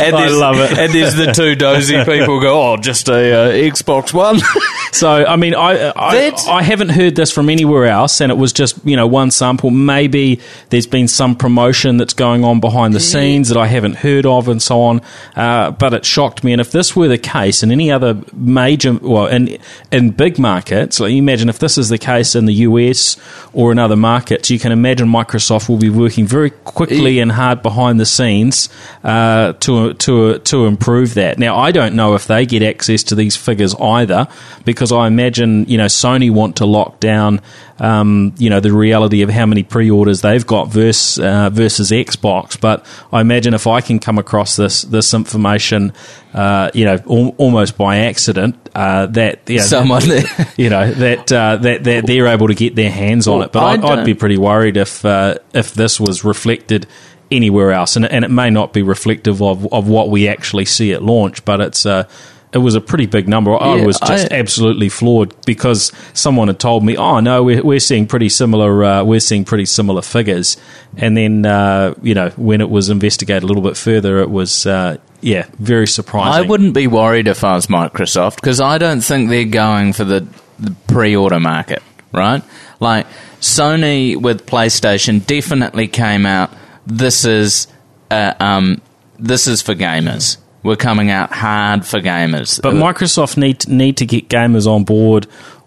And 0.00 0.16
I 0.16 0.28
love 0.28 0.56
it. 0.56 0.78
And 0.78 0.90
there's 0.94 1.14
the 1.14 1.32
two 1.34 1.54
dozy 1.54 2.02
people 2.02 2.40
go, 2.40 2.72
oh, 2.72 2.76
just 2.78 3.08
a 3.10 3.12
uh, 3.12 3.52
Xbox 3.52 4.14
One. 4.14 4.40
so 4.92 5.10
I 5.10 5.36
mean, 5.36 5.54
I 5.54 5.90
I, 5.90 6.32
I 6.48 6.62
haven't 6.62 6.88
heard 6.88 7.14
this 7.14 7.30
from 7.30 7.50
anywhere 7.50 7.84
else, 7.84 8.22
and 8.22 8.32
it 8.32 8.36
was 8.36 8.54
just 8.54 8.82
you 8.86 8.96
know 8.96 9.06
one 9.06 9.30
sample. 9.30 9.70
Maybe 9.70 10.40
there's 10.70 10.86
been 10.86 11.06
some 11.06 11.36
promotion 11.36 11.98
that's 11.98 12.14
going 12.14 12.42
on 12.42 12.60
behind 12.60 12.94
the 12.94 13.00
scenes 13.00 13.48
that 13.50 13.58
I 13.58 13.66
haven't 13.66 13.96
heard 13.96 14.24
of, 14.24 14.48
and 14.48 14.62
so 14.62 14.80
on. 14.80 15.02
Uh, 15.36 15.72
but 15.72 15.92
it 15.92 16.06
shocked 16.06 16.42
me. 16.42 16.52
And 16.52 16.60
if 16.60 16.72
this 16.72 16.96
were 16.96 17.08
the 17.08 17.18
case 17.18 17.62
in 17.62 17.70
any 17.70 17.90
other 17.90 18.18
major, 18.32 18.94
well, 18.94 19.26
in 19.26 19.58
in 19.92 20.10
big 20.12 20.38
markets, 20.38 21.00
like 21.00 21.12
you 21.12 21.18
imagine 21.18 21.50
if 21.50 21.58
this 21.58 21.76
is 21.76 21.90
the 21.90 21.98
case 21.98 22.34
in 22.34 22.46
the 22.46 22.54
US 22.54 23.18
or 23.52 23.72
in 23.72 23.78
other 23.78 23.96
markets, 23.96 24.48
you 24.50 24.58
can 24.58 24.72
imagine 24.72 25.06
Microsoft 25.06 25.68
will 25.68 25.76
be 25.76 25.90
working 25.90 26.26
very 26.26 26.48
quickly 26.48 26.93
and 27.02 27.32
hard 27.32 27.62
behind 27.62 28.00
the 28.00 28.06
scenes 28.06 28.68
uh, 29.02 29.52
to 29.54 29.94
to 29.94 30.38
to 30.38 30.66
improve 30.66 31.14
that. 31.14 31.38
Now, 31.38 31.56
I 31.58 31.72
don't 31.72 31.94
know 31.94 32.14
if 32.14 32.26
they 32.26 32.46
get 32.46 32.62
access 32.62 33.02
to 33.04 33.14
these 33.14 33.36
figures 33.36 33.74
either, 33.76 34.28
because 34.64 34.92
I 34.92 35.06
imagine 35.06 35.64
you 35.66 35.78
know 35.78 35.86
Sony 35.86 36.30
want 36.30 36.56
to 36.56 36.66
lock 36.66 37.00
down 37.00 37.40
um, 37.78 38.34
you 38.38 38.50
know, 38.50 38.60
the 38.60 38.72
reality 38.72 39.22
of 39.22 39.30
how 39.30 39.46
many 39.46 39.62
pre-orders 39.62 40.20
they've 40.20 40.46
got 40.46 40.68
versus 40.68 41.18
uh, 41.18 41.50
versus 41.50 41.90
Xbox. 41.90 42.60
But 42.60 42.86
I 43.12 43.20
imagine 43.20 43.54
if 43.54 43.66
I 43.66 43.80
can 43.80 43.98
come 43.98 44.18
across 44.18 44.56
this 44.56 44.82
this 44.82 45.12
information, 45.12 45.92
uh, 46.32 46.70
you 46.72 46.84
know, 46.84 46.98
al- 47.10 47.34
almost 47.36 47.76
by 47.76 47.98
accident, 47.98 48.56
uh, 48.74 49.06
that 49.06 49.40
you 49.48 49.58
know, 49.58 49.64
Someone 49.64 50.02
you 50.56 50.70
know 50.70 50.92
that 50.92 51.32
uh, 51.32 51.56
that 51.56 51.84
that 51.84 52.06
they're 52.06 52.28
able 52.28 52.48
to 52.48 52.54
get 52.54 52.76
their 52.76 52.90
hands 52.90 53.26
on 53.26 53.38
Well, 53.38 53.46
it. 53.46 53.52
But 53.52 53.64
I'd, 53.64 53.84
I'd 53.84 54.06
be 54.06 54.14
pretty 54.14 54.38
worried 54.38 54.76
if 54.76 55.04
uh, 55.04 55.36
if 55.52 55.74
this 55.74 55.98
was 55.98 56.24
reflected 56.24 56.86
anywhere 57.30 57.72
else, 57.72 57.96
and 57.96 58.06
and 58.06 58.24
it 58.24 58.30
may 58.30 58.50
not 58.50 58.72
be 58.72 58.82
reflective 58.82 59.42
of 59.42 59.72
of 59.72 59.88
what 59.88 60.10
we 60.10 60.28
actually 60.28 60.64
see 60.64 60.92
at 60.92 61.02
launch, 61.02 61.44
but 61.44 61.60
it's. 61.60 61.84
Uh, 61.86 62.08
it 62.54 62.58
was 62.58 62.76
a 62.76 62.80
pretty 62.80 63.06
big 63.06 63.28
number. 63.28 63.60
I 63.60 63.84
was 63.84 63.98
just 63.98 64.32
I- 64.32 64.36
absolutely 64.36 64.88
floored 64.88 65.34
because 65.44 65.90
someone 66.12 66.46
had 66.46 66.60
told 66.60 66.84
me, 66.84 66.96
"Oh 66.96 67.18
no, 67.18 67.42
we're, 67.42 67.62
we're 67.62 67.80
seeing 67.80 68.06
pretty 68.06 68.28
similar. 68.28 68.84
Uh, 68.84 69.04
we're 69.04 69.20
seeing 69.20 69.44
pretty 69.44 69.66
similar 69.66 70.02
figures." 70.02 70.56
And 70.96 71.16
then, 71.16 71.44
uh, 71.44 71.94
you 72.00 72.14
know, 72.14 72.30
when 72.36 72.60
it 72.60 72.70
was 72.70 72.90
investigated 72.90 73.42
a 73.42 73.46
little 73.46 73.62
bit 73.62 73.76
further, 73.76 74.20
it 74.20 74.30
was, 74.30 74.64
uh, 74.66 74.98
yeah, 75.20 75.46
very 75.58 75.88
surprising. 75.88 76.44
I 76.44 76.48
wouldn't 76.48 76.74
be 76.74 76.86
worried 76.86 77.26
if 77.26 77.42
I 77.42 77.56
was 77.56 77.66
Microsoft 77.66 78.36
because 78.36 78.60
I 78.60 78.78
don't 78.78 79.00
think 79.00 79.28
they're 79.28 79.44
going 79.44 79.92
for 79.92 80.04
the, 80.04 80.24
the 80.60 80.76
pre-order 80.86 81.40
market, 81.40 81.82
right? 82.12 82.44
Like 82.78 83.06
Sony 83.40 84.16
with 84.16 84.46
PlayStation 84.46 85.26
definitely 85.26 85.88
came 85.88 86.24
out. 86.24 86.52
This 86.86 87.24
is 87.24 87.66
uh, 88.12 88.34
um, 88.38 88.80
this 89.18 89.48
is 89.48 89.60
for 89.60 89.74
gamers. 89.74 90.36
We're 90.64 90.76
coming 90.76 91.10
out 91.10 91.30
hard 91.30 91.86
for 91.86 92.00
gamers. 92.00 92.60
But 92.60 92.74
Microsoft 92.74 93.36
need 93.36 93.68
need 93.68 93.98
to 93.98 94.06
get 94.06 94.28
gamers 94.28 94.66
on 94.66 94.82
board 94.84 95.26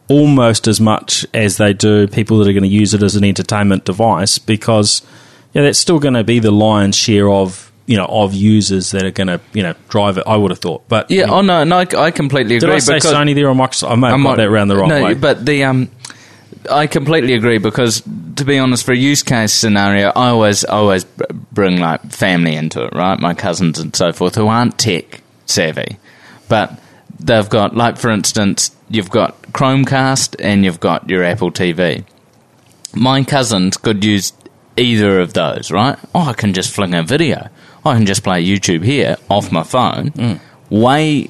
almost 0.09 0.67
as 0.67 0.81
much 0.81 1.25
as 1.33 1.57
they 1.57 1.73
do 1.73 2.07
people 2.07 2.39
that 2.39 2.47
are 2.47 2.53
going 2.53 2.63
to 2.63 2.69
use 2.69 2.93
it 2.93 3.03
as 3.03 3.15
an 3.15 3.23
entertainment 3.23 3.85
device 3.85 4.37
because 4.37 5.01
yeah, 5.53 5.61
that's 5.61 5.79
still 5.79 5.99
going 5.99 6.13
to 6.13 6.23
be 6.23 6.39
the 6.39 6.51
lion's 6.51 6.95
share 6.95 7.29
of 7.29 7.71
you 7.85 7.95
know 7.95 8.05
of 8.05 8.33
users 8.33 8.91
that 8.91 9.03
are 9.03 9.11
going 9.11 9.27
to 9.27 9.39
you 9.53 9.63
know 9.63 9.73
drive 9.89 10.17
it. 10.17 10.23
I 10.27 10.35
would 10.35 10.51
have 10.51 10.59
thought, 10.59 10.87
but 10.87 11.09
yeah, 11.09 11.25
oh 11.29 11.41
no, 11.41 11.63
no, 11.63 11.77
I, 11.77 11.87
I 11.97 12.11
completely 12.11 12.59
did 12.59 12.63
agree. 12.63 12.75
I 12.75 12.79
say 12.79 12.97
Sony 12.97 13.33
there 13.33 13.47
or 13.49 13.55
Microsoft? 13.55 13.91
I 13.91 13.95
may 13.95 14.09
have 14.09 14.21
got 14.21 14.37
that 14.37 14.47
around 14.47 14.67
the 14.67 14.77
wrong 14.77 14.89
no, 14.89 15.03
way. 15.03 15.13
But 15.13 15.45
the 15.45 15.63
um, 15.63 15.89
I 16.69 16.87
completely 16.87 17.33
agree 17.33 17.57
because 17.57 18.01
to 18.35 18.45
be 18.45 18.59
honest, 18.59 18.85
for 18.85 18.91
a 18.91 18.97
use 18.97 19.23
case 19.23 19.53
scenario, 19.53 20.09
I 20.09 20.29
always 20.29 20.63
always 20.63 21.05
bring 21.51 21.79
like 21.79 22.01
family 22.11 22.55
into 22.55 22.83
it, 22.85 22.93
right? 22.93 23.19
My 23.19 23.33
cousins 23.33 23.79
and 23.79 23.95
so 23.95 24.11
forth 24.11 24.35
who 24.35 24.47
aren't 24.47 24.77
tech 24.77 25.21
savvy, 25.45 25.97
but 26.47 26.79
they've 27.19 27.49
got 27.49 27.75
like 27.75 27.97
for 27.97 28.09
instance, 28.09 28.75
you've 28.89 29.09
got 29.09 29.41
Chromecast 29.53 30.35
and 30.39 30.63
you've 30.63 30.79
got 30.79 31.09
your 31.09 31.23
Apple 31.23 31.51
TV. 31.51 32.05
My 32.93 33.23
cousins 33.23 33.77
could 33.77 34.03
use 34.03 34.33
either 34.77 35.19
of 35.19 35.33
those, 35.33 35.71
right? 35.71 35.97
Oh, 36.13 36.21
I 36.21 36.33
can 36.33 36.53
just 36.53 36.73
fling 36.73 36.93
a 36.93 37.03
video. 37.03 37.49
I 37.85 37.95
can 37.95 38.05
just 38.05 38.23
play 38.23 38.45
YouTube 38.45 38.83
here 38.83 39.17
off 39.29 39.51
my 39.51 39.63
phone. 39.63 40.11
Mm. 40.11 40.39
Way 40.69 41.29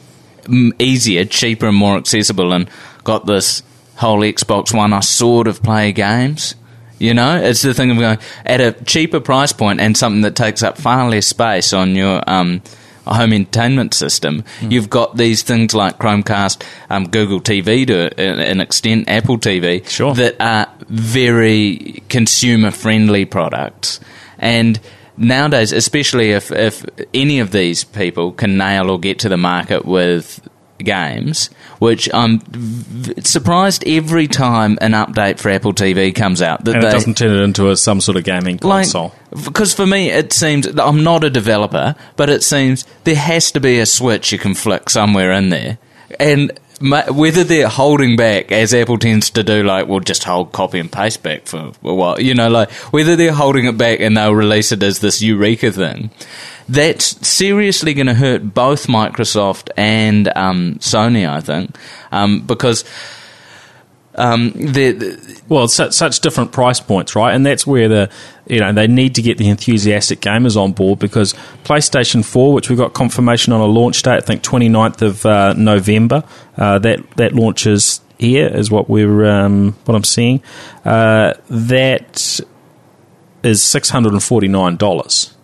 easier, 0.80 1.25
cheaper, 1.25 1.67
and 1.67 1.78
more 1.78 1.97
accessible. 1.97 2.53
And 2.53 2.69
got 3.03 3.25
this 3.25 3.63
whole 3.98 4.20
Xbox 4.22 4.74
One. 4.74 4.93
I 4.93 5.02
sort 5.02 5.48
of 5.48 5.62
play 5.62 5.91
games. 5.91 6.56
You 7.00 7.14
know, 7.14 7.38
it's 7.38 7.62
the 7.62 7.76
thing 7.76 7.91
of 7.91 7.98
going 7.98 8.18
at 8.45 8.60
a 8.60 8.72
cheaper 8.72 9.20
price 9.20 9.54
point 9.54 9.80
and 9.80 9.95
something 9.95 10.22
that 10.22 10.36
takes 10.36 10.64
up 10.64 10.80
far 10.80 11.08
less 11.10 11.28
space 11.28 11.72
on 11.72 11.93
your 11.95 12.28
um, 12.28 12.64
home 13.06 13.34
entertainment 13.34 13.93
system. 13.93 14.43
Hmm. 14.60 14.72
You've 14.72 14.89
got 14.89 15.16
these 15.16 15.43
things 15.43 15.76
like 15.76 16.00
Chromecast, 16.00 16.64
um, 16.89 17.08
Google 17.10 17.39
TV 17.39 17.86
to 17.86 18.20
an 18.20 18.39
an 18.39 18.62
extent, 18.62 19.08
Apple 19.10 19.38
TV, 19.38 19.88
Sure. 19.88 20.16
that 20.16 20.38
are 20.39 20.68
very 20.88 22.02
consumer 22.10 22.72
friendly 22.72 23.26
products. 23.26 24.00
And 24.39 24.80
nowadays, 25.18 25.72
especially 25.74 26.32
if, 26.32 26.52
if 26.52 26.84
any 27.14 27.39
of 27.39 27.52
these 27.52 27.84
people 27.84 28.32
can 28.32 28.58
nail 28.58 28.89
or 28.89 29.00
get 29.00 29.20
to 29.20 29.30
the 29.30 29.38
market 29.38 29.86
with 29.86 30.41
games, 30.80 31.50
which 31.80 32.09
I'm 32.13 32.39
v- 32.39 33.21
surprised 33.21 33.84
every 33.88 34.28
time 34.28 34.78
an 34.82 34.91
update 34.93 35.39
for 35.39 35.49
Apple 35.49 35.73
TV 35.73 36.13
comes 36.13 36.41
out 36.41 36.65
that 36.65 36.75
and 36.75 36.84
they 36.84 36.88
it 36.88 36.91
doesn't 36.91 37.17
turn 37.17 37.36
it 37.36 37.41
into 37.43 37.69
a, 37.69 37.78
some 37.78 38.01
sort 38.01 38.17
of 38.17 38.23
gaming 38.23 38.57
console. 38.57 39.13
because 39.45 39.73
for 39.73 39.86
me, 39.86 40.09
it 40.09 40.34
seems 40.34 40.65
I'm 40.65 41.03
not 41.03 41.23
a 41.23 41.30
developer, 41.30 41.95
but 42.15 42.30
it 42.30 42.43
seems 42.43 42.86
there 43.03 43.15
has 43.15 43.51
to 43.51 43.59
be 43.59 43.80
a 43.80 43.86
switch 43.86 44.32
you 44.32 44.39
can 44.39 44.53
flick 44.55 44.89
somewhere 44.89 45.32
in 45.32 45.49
there, 45.49 45.78
and 46.19 46.51
whether 46.80 47.43
they're 47.43 47.67
holding 47.67 48.15
back, 48.15 48.51
as 48.51 48.73
Apple 48.73 48.97
tends 48.97 49.30
to 49.32 49.43
do, 49.43 49.63
like 49.63 49.88
we'll 49.88 49.99
just 49.99 50.23
hold 50.23 50.51
copy 50.51 50.80
and 50.80 50.91
paste 50.91 51.23
back 51.23 51.45
for 51.45 51.71
a 51.84 51.93
while, 51.93 52.21
you 52.21 52.36
know, 52.36 52.49
like 52.49 52.71
whether 52.93 53.15
they're 53.15 53.34
holding 53.34 53.65
it 53.65 53.78
back 53.78 53.99
and 53.99 54.15
they'll 54.15 54.36
release 54.36 54.71
it 54.71 54.84
as 54.84 54.99
this 54.99 55.21
eureka 55.21 55.71
thing. 55.71 56.11
That's 56.69 57.28
seriously 57.28 57.93
going 57.93 58.07
to 58.07 58.13
hurt 58.13 58.53
both 58.53 58.88
Microsoft 58.88 59.69
and 59.78 60.28
um, 60.36 60.75
Sony, 60.75 61.28
I 61.28 61.39
think, 61.39 61.75
um, 62.11 62.41
because 62.41 62.84
um, 64.18 64.51
the 64.51 65.41
Well, 65.47 65.65
it's 65.65 65.76
such, 65.76 66.20
different 66.20 66.51
price 66.51 66.80
points, 66.80 67.15
right? 67.15 67.34
And 67.34 67.45
that's 67.45 67.68
where 67.68 67.88
the 67.88 68.09
you 68.47 68.59
know 68.59 68.74
they 68.74 68.88
need 68.88 69.15
to 69.15 69.22
get 69.22 69.38
the 69.38 69.47
enthusiastic 69.47 70.20
gamers 70.22 70.57
on 70.57 70.74
board 70.74 70.99
because 70.99 71.34
PlayStation 71.63 72.26
Four, 72.26 72.53
which 72.53 72.70
we've 72.70 72.78
got 72.78 72.93
confirmation 72.93 73.53
on 73.53 73.61
a 73.61 73.65
launch 73.65 74.01
date, 74.01 74.18
I 74.18 74.22
think 74.22 74.41
29th 74.41 75.01
of 75.01 75.26
uh, 75.26 75.53
November, 75.53 76.24
uh, 76.57 76.80
that 76.80 77.09
that 77.18 77.34
launches 77.34 78.01
here 78.18 78.47
is 78.47 78.72
what 78.72 78.89
we're 78.89 79.26
um, 79.26 79.74
what 79.86 79.95
I'm 79.95 80.03
seeing. 80.03 80.41
Uh, 80.84 81.34
that 81.49 82.39
is 83.43 83.61
six 83.61 83.89
hundred 83.89 84.13
and 84.13 84.24
forty 84.24 84.47
nine 84.47 84.78
dollars. 84.78 85.37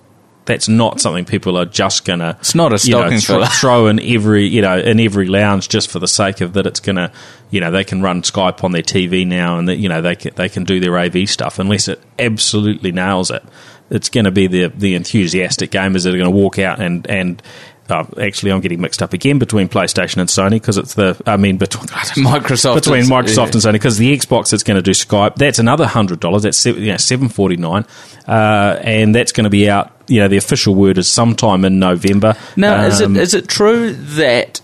That's 0.46 0.68
not 0.68 1.00
something 1.00 1.24
people 1.24 1.58
are 1.58 1.66
just 1.66 2.04
gonna. 2.04 2.38
It's 2.42 2.54
not 2.54 2.74
a 2.74 2.86
you 2.86 2.94
know, 2.94 3.02
stocking 3.02 3.20
throw, 3.20 3.46
throw 3.46 3.88
in 3.88 4.00
every 4.02 4.46
you 4.46 4.62
know 4.62 4.78
in 4.78 5.00
every 5.00 5.28
lounge 5.28 5.70
just 5.70 5.90
for 5.90 6.00
the 6.00 6.08
sake 6.08 6.42
of 6.42 6.54
that. 6.54 6.66
It's 6.66 6.82
gonna 6.82 7.14
you 7.50 7.62
know 7.62 7.72
they 7.72 7.84
can 7.84 8.02
run 8.02 8.24
Skype 8.24 8.64
on 8.64 8.72
their 8.74 8.82
TV 8.82 9.26
now 9.26 9.58
and 9.58 9.70
that 9.70 9.78
you 9.78 9.88
know 9.88 10.02
they 10.02 10.16
can, 10.16 10.34
they 10.36 10.50
can 10.50 10.64
do 10.66 10.80
their 10.80 10.98
AV 10.98 11.30
stuff 11.30 11.60
unless 11.60 11.88
it 11.88 12.02
absolutely 12.20 12.92
nails 12.92 13.32
it. 13.32 13.44
It's 13.90 14.10
going 14.10 14.26
to 14.26 14.32
be 14.32 14.48
the 14.48 14.68
the 14.68 14.96
enthusiastic 14.96 15.72
gamers 15.72 16.04
that 16.04 16.14
are 16.14 16.18
going 16.18 16.32
to 16.32 16.38
walk 16.38 16.60
out 16.60 16.82
and 16.82 17.08
and. 17.10 17.42
Uh, 17.90 18.06
actually, 18.18 18.50
I'm 18.50 18.62
getting 18.62 18.80
mixed 18.80 19.04
up 19.04 19.12
again 19.12 19.40
between 19.40 19.68
PlayStation 19.68 20.18
and 20.18 20.30
Sony 20.30 20.52
because 20.52 20.78
it's 20.78 20.94
the. 20.94 21.22
I 21.28 21.36
mean, 21.36 21.58
between 21.58 21.86
Microsoft 21.88 22.76
between 22.76 23.04
Microsoft 23.04 23.36
yeah. 23.36 23.44
and 23.44 23.54
Sony 23.56 23.74
because 23.74 23.98
the 23.98 24.18
Xbox 24.18 24.52
that's 24.52 24.64
going 24.64 24.78
to 24.78 24.82
do 24.82 24.92
Skype 24.92 25.36
that's 25.36 25.60
another 25.60 25.86
hundred 25.86 26.22
dollars. 26.22 26.44
That's 26.44 26.66
you 26.66 26.92
know, 26.92 26.98
seven 26.98 27.28
forty 27.28 27.58
nine, 27.58 27.86
uh, 28.26 28.80
and 28.82 29.14
that's 29.14 29.34
going 29.34 29.44
to 29.44 29.50
be 29.50 29.70
out. 29.70 29.93
You 30.08 30.20
know, 30.20 30.28
the 30.28 30.38
official 30.38 30.76
word 30.76 30.98
is 30.98 31.08
sometime 31.08 31.64
in 31.66 31.80
November. 31.80 32.36
Now, 32.56 32.84
is 32.86 33.00
it 33.00 33.06
Um, 33.06 33.16
is 33.16 33.34
it 33.34 33.48
true 33.48 33.94
that 33.94 34.60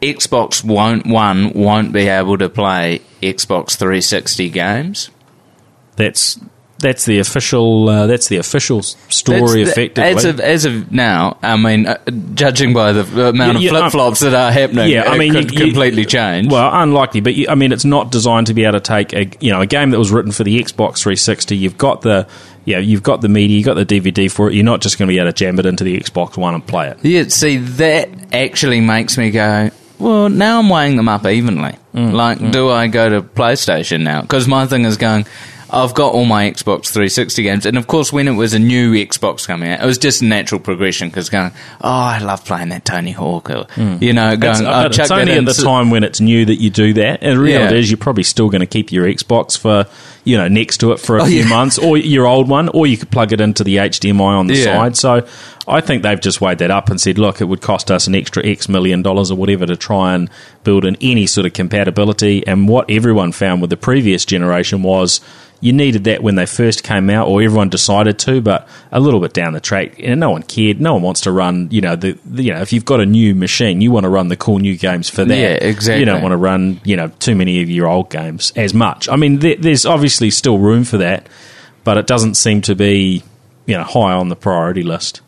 Xbox 0.00 0.64
won't 0.64 1.06
one 1.06 1.52
won't 1.52 1.92
be 1.92 2.08
able 2.08 2.36
to 2.38 2.48
play 2.48 3.00
Xbox 3.22 3.76
360 3.76 4.48
games? 4.50 5.10
that's 5.96 6.38
that's 6.82 7.06
the 7.06 7.18
official. 7.20 7.88
Uh, 7.88 8.06
that's 8.06 8.28
the 8.28 8.36
official 8.36 8.82
story. 8.82 9.40
That's 9.40 9.52
the- 9.54 9.62
effectively, 9.62 10.10
as 10.10 10.24
of 10.26 10.40
as 10.40 10.64
of 10.66 10.92
now, 10.92 11.38
I 11.42 11.56
mean, 11.56 11.86
uh, 11.86 11.96
judging 12.34 12.74
by 12.74 12.92
the 12.92 13.28
amount 13.30 13.60
Yeah, 13.60 13.70
of 13.70 13.76
flip 13.78 13.92
flops 13.92 14.20
that 14.20 14.34
are 14.34 14.52
happening, 14.52 14.90
yeah, 14.90 15.04
I 15.10 15.16
mean, 15.16 15.32
could 15.32 15.50
you- 15.52 15.58
completely 15.60 16.04
change. 16.04 16.52
Well, 16.52 16.70
unlikely, 16.72 17.20
but 17.22 17.34
you, 17.34 17.46
I 17.48 17.54
mean, 17.54 17.72
it's 17.72 17.86
not 17.86 18.10
designed 18.12 18.48
to 18.48 18.54
be 18.54 18.64
able 18.64 18.78
to 18.78 18.80
take 18.80 19.14
a 19.14 19.30
you 19.40 19.50
know 19.50 19.62
a 19.62 19.66
game 19.66 19.90
that 19.90 19.98
was 19.98 20.10
written 20.10 20.32
for 20.32 20.44
the 20.44 20.62
Xbox 20.62 20.98
360. 20.98 21.56
You've 21.56 21.78
got 21.78 22.02
the 22.02 22.26
yeah, 22.64 22.78
you've 22.78 23.02
got 23.02 23.22
the 23.22 23.28
media, 23.28 23.56
you've 23.56 23.66
got 23.66 23.74
the 23.74 23.86
DVD 23.86 24.30
for 24.30 24.48
it. 24.50 24.54
You're 24.54 24.64
not 24.64 24.80
just 24.82 24.98
going 24.98 25.08
to 25.08 25.12
be 25.12 25.18
able 25.18 25.30
to 25.30 25.32
jam 25.32 25.58
it 25.58 25.66
into 25.66 25.82
the 25.84 25.98
Xbox 25.98 26.36
One 26.36 26.54
and 26.54 26.64
play 26.66 26.88
it. 26.88 26.98
Yeah, 27.02 27.24
see, 27.28 27.56
that 27.56 28.08
actually 28.32 28.80
makes 28.80 29.18
me 29.18 29.30
go, 29.30 29.70
well, 29.98 30.28
now 30.28 30.60
I'm 30.60 30.68
weighing 30.68 30.96
them 30.96 31.08
up 31.08 31.26
evenly. 31.26 31.74
Mm, 31.94 32.12
like, 32.12 32.52
do 32.52 32.70
I 32.70 32.86
go 32.86 33.08
to 33.08 33.22
PlayStation 33.22 34.02
now? 34.02 34.22
Because 34.22 34.46
my 34.46 34.66
thing 34.66 34.84
is 34.84 34.96
going, 34.96 35.26
I've 35.72 35.94
got 35.94 36.12
all 36.12 36.26
my 36.26 36.50
Xbox 36.50 36.86
360 36.88 37.42
games, 37.42 37.64
and 37.66 37.78
of 37.78 37.86
course, 37.86 38.12
when 38.12 38.28
it 38.28 38.32
was 38.32 38.52
a 38.52 38.58
new 38.58 38.92
Xbox 38.92 39.46
coming 39.46 39.70
out, 39.70 39.82
it 39.82 39.86
was 39.86 39.96
just 39.98 40.22
natural 40.22 40.60
progression 40.60 41.08
because 41.08 41.30
going, 41.30 41.50
oh, 41.80 41.88
I 41.88 42.18
love 42.18 42.44
playing 42.44 42.68
that 42.68 42.84
Tony 42.84 43.12
Hawk, 43.12 43.48
or, 43.50 43.66
you 44.00 44.12
know, 44.12 44.36
Mm. 44.36 44.44
It's, 44.44 44.60
going, 44.60 44.66
uh, 44.66 44.88
it's 44.92 45.10
only 45.10 45.32
in. 45.32 45.48
at 45.48 45.56
the 45.56 45.62
time 45.62 45.90
when 45.90 46.04
it's 46.04 46.20
new 46.20 46.44
that 46.44 46.56
you 46.60 46.68
do 46.70 46.92
that. 46.94 47.22
And 47.22 47.38
the 47.38 47.42
reality 47.42 47.74
Yeah. 47.74 47.80
is, 47.80 47.90
you're 47.90 47.96
probably 47.98 48.22
still 48.24 48.48
going 48.50 48.60
to 48.60 48.66
keep 48.66 48.92
your 48.92 49.06
Xbox 49.06 49.56
for 49.58 49.86
you 50.24 50.36
know 50.36 50.48
next 50.48 50.78
to 50.78 50.92
it 50.92 51.00
for 51.00 51.18
a 51.18 51.22
Oh, 51.22 51.26
few 51.26 51.40
yeah. 51.42 51.48
months, 51.48 51.78
or 51.78 51.96
your 51.96 52.26
old 52.26 52.48
one, 52.48 52.68
or 52.68 52.86
you 52.86 52.96
could 52.96 53.10
plug 53.10 53.32
it 53.32 53.40
into 53.40 53.64
the 53.64 53.76
HDMI 53.78 54.38
on 54.38 54.46
the 54.46 54.54
Yeah. 54.54 54.64
side. 54.64 54.96
So 54.96 55.26
I 55.66 55.80
think 55.80 56.02
they've 56.02 56.20
just 56.20 56.40
weighed 56.40 56.58
that 56.58 56.70
up 56.70 56.90
and 56.90 57.00
said, 57.00 57.18
look, 57.18 57.40
it 57.40 57.44
would 57.44 57.60
cost 57.60 57.90
us 57.90 58.06
an 58.06 58.14
extra 58.14 58.44
X 58.46 58.68
million 58.68 59.02
dollars 59.02 59.30
or 59.30 59.36
whatever 59.36 59.66
to 59.66 59.76
try 59.76 60.14
and 60.14 60.28
build 60.64 60.84
in 60.84 60.96
any 61.00 61.26
sort 61.26 61.46
of 61.46 61.52
compatibility. 61.52 62.46
And 62.46 62.68
what 62.68 62.90
everyone 62.90 63.32
found 63.32 63.60
with 63.60 63.70
the 63.70 63.76
previous 63.76 64.24
generation 64.24 64.82
was 64.82 65.20
you 65.60 65.72
needed 65.72 66.02
that 66.02 66.24
when 66.24 66.34
they 66.34 66.44
first 66.44 66.82
came 66.82 67.08
out, 67.08 67.28
or 67.28 67.40
everyone 67.40 67.68
decided 67.68 68.18
to, 68.18 68.40
but 68.40 68.66
a 68.90 68.98
little 68.98 69.20
bit 69.20 69.32
down 69.32 69.52
the 69.52 69.60
track, 69.60 69.96
no 70.00 70.30
one 70.30 70.42
cared. 70.42 70.80
No 70.80 70.94
one 70.94 71.02
wants 71.02 71.20
to 71.20 71.30
run, 71.30 71.68
you 71.70 71.80
know, 71.80 71.94
the, 71.94 72.18
the 72.24 72.42
you 72.42 72.52
know, 72.52 72.60
if 72.60 72.72
you've 72.72 72.84
got 72.84 72.98
a 72.98 73.06
new 73.06 73.32
machine, 73.32 73.80
you 73.80 73.92
want 73.92 74.02
to 74.02 74.10
run 74.10 74.26
the 74.26 74.36
cool 74.36 74.58
new 74.58 74.76
games 74.76 75.08
for 75.08 75.24
that. 75.24 75.36
Yeah, 75.38 75.50
exactly. 75.64 76.00
You 76.00 76.04
don't 76.06 76.20
want 76.20 76.32
to 76.32 76.36
run, 76.36 76.80
you 76.82 76.96
know, 76.96 77.12
too 77.20 77.36
many 77.36 77.62
of 77.62 77.70
your 77.70 77.86
old 77.86 78.10
games 78.10 78.52
as 78.56 78.74
much. 78.74 79.08
I 79.08 79.14
mean, 79.14 79.38
there, 79.38 79.54
there's 79.54 79.86
obviously 79.86 80.11
still 80.30 80.58
room 80.58 80.84
for 80.84 80.98
that, 80.98 81.26
but 81.84 81.96
it 81.96 82.06
doesn't 82.06 82.34
seem 82.34 82.60
to 82.62 82.74
be, 82.74 83.22
you 83.66 83.76
know, 83.76 83.84
high 83.84 84.12
on 84.12 84.28
the 84.28 84.36
priority 84.36 84.82
list. 84.82 85.20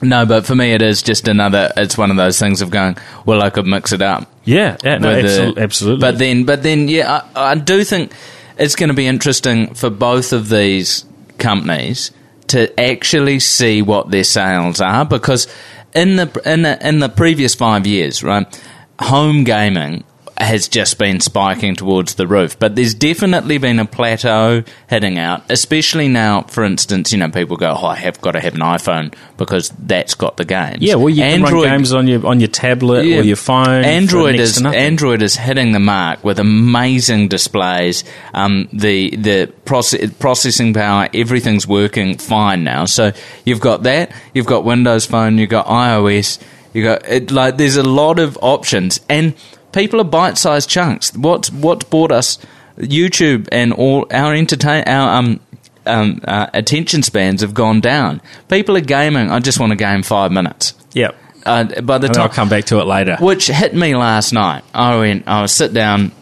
No, 0.00 0.26
but 0.26 0.44
for 0.44 0.56
me, 0.56 0.72
it 0.72 0.82
is 0.82 1.00
just 1.00 1.28
another. 1.28 1.72
It's 1.76 1.96
one 1.96 2.10
of 2.10 2.16
those 2.16 2.38
things 2.38 2.60
of 2.60 2.70
going. 2.70 2.96
Well, 3.24 3.40
I 3.40 3.50
could 3.50 3.66
mix 3.66 3.92
it 3.92 4.02
up. 4.02 4.28
Yeah, 4.44 4.76
yeah 4.82 4.98
no, 4.98 5.08
with 5.08 5.24
the- 5.24 5.30
absolutely, 5.30 5.62
absolutely. 5.62 6.00
But 6.00 6.18
then, 6.18 6.44
but 6.44 6.62
then, 6.64 6.88
yeah, 6.88 7.22
I, 7.36 7.52
I 7.52 7.54
do 7.54 7.84
think 7.84 8.12
it's 8.58 8.74
going 8.74 8.88
to 8.88 8.94
be 8.94 9.06
interesting 9.06 9.74
for 9.74 9.90
both 9.90 10.32
of 10.32 10.48
these 10.48 11.04
companies 11.38 12.10
to 12.48 12.78
actually 12.80 13.38
see 13.38 13.80
what 13.80 14.10
their 14.10 14.24
sales 14.24 14.80
are 14.80 15.04
because 15.04 15.46
in 15.94 16.16
the 16.16 16.42
in 16.44 16.62
the, 16.62 16.86
in 16.86 16.98
the 16.98 17.08
previous 17.08 17.54
five 17.54 17.86
years, 17.86 18.24
right, 18.24 18.60
home 18.98 19.44
gaming 19.44 20.04
has 20.44 20.68
just 20.68 20.98
been 20.98 21.20
spiking 21.20 21.74
towards 21.76 22.14
the 22.16 22.26
roof. 22.26 22.58
But 22.58 22.76
there's 22.76 22.94
definitely 22.94 23.58
been 23.58 23.78
a 23.78 23.84
plateau 23.84 24.62
heading 24.88 25.18
out, 25.18 25.42
especially 25.50 26.08
now, 26.08 26.42
for 26.42 26.64
instance, 26.64 27.12
you 27.12 27.18
know, 27.18 27.28
people 27.30 27.56
go, 27.56 27.76
oh, 27.78 27.86
I 27.86 27.96
have 27.96 28.20
got 28.20 28.32
to 28.32 28.40
have 28.40 28.54
an 28.54 28.60
iPhone 28.60 29.14
because 29.36 29.70
that's 29.78 30.14
got 30.14 30.36
the 30.36 30.44
games. 30.44 30.78
yeah, 30.80 30.94
well, 30.94 31.08
you 31.08 31.22
can 31.22 31.42
run 31.42 31.62
games 31.64 31.92
on 31.92 32.06
your 32.06 32.26
on 32.26 32.40
your 32.40 32.48
tablet 32.48 33.06
Yeah. 33.06 33.18
or 33.18 33.22
your 33.22 33.36
phone. 33.36 33.84
Android 33.84 34.36
is. 34.36 34.62
Android 34.62 35.22
is 35.22 35.36
hitting 35.36 35.72
the 35.72 35.80
mark 35.80 36.22
with 36.24 36.38
amazing 36.38 37.28
displays. 37.28 38.04
Um, 38.34 38.68
the 38.72 39.16
the 39.16 39.52
proce- 39.64 40.18
processing 40.18 40.74
power, 40.74 41.08
everything's 41.14 41.66
working 41.66 42.18
fine 42.18 42.64
now. 42.64 42.84
So 42.84 43.12
you've 43.44 43.60
got 43.60 43.82
that. 43.84 44.12
You've 44.34 44.46
got 44.46 44.64
Windows 44.64 45.06
Phone. 45.06 45.38
You've 45.38 45.50
got 45.50 45.66
iOS. 45.66 46.38
You 46.72 46.82
got 46.84 47.06
it. 47.08 47.30
Like 47.30 47.56
there's 47.58 47.76
a 47.76 47.82
lot 47.82 48.18
of 48.18 48.38
options, 48.40 49.00
and 49.08 49.34
people 49.72 50.00
are 50.00 50.04
bite-sized 50.04 50.68
chunks. 50.68 51.12
What 51.16 51.46
what 51.52 51.88
bought 51.90 52.12
us 52.12 52.38
YouTube 52.78 53.48
and 53.52 53.72
all 53.72 54.06
our 54.10 54.34
entertain 54.34 54.84
our 54.86 55.18
um. 55.18 55.40
Um, 55.84 56.20
uh, 56.22 56.46
attention 56.54 57.02
spans 57.02 57.40
have 57.40 57.54
gone 57.54 57.80
down. 57.80 58.20
People 58.48 58.76
are 58.76 58.80
gaming. 58.80 59.32
I 59.32 59.40
just 59.40 59.58
want 59.58 59.70
to 59.70 59.76
game 59.76 60.04
five 60.04 60.30
minutes. 60.30 60.74
Yep. 60.92 61.16
Uh, 61.44 61.80
by 61.80 61.98
the 61.98 62.06
And 62.06 62.14
time 62.14 62.22
I'll 62.22 62.28
come 62.28 62.48
back 62.48 62.66
to 62.66 62.78
it 62.78 62.84
later. 62.84 63.16
which 63.20 63.48
hit 63.48 63.74
me 63.74 63.96
last 63.96 64.32
night. 64.32 64.62
I 64.72 64.96
went, 64.96 65.26
I 65.26 65.42
was 65.42 65.50
sit 65.50 65.74
down. 65.74 66.12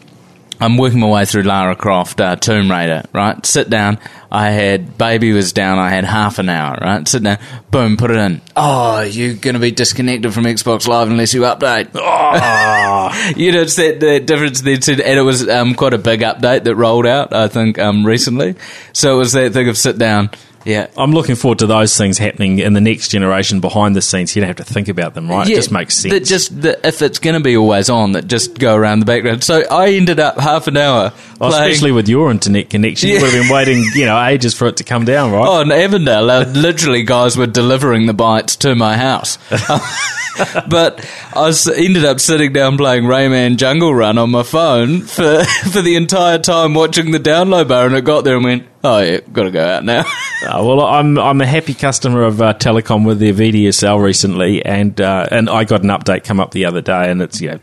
I'm 0.61 0.77
working 0.77 0.99
my 0.99 1.07
way 1.07 1.25
through 1.25 1.41
Lara 1.41 1.75
Croft 1.75 2.21
uh, 2.21 2.35
Tomb 2.35 2.69
Raider, 2.69 3.03
right? 3.13 3.43
Sit 3.43 3.67
down. 3.67 3.97
I 4.31 4.51
had 4.51 4.95
baby 4.95 5.33
was 5.33 5.53
down. 5.53 5.79
I 5.79 5.89
had 5.89 6.05
half 6.05 6.37
an 6.37 6.49
hour, 6.49 6.77
right? 6.79 7.07
Sit 7.07 7.23
down. 7.23 7.39
Boom, 7.71 7.97
put 7.97 8.11
it 8.11 8.17
in. 8.17 8.41
Oh, 8.55 9.01
you're 9.01 9.33
going 9.33 9.55
to 9.55 9.59
be 9.59 9.71
disconnected 9.71 10.31
from 10.35 10.43
Xbox 10.43 10.87
Live 10.87 11.09
unless 11.09 11.33
you 11.33 11.41
update. 11.41 11.87
you 13.37 13.51
know, 13.51 13.61
it's 13.61 13.75
that, 13.77 13.99
that 14.01 14.27
difference 14.27 14.61
there 14.61 14.77
too. 14.77 14.91
And 14.93 15.19
it 15.19 15.23
was 15.23 15.49
um, 15.49 15.73
quite 15.73 15.95
a 15.95 15.97
big 15.97 16.19
update 16.19 16.65
that 16.65 16.75
rolled 16.75 17.07
out, 17.07 17.33
I 17.33 17.47
think, 17.47 17.79
um, 17.79 18.05
recently. 18.05 18.53
So 18.93 19.15
it 19.15 19.17
was 19.17 19.31
that 19.33 19.53
thing 19.53 19.67
of 19.67 19.79
sit 19.79 19.97
down. 19.97 20.29
Yeah, 20.65 20.87
I'm 20.97 21.11
looking 21.11 21.35
forward 21.35 21.59
to 21.59 21.67
those 21.67 21.97
things 21.97 22.17
happening 22.17 22.59
in 22.59 22.73
the 22.73 22.81
next 22.81 23.09
generation 23.09 23.59
behind 23.59 23.95
the 23.95 24.01
scenes. 24.01 24.35
You 24.35 24.41
don't 24.41 24.47
have 24.47 24.65
to 24.65 24.73
think 24.73 24.87
about 24.87 25.13
them, 25.13 25.29
right? 25.29 25.47
it 25.47 25.55
just 25.55 25.71
makes 25.71 25.95
sense. 25.95 26.13
That 26.13 26.25
just 26.25 26.61
that 26.61 26.85
if 26.85 27.01
it's 27.01 27.19
going 27.19 27.35
to 27.35 27.39
be 27.39 27.57
always 27.57 27.89
on, 27.89 28.13
that 28.13 28.27
just 28.27 28.57
go 28.57 28.75
around 28.75 28.99
the 28.99 29.05
background. 29.05 29.43
So 29.43 29.63
I 29.69 29.89
ended 29.89 30.19
up 30.19 30.37
half 30.37 30.67
an 30.67 30.77
hour 30.77 31.11
playing. 31.37 31.53
especially 31.53 31.91
with 31.91 32.07
your 32.07 32.31
internet 32.31 32.69
connection, 32.69 33.09
you 33.09 33.15
would 33.15 33.31
have 33.31 33.43
been 33.43 33.51
waiting, 33.53 33.83
you 33.95 34.05
know, 34.05 34.23
ages 34.23 34.53
for 34.53 34.67
it 34.67 34.77
to 34.77 34.83
come 34.83 35.05
down, 35.05 35.31
right? 35.31 35.47
Oh, 35.47 35.61
in 35.61 35.71
Avondale, 35.71 36.29
uh, 36.29 36.45
literally, 36.45 37.03
guys 37.03 37.37
were 37.37 37.47
delivering 37.47 38.05
the 38.05 38.13
bytes 38.13 38.57
to 38.59 38.75
my 38.75 38.97
house. 38.97 39.37
but 40.69 41.05
I 41.33 41.41
was, 41.41 41.67
ended 41.67 42.05
up 42.05 42.19
sitting 42.19 42.53
down 42.53 42.77
playing 42.77 43.03
Rayman 43.03 43.57
Jungle 43.57 43.93
Run 43.93 44.17
on 44.17 44.31
my 44.31 44.43
phone 44.43 45.01
for 45.01 45.43
for 45.71 45.81
the 45.81 45.95
entire 45.95 46.39
time, 46.39 46.73
watching 46.73 47.11
the 47.11 47.19
download 47.19 47.67
bar, 47.67 47.85
and 47.87 47.95
it 47.95 48.05
got 48.05 48.23
there 48.23 48.35
and 48.35 48.43
went, 48.45 48.67
"Oh 48.83 48.99
yeah, 48.99 49.19
got 49.31 49.43
to 49.43 49.51
go 49.51 49.65
out 49.65 49.83
now." 49.83 50.05
Uh, 50.43 50.63
well, 50.65 50.81
I'm 50.81 51.19
I'm 51.19 51.39
a 51.39 51.45
happy 51.45 51.75
customer 51.75 52.23
of 52.23 52.41
uh, 52.41 52.55
Telecom 52.55 53.05
with 53.05 53.19
their 53.19 53.31
VDSL 53.31 54.01
recently, 54.01 54.65
and 54.65 54.99
uh, 54.99 55.27
and 55.29 55.47
I 55.47 55.65
got 55.65 55.83
an 55.83 55.89
update 55.89 56.23
come 56.23 56.39
up 56.39 56.49
the 56.49 56.65
other 56.65 56.81
day, 56.81 57.11
and 57.11 57.21
it's 57.21 57.39
you 57.39 57.49
know, 57.49 57.59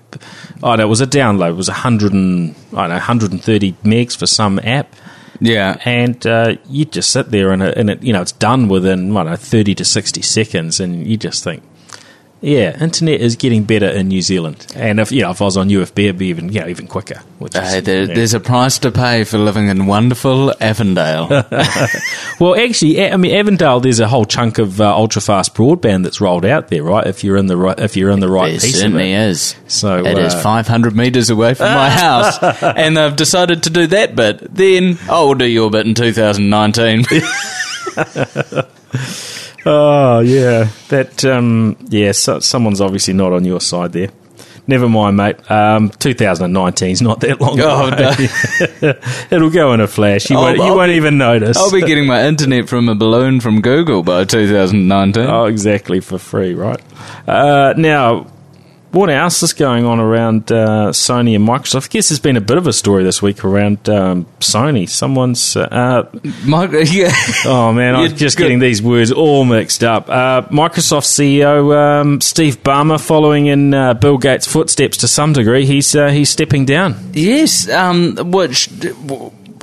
oh 0.62 0.76
no, 0.76 0.84
it 0.84 0.88
was 0.88 1.00
a 1.00 1.06
download, 1.08 1.50
it 1.50 1.56
was 1.56 1.66
100 1.66 2.12
and 2.12 2.54
I 2.72 2.82
don't 2.82 2.90
know 2.90 2.94
130 2.94 3.72
megs 3.82 4.16
for 4.16 4.28
some 4.28 4.60
app, 4.60 4.94
yeah, 5.40 5.80
and 5.84 6.24
uh, 6.24 6.54
you 6.68 6.84
just 6.84 7.10
sit 7.10 7.32
there 7.32 7.50
and 7.50 7.64
it, 7.64 7.76
and 7.76 7.90
it 7.90 8.00
you 8.00 8.12
know 8.12 8.22
it's 8.22 8.30
done 8.30 8.68
within 8.68 9.10
I 9.16 9.24
don't 9.24 9.32
know 9.32 9.36
30 9.36 9.74
to 9.74 9.84
60 9.84 10.22
seconds, 10.22 10.78
and 10.78 11.04
you 11.04 11.16
just 11.16 11.42
think. 11.42 11.64
Yeah, 12.40 12.80
internet 12.80 13.20
is 13.20 13.34
getting 13.34 13.64
better 13.64 13.88
in 13.88 14.06
New 14.08 14.22
Zealand, 14.22 14.64
and 14.76 15.00
if 15.00 15.10
you 15.10 15.22
know 15.22 15.32
if 15.32 15.42
I 15.42 15.46
was 15.46 15.56
on 15.56 15.68
UFB, 15.68 16.04
it'd 16.04 16.18
be 16.18 16.28
even 16.28 16.52
you 16.52 16.60
know 16.60 16.68
even 16.68 16.86
quicker. 16.86 17.20
Which 17.40 17.56
is, 17.56 17.60
Uh, 17.60 17.80
there, 17.80 18.04
yeah. 18.04 18.14
there's 18.14 18.32
a 18.32 18.38
price 18.38 18.78
to 18.80 18.92
pay 18.92 19.24
for 19.24 19.38
living 19.38 19.66
in 19.68 19.86
wonderful 19.86 20.54
Avondale. 20.60 21.28
Well, 22.40 22.54
actually, 22.54 23.02
I 23.02 23.16
mean, 23.16 23.34
Avondale, 23.34 23.80
there's 23.80 23.98
a 23.98 24.06
whole 24.06 24.24
chunk 24.24 24.58
of 24.58 24.80
uh, 24.80 24.94
ultra 24.94 25.20
fast 25.20 25.56
broadband 25.56 26.04
that's 26.04 26.20
rolled 26.20 26.44
out 26.44 26.68
there, 26.68 26.84
right? 26.84 27.04
If 27.04 27.24
you're 27.24 27.36
in 27.36 27.48
the 27.48 27.56
right, 27.56 27.76
if 27.80 27.96
you're 27.96 28.10
in 28.10 28.20
the 28.20 28.28
right 28.28 28.50
It 28.52 28.60
piece 28.60 28.74
of 28.74 28.80
certainly 28.82 29.12
it. 29.12 29.18
is. 29.30 29.56
So 29.66 30.06
It 30.06 30.16
is 30.18 30.34
uh, 30.34 30.40
500 30.40 30.94
metres 30.94 31.30
away 31.30 31.54
from 31.54 31.74
my 31.74 31.90
house, 32.04 32.38
and 32.62 32.96
they've 32.96 33.16
decided 33.16 33.64
to 33.64 33.70
do 33.70 33.88
that 33.88 34.14
bit. 34.14 34.54
Then, 34.54 34.98
oh, 35.08 35.26
we'll 35.26 35.34
do 35.38 35.46
your 35.46 35.68
bit 35.72 35.86
in 35.88 35.94
2019. 35.94 37.04
Oh 39.70 40.20
yeah, 40.20 40.68
that 40.88 41.24
um, 41.26 41.76
yeah. 41.88 42.12
So, 42.12 42.40
someone's 42.40 42.80
obviously 42.80 43.12
not 43.14 43.32
on 43.34 43.44
your 43.44 43.60
side 43.60 43.92
there. 43.92 44.08
Never 44.66 44.88
mind, 44.88 45.16
mate. 45.16 45.50
Um, 45.50 45.88
2019 45.90 46.90
is 46.90 47.00
not 47.02 47.20
that 47.20 47.40
long 47.40 47.58
Oh, 47.60 47.86
away. 47.88 48.94
It'll 49.30 49.48
go 49.50 49.72
in 49.72 49.80
a 49.80 49.86
flash. 49.86 50.28
You, 50.28 50.36
won't, 50.36 50.58
you 50.58 50.62
I'll 50.64 50.76
won't 50.76 50.90
be- 50.90 50.96
even 50.96 51.16
notice. 51.16 51.56
I'll 51.56 51.72
be 51.72 51.80
getting 51.80 52.06
my 52.06 52.26
internet 52.26 52.68
from 52.68 52.88
a 52.90 52.94
balloon 52.94 53.40
from 53.40 53.62
Google 53.62 54.02
by 54.02 54.24
2019. 54.24 55.24
Oh, 55.26 55.46
exactly 55.46 56.00
for 56.00 56.18
free, 56.18 56.52
right? 56.52 56.80
Uh, 57.26 57.72
now, 57.78 58.26
what 58.90 59.10
else 59.10 59.42
is 59.42 59.52
going 59.52 59.84
on 59.84 60.00
around 60.00 60.50
uh, 60.50 60.90
Sony 60.90 61.36
and 61.36 61.46
Microsoft? 61.46 61.86
I 61.86 61.88
guess 61.88 62.08
there's 62.08 62.20
been 62.20 62.36
a 62.36 62.40
bit 62.40 62.56
of 62.56 62.66
a 62.66 62.72
story 62.72 63.04
this 63.04 63.20
week 63.20 63.44
around 63.44 63.88
um, 63.88 64.24
Sony. 64.40 64.88
Someone's 64.88 65.56
uh, 65.56 66.08
My, 66.44 66.64
yeah. 66.84 67.12
Oh 67.44 67.72
man, 67.72 67.94
I'm 67.94 68.16
just 68.16 68.36
good. 68.36 68.44
getting 68.44 68.58
these 68.60 68.82
words 68.82 69.12
all 69.12 69.44
mixed 69.44 69.84
up. 69.84 70.08
Uh, 70.08 70.42
Microsoft 70.48 71.04
CEO 71.04 71.76
um, 71.76 72.20
Steve 72.20 72.62
Ballmer, 72.62 73.00
following 73.00 73.46
in 73.46 73.74
uh, 73.74 73.94
Bill 73.94 74.18
Gates' 74.18 74.46
footsteps 74.46 74.96
to 74.98 75.08
some 75.08 75.32
degree, 75.32 75.66
he's 75.66 75.94
uh, 75.94 76.08
he's 76.08 76.30
stepping 76.30 76.64
down. 76.64 76.96
Yes, 77.12 77.68
um, 77.68 78.16
which 78.30 78.70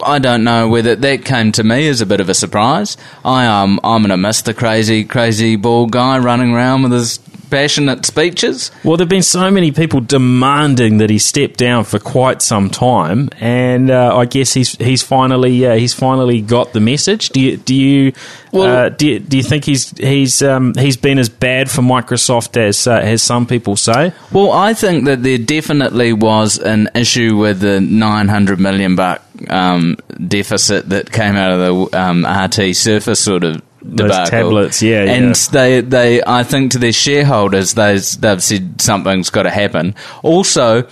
I 0.03 0.19
don't 0.19 0.43
know 0.43 0.67
whether 0.67 0.95
that 0.95 1.25
came 1.25 1.51
to 1.53 1.63
me 1.63 1.87
as 1.87 2.01
a 2.01 2.05
bit 2.05 2.19
of 2.19 2.29
a 2.29 2.33
surprise. 2.33 2.97
I 3.23 3.47
um, 3.47 3.79
I'm 3.83 4.01
gonna 4.01 4.17
miss 4.17 4.41
the 4.41 4.53
crazy, 4.53 5.03
crazy 5.03 5.55
bald 5.55 5.91
guy 5.91 6.19
running 6.19 6.51
around 6.51 6.83
with 6.83 6.91
his 6.91 7.19
passionate 7.49 8.05
speeches. 8.05 8.71
Well, 8.83 8.97
there've 8.97 9.09
been 9.09 9.21
so 9.23 9.49
many 9.51 9.71
people 9.71 10.01
demanding 10.01 10.97
that 10.97 11.09
he 11.09 11.19
step 11.19 11.57
down 11.57 11.83
for 11.83 11.99
quite 11.99 12.41
some 12.41 12.69
time, 12.69 13.29
and 13.39 13.89
uh, 13.89 14.15
I 14.15 14.25
guess 14.25 14.53
he's 14.53 14.73
he's 14.77 15.03
finally 15.03 15.65
uh, 15.65 15.75
he's 15.75 15.93
finally 15.93 16.41
got 16.41 16.73
the 16.73 16.79
message. 16.79 17.29
Do 17.29 17.39
you 17.39 17.57
do 17.57 17.73
you 17.75 18.13
Well- 18.51 18.85
uh, 18.85 18.89
do, 18.89 19.07
you, 19.07 19.19
do 19.19 19.37
you 19.37 19.43
think 19.43 19.65
he's 19.65 19.91
he's 19.97 20.41
um, 20.41 20.73
he's 20.77 20.97
been 20.97 21.19
as 21.19 21.29
bad 21.29 21.69
for 21.69 21.81
Microsoft 21.81 22.57
as 22.57 22.87
uh, 22.87 22.93
as 22.95 23.21
some 23.23 23.45
people 23.45 23.75
say? 23.75 24.13
Well, 24.31 24.51
I 24.51 24.73
think 24.73 25.05
that 25.05 25.23
there 25.23 25.37
definitely 25.37 26.13
was 26.13 26.57
an 26.57 26.89
issue 26.95 27.37
with 27.37 27.59
the 27.59 27.79
900 27.81 28.59
million 28.59 28.95
buck 28.95 29.21
um, 29.49 29.97
deficit 30.27 30.89
that 30.89 31.11
came 31.11 31.35
out 31.35 31.51
of 31.51 31.59
the 31.91 31.99
um, 31.99 32.25
RT 32.25 32.75
Surface 32.75 33.19
sort 33.19 33.43
of 33.43 33.61
Those 33.87 34.29
tablets, 34.29 34.81
yeah, 34.81 35.03
and 35.03 35.27
yeah. 35.27 35.51
they 35.51 35.81
they 35.81 36.23
I 36.25 36.43
think 36.43 36.71
to 36.71 36.79
their 36.79 36.91
shareholders 36.91 37.75
they 37.75 37.93
they've 37.93 38.41
said 38.41 38.81
something's 38.81 39.29
got 39.29 39.43
to 39.43 39.51
happen. 39.51 39.95
Also. 40.23 40.87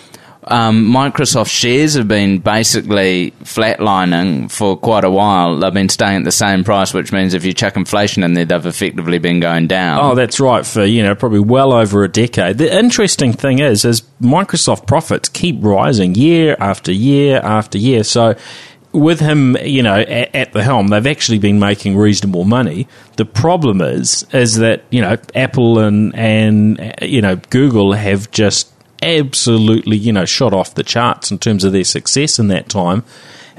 Um, 0.45 0.87
Microsoft 0.87 1.47
shares 1.47 1.93
have 1.93 2.09
been 2.09 2.39
basically 2.39 3.31
flatlining 3.43 4.51
for 4.51 4.75
quite 4.75 5.05
a 5.05 5.09
while. 5.09 5.57
They've 5.57 5.73
been 5.73 5.87
staying 5.87 6.17
at 6.17 6.23
the 6.25 6.33
same 6.33 6.65
price, 6.65 6.93
which 6.93 7.13
means 7.13 7.33
if 7.33 7.45
you 7.45 7.53
chuck 7.53 7.77
inflation 7.77 8.23
in 8.23 8.33
there, 8.33 8.43
they've 8.43 8.65
effectively 8.65 9.19
been 9.19 9.39
going 9.39 9.67
down. 9.67 9.99
Oh, 10.03 10.15
that's 10.15 10.41
right. 10.41 10.65
For 10.65 10.83
you 10.83 11.01
know, 11.01 11.15
probably 11.15 11.39
well 11.39 11.71
over 11.71 12.03
a 12.03 12.09
decade. 12.09 12.57
The 12.57 12.77
interesting 12.77 13.31
thing 13.31 13.59
is, 13.59 13.85
is 13.85 14.01
Microsoft 14.21 14.85
profits 14.85 15.29
keep 15.29 15.63
rising 15.63 16.13
year 16.13 16.57
after 16.59 16.91
year 16.91 17.39
after 17.41 17.77
year. 17.77 18.03
So 18.03 18.35
with 18.93 19.19
him, 19.19 19.57
you 19.57 19.83
know, 19.83 19.95
at, 19.95 20.35
at, 20.35 20.53
the 20.53 20.63
helm, 20.63 20.87
they've 20.87 21.07
actually 21.07 21.39
been 21.39 21.59
making 21.59 21.97
reasonable 21.97 22.45
money. 22.45 22.87
The 23.17 23.25
problem 23.25 23.81
is, 23.81 24.25
is 24.31 24.57
that 24.57 24.83
you 24.91 25.01
know, 25.01 25.17
Apple 25.35 25.79
and 25.79 26.15
and 26.15 26.95
you 27.01 27.21
know, 27.21 27.35
Google 27.49 27.93
have 27.93 28.31
just 28.31 28.71
absolutely, 29.01 29.97
you 29.97 30.13
know, 30.13 30.25
shot 30.25 30.53
off 30.53 30.75
the 30.75 30.83
charts 30.83 31.31
in 31.31 31.39
terms 31.39 31.63
of 31.63 31.73
their 31.73 31.83
success 31.83 32.39
in 32.39 32.47
that 32.49 32.69
time, 32.69 33.03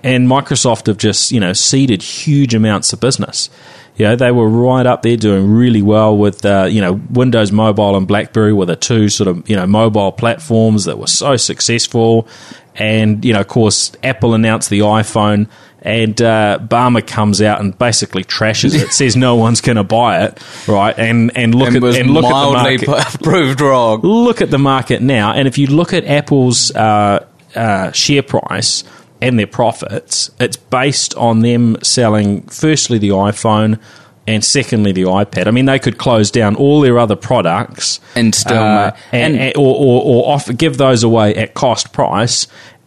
and 0.03 0.29
Microsoft 0.29 0.87
have 0.87 0.99
just 0.99 1.33
you 1.33 1.41
know 1.41 1.53
ceded 1.53 2.03
huge 2.03 2.55
amounts 2.55 2.93
of 2.93 3.01
business. 3.01 3.51
You 3.97 4.07
know, 4.07 4.17
they 4.17 4.33
were 4.33 4.49
right 4.49 4.87
up 4.87 5.03
there 5.03 5.17
doing 5.17 5.51
really 5.51 5.83
well 5.83 6.17
with, 6.17 6.45
uh, 6.45 6.67
you 6.69 6.81
know, 6.81 7.01
Windows 7.11 7.53
Mobile 7.53 7.97
and 7.97 8.09
BlackBerry 8.09 8.53
were 8.53 8.67
the 8.67 8.77
two 8.77 9.09
sort 9.09 9.29
of, 9.29 9.49
you 9.49 9.55
know, 9.55 9.67
mobile 9.67 10.11
platforms 10.11 10.87
that 10.87 10.99
were 10.99 11.07
so 11.07 11.37
successful. 11.37 12.27
And, 12.75 13.25
you 13.25 13.33
know, 13.33 13.41
of 13.41 13.47
course, 13.47 13.93
Apple 14.03 14.35
announced 14.35 14.69
the 14.69 14.81
iPhone 14.81 15.49
and 15.85 16.21
uh, 16.23 16.59
Ballmer 16.63 17.07
comes 17.07 17.43
out 17.43 17.61
and 17.61 17.79
basically 17.79 18.25
trashes 18.25 18.75
it, 18.75 18.93
says 18.93 19.17
no 19.17 19.37
one's 19.37 19.61
going 19.61 19.77
to 19.77 19.85
buy 19.85 20.25
it, 20.25 20.43
right? 20.67 20.99
And 20.99 21.37
and 21.37 21.55
look 21.55 21.75
and 21.75 21.85
at 21.85 21.95
and 21.97 22.11
look 22.11 22.25
at 22.25 22.81
the 22.87 22.89
market, 22.89 23.23
proved 23.23 23.61
wrong. 23.61 24.01
Look 24.01 24.41
at 24.41 24.51
the 24.51 24.59
market 24.59 25.03
now, 25.03 25.33
and 25.33 25.47
if 25.47 25.59
you 25.59 25.67
look 25.67 25.93
at 25.93 26.05
Apple's 26.07 26.75
uh, 26.75 27.27
uh, 27.55 27.93
share 27.93 28.23
price 28.23 28.83
and 29.25 29.39
their 29.39 29.47
profits, 29.47 30.31
it's 30.39 30.57
based 30.57 31.15
on 31.15 31.41
them 31.41 31.77
selling 31.83 32.43
firstly 32.43 32.99
the 32.99 33.09
iPhone 33.09 33.81
and 34.27 34.45
secondly 34.45 34.93
the 34.93 35.03
iPad. 35.03 35.47
I 35.47 35.51
mean, 35.51 35.65
they 35.65 35.79
could 35.79 35.97
close 35.97 36.31
down 36.31 36.57
all 36.57 36.83
their 36.83 36.99
other 36.99 37.17
products 37.17 38.01
and 38.15 38.35
still 38.35 38.63
uh, 38.63 38.97
and, 39.13 39.37
and, 39.37 39.57
or, 39.57 39.75
or, 39.75 40.03
or 40.03 40.35
offer, 40.35 40.53
give 40.53 40.77
those 40.77 41.03
away 41.03 41.35
at 41.35 41.55
cost 41.55 41.93
price. 41.93 42.47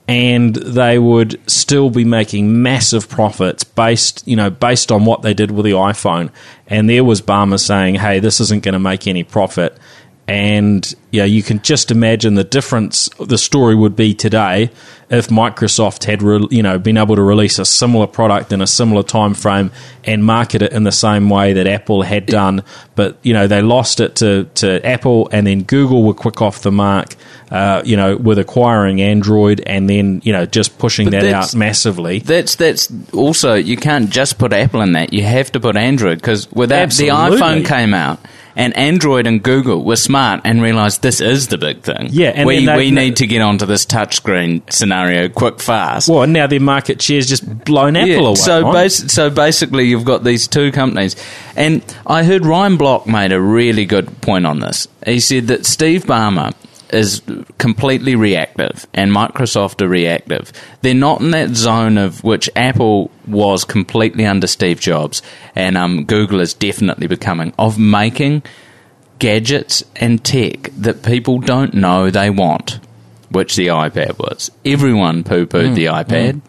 And 0.09 0.55
they 0.55 0.99
would 0.99 1.37
still 1.49 1.89
be 1.89 2.05
making 2.05 2.61
massive 2.61 3.09
profits 3.09 3.65
based, 3.65 4.25
you 4.25 4.37
know, 4.37 4.49
based 4.49 4.89
on 4.89 5.03
what 5.03 5.21
they 5.21 5.33
did 5.33 5.51
with 5.51 5.65
the 5.65 5.71
iPhone. 5.71 6.31
And 6.67 6.89
there 6.89 7.03
was 7.03 7.21
Ballmer 7.21 7.59
saying, 7.59 7.95
"Hey, 7.95 8.19
this 8.19 8.39
isn't 8.39 8.63
going 8.63 8.71
to 8.71 8.79
make 8.79 9.05
any 9.05 9.25
profit." 9.25 9.77
And 10.27 10.93
yeah, 11.11 11.23
you 11.23 11.41
can 11.41 11.61
just 11.61 11.89
imagine 11.89 12.33
the 12.33 12.43
difference 12.43 13.09
the 13.17 13.37
story 13.37 13.75
would 13.75 13.95
be 13.95 14.13
today 14.13 14.69
if 15.09 15.29
Microsoft 15.29 16.03
had 16.03 16.21
re, 16.21 16.45
you 16.51 16.61
know 16.61 16.77
been 16.77 16.97
able 16.97 17.15
to 17.15 17.21
release 17.21 17.59
a 17.59 17.65
similar 17.65 18.07
product 18.07 18.51
in 18.51 18.61
a 18.61 18.67
similar 18.67 19.03
time 19.03 19.33
frame 19.33 19.71
and 20.03 20.25
market 20.25 20.61
it 20.61 20.73
in 20.73 20.83
the 20.83 20.91
same 20.91 21.29
way 21.29 21.53
that 21.53 21.65
Apple 21.65 22.01
had 22.01 22.25
done, 22.25 22.61
but 22.95 23.17
you 23.23 23.33
know 23.33 23.47
they 23.47 23.61
lost 23.61 24.01
it 24.01 24.17
to, 24.17 24.43
to 24.55 24.85
Apple 24.85 25.29
and 25.31 25.47
then 25.47 25.63
Google 25.63 26.03
were 26.03 26.13
quick 26.13 26.41
off 26.41 26.61
the 26.61 26.73
mark, 26.73 27.15
uh, 27.49 27.81
you 27.85 27.95
know, 27.95 28.17
with 28.17 28.37
acquiring 28.37 28.99
Android 28.99 29.63
and 29.65 29.89
then 29.89 30.21
you 30.25 30.33
know 30.33 30.45
just 30.45 30.77
pushing 30.77 31.09
but 31.09 31.21
that 31.21 31.33
out 31.33 31.55
massively. 31.55 32.19
That's 32.19 32.55
that's 32.55 32.91
also 33.13 33.53
you 33.53 33.77
can't 33.77 34.09
just 34.09 34.37
put 34.37 34.51
Apple 34.51 34.81
in 34.81 34.91
that; 34.91 35.13
you 35.13 35.23
have 35.23 35.53
to 35.53 35.61
put 35.61 35.77
Android 35.77 36.17
because 36.17 36.51
without 36.51 36.91
the 36.91 37.07
iPhone 37.07 37.65
came 37.65 37.93
out 37.93 38.19
and 38.57 38.75
Android 38.75 39.27
and 39.27 39.41
Google 39.41 39.83
were 39.85 39.95
smart 39.95 40.41
and 40.43 40.63
realized 40.63 41.03
this 41.03 41.21
is 41.21 41.47
the 41.47 41.59
big 41.59 41.83
thing. 41.83 42.07
Yeah, 42.09 42.29
and 42.29 42.47
we, 42.47 42.67
we 42.67 42.89
need 42.89 43.17
to 43.17 43.27
get 43.27 43.41
onto 43.41 43.67
this 43.67 43.85
touchscreen 43.85 44.69
scenario 44.73 45.29
quick, 45.29 45.59
fast. 45.59 46.09
Well, 46.09 46.25
now 46.25 46.47
their 46.47 46.59
market 46.59 46.99
share's 46.99 47.29
just 47.29 47.63
blown 47.65 47.95
Apple 47.95 48.09
yeah, 48.09 48.19
away. 48.19 48.35
So, 48.35 48.63
basi- 48.63 49.09
so 49.11 49.29
basically, 49.29 49.85
you've 49.85 50.05
got 50.05 50.23
these 50.23 50.47
two 50.47 50.71
companies, 50.71 51.15
and 51.55 51.83
I 52.07 52.23
heard 52.23 52.47
Ryan 52.47 52.77
Block 52.77 53.05
made 53.05 53.31
a 53.31 53.39
really 53.39 53.85
good 53.85 54.21
point 54.21 54.47
on 54.47 54.59
this. 54.59 54.87
He 55.05 55.19
said 55.19 55.47
that 55.47 55.67
Steve 55.67 56.05
Ballmer 56.05 56.53
is 56.93 57.21
completely 57.57 58.15
reactive 58.15 58.87
and 58.93 59.11
Microsoft 59.11 59.81
are 59.81 59.87
reactive. 59.87 60.51
They're 60.81 60.93
not 60.93 61.21
in 61.21 61.31
that 61.31 61.49
zone 61.49 61.97
of 61.97 62.23
which 62.23 62.49
Apple 62.55 63.11
was 63.27 63.63
completely 63.63 64.25
under 64.25 64.47
Steve 64.47 64.79
Jobs 64.79 65.21
and 65.55 65.77
um, 65.77 66.05
Google 66.05 66.39
is 66.39 66.53
definitely 66.53 67.07
becoming 67.07 67.53
of 67.57 67.77
making 67.77 68.43
gadgets 69.19 69.83
and 69.95 70.23
tech 70.23 70.69
that 70.77 71.03
people 71.03 71.39
don't 71.39 71.73
know 71.73 72.09
they 72.09 72.29
want, 72.29 72.79
which 73.29 73.55
the 73.55 73.67
iPad 73.67 74.19
was. 74.19 74.51
Everyone 74.63 75.23
poo 75.23 75.45
pooed 75.45 75.71
mm, 75.71 75.75
the 75.75 75.85
iPad. 75.85 76.33
Mm. 76.33 76.41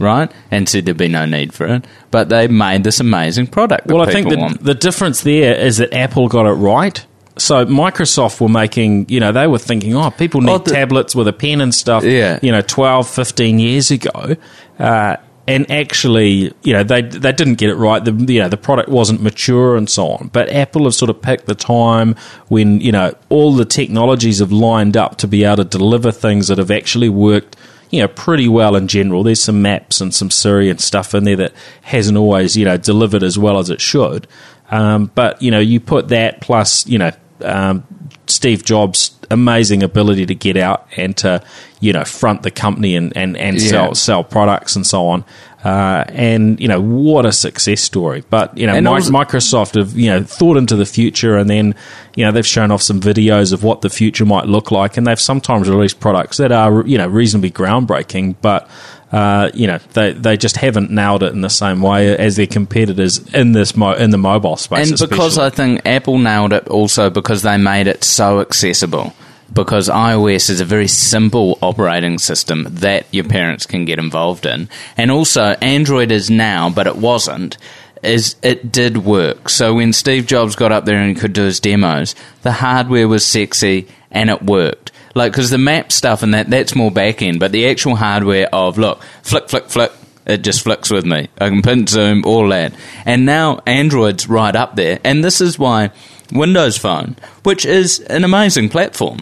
Right, 0.00 0.28
and 0.50 0.68
said 0.68 0.86
there'd 0.86 0.96
be 0.96 1.06
no 1.06 1.24
need 1.24 1.54
for 1.54 1.66
it, 1.66 1.86
but 2.10 2.28
they 2.28 2.48
made 2.48 2.82
this 2.82 2.98
amazing 2.98 3.46
product. 3.46 3.86
well, 3.86 4.02
I 4.02 4.10
think 4.10 4.28
the, 4.28 4.58
the 4.60 4.74
difference 4.74 5.20
there 5.20 5.54
is 5.54 5.76
that 5.76 5.94
Apple 5.94 6.26
got 6.26 6.46
it 6.46 6.54
right 6.54 7.06
so 7.36 7.66
Microsoft 7.66 8.40
were 8.40 8.48
making, 8.48 9.08
you 9.08 9.20
know, 9.20 9.32
they 9.32 9.46
were 9.46 9.58
thinking, 9.58 9.96
oh, 9.96 10.10
people 10.10 10.40
need 10.40 10.52
oh, 10.52 10.58
the, 10.58 10.70
tablets 10.70 11.14
with 11.14 11.26
a 11.26 11.32
pen 11.32 11.60
and 11.60 11.74
stuff, 11.74 12.04
yeah. 12.04 12.38
you 12.42 12.52
know, 12.52 12.60
12, 12.60 13.08
15 13.08 13.58
years 13.58 13.90
ago. 13.90 14.36
Uh, 14.78 15.16
and 15.46 15.70
actually, 15.70 16.54
you 16.62 16.72
know, 16.72 16.82
they 16.82 17.02
they 17.02 17.30
didn't 17.30 17.56
get 17.56 17.68
it 17.68 17.74
right. 17.74 18.02
The 18.02 18.12
you 18.32 18.40
know 18.40 18.48
the 18.48 18.56
product 18.56 18.88
wasn't 18.88 19.20
mature 19.20 19.76
and 19.76 19.90
so 19.90 20.08
on. 20.08 20.28
But 20.28 20.48
Apple 20.48 20.84
have 20.84 20.94
sort 20.94 21.10
of 21.10 21.20
picked 21.20 21.44
the 21.44 21.54
time 21.54 22.16
when 22.48 22.80
you 22.80 22.92
know 22.92 23.14
all 23.28 23.52
the 23.52 23.66
technologies 23.66 24.38
have 24.38 24.52
lined 24.52 24.96
up 24.96 25.18
to 25.18 25.28
be 25.28 25.44
able 25.44 25.56
to 25.56 25.64
deliver 25.64 26.10
things 26.10 26.48
that 26.48 26.56
have 26.56 26.70
actually 26.70 27.10
worked 27.10 27.56
you 27.90 28.00
know, 28.00 28.08
pretty 28.08 28.48
well 28.48 28.74
in 28.74 28.88
general. 28.88 29.22
There's 29.22 29.42
some 29.42 29.62
maps 29.62 30.00
and 30.00 30.12
some 30.12 30.28
Siri 30.28 30.68
and 30.68 30.80
stuff 30.80 31.14
in 31.14 31.22
there 31.22 31.36
that 31.36 31.52
hasn't 31.82 32.18
always, 32.18 32.56
you 32.56 32.64
know, 32.64 32.76
delivered 32.76 33.22
as 33.22 33.38
well 33.38 33.56
as 33.58 33.70
it 33.70 33.80
should. 33.80 34.26
Um, 34.72 35.12
but, 35.14 35.40
you 35.40 35.52
know, 35.52 35.60
you 35.60 35.78
put 35.78 36.08
that 36.08 36.40
plus, 36.40 36.84
you 36.88 36.98
know, 36.98 37.12
um, 37.42 37.86
Steve 38.26 38.64
Jobs' 38.64 39.18
amazing 39.30 39.82
ability 39.82 40.26
to 40.26 40.34
get 40.34 40.56
out 40.56 40.86
and 40.96 41.16
to 41.18 41.42
you 41.80 41.92
know 41.92 42.04
front 42.04 42.42
the 42.42 42.50
company 42.50 42.96
and 42.96 43.16
and, 43.16 43.36
and 43.36 43.60
yeah. 43.60 43.68
sell 43.68 43.94
sell 43.94 44.24
products 44.24 44.76
and 44.76 44.86
so 44.86 45.06
on. 45.06 45.24
Uh, 45.64 46.04
and 46.08 46.60
you 46.60 46.68
know 46.68 46.80
what 46.80 47.24
a 47.24 47.32
success 47.32 47.80
story. 47.80 48.22
But 48.28 48.56
you 48.58 48.66
know 48.66 48.92
also, 48.92 49.10
Microsoft 49.10 49.76
have 49.76 49.96
you 49.96 50.10
know 50.10 50.22
thought 50.22 50.58
into 50.58 50.76
the 50.76 50.84
future, 50.84 51.38
and 51.38 51.48
then 51.48 51.74
you 52.14 52.24
know 52.24 52.32
they've 52.32 52.46
shown 52.46 52.70
off 52.70 52.82
some 52.82 53.00
videos 53.00 53.52
of 53.52 53.64
what 53.64 53.80
the 53.80 53.88
future 53.88 54.26
might 54.26 54.44
look 54.44 54.70
like, 54.70 54.98
and 54.98 55.06
they've 55.06 55.20
sometimes 55.20 55.70
released 55.70 56.00
products 56.00 56.36
that 56.36 56.52
are 56.52 56.86
you 56.86 56.98
know 56.98 57.08
reasonably 57.08 57.50
groundbreaking, 57.50 58.36
but 58.42 58.68
uh, 59.14 59.48
you 59.54 59.68
know, 59.68 59.78
they 59.92 60.12
they 60.12 60.36
just 60.36 60.56
haven't 60.56 60.90
nailed 60.90 61.22
it 61.22 61.32
in 61.32 61.40
the 61.40 61.48
same 61.48 61.80
way 61.80 62.16
as 62.18 62.34
their 62.34 62.48
competitors 62.48 63.24
in 63.32 63.52
this 63.52 63.76
mo- 63.76 63.92
in 63.92 64.10
the 64.10 64.18
mobile 64.18 64.56
space. 64.56 64.90
And 64.90 65.08
because 65.08 65.38
I 65.38 65.50
think 65.50 65.82
Apple 65.86 66.18
nailed 66.18 66.52
it 66.52 66.66
also 66.66 67.10
because 67.10 67.42
they 67.42 67.56
made 67.56 67.86
it 67.86 68.02
so 68.02 68.40
accessible. 68.40 69.14
Because 69.52 69.88
iOS 69.88 70.50
is 70.50 70.60
a 70.60 70.64
very 70.64 70.88
simple 70.88 71.58
operating 71.60 72.18
system 72.18 72.66
that 72.68 73.06
your 73.12 73.22
parents 73.22 73.66
can 73.66 73.84
get 73.84 74.00
involved 74.00 74.46
in, 74.46 74.68
and 74.96 75.12
also 75.12 75.42
Android 75.62 76.10
is 76.10 76.28
now, 76.28 76.68
but 76.68 76.88
it 76.88 76.96
wasn't 76.96 77.56
is 78.02 78.34
it 78.42 78.72
did 78.72 78.96
work. 78.98 79.48
So 79.48 79.74
when 79.74 79.92
Steve 79.92 80.26
Jobs 80.26 80.56
got 80.56 80.72
up 80.72 80.86
there 80.86 80.98
and 80.98 81.16
could 81.16 81.34
do 81.34 81.44
his 81.44 81.60
demos, 81.60 82.16
the 82.42 82.50
hardware 82.52 83.06
was 83.06 83.24
sexy 83.24 83.86
and 84.10 84.28
it 84.28 84.42
worked. 84.42 84.90
Like, 85.14 85.32
because 85.32 85.50
the 85.50 85.58
map 85.58 85.92
stuff 85.92 86.22
and 86.22 86.34
that, 86.34 86.50
that's 86.50 86.74
more 86.74 86.90
back 86.90 87.22
end, 87.22 87.38
but 87.40 87.52
the 87.52 87.68
actual 87.68 87.96
hardware 87.96 88.48
of, 88.52 88.78
look, 88.78 89.02
flick, 89.22 89.48
flick, 89.48 89.66
flick, 89.66 89.92
it 90.26 90.38
just 90.38 90.62
flicks 90.62 90.90
with 90.90 91.04
me. 91.04 91.28
I 91.38 91.48
can 91.50 91.62
print, 91.62 91.88
zoom, 91.88 92.24
all 92.24 92.48
that. 92.48 92.74
And 93.04 93.24
now 93.26 93.60
Android's 93.66 94.28
right 94.28 94.56
up 94.56 94.74
there. 94.74 94.98
And 95.04 95.22
this 95.22 95.40
is 95.40 95.58
why 95.58 95.90
Windows 96.32 96.78
Phone, 96.78 97.16
which 97.42 97.64
is 97.64 98.00
an 98.00 98.24
amazing 98.24 98.70
platform, 98.70 99.20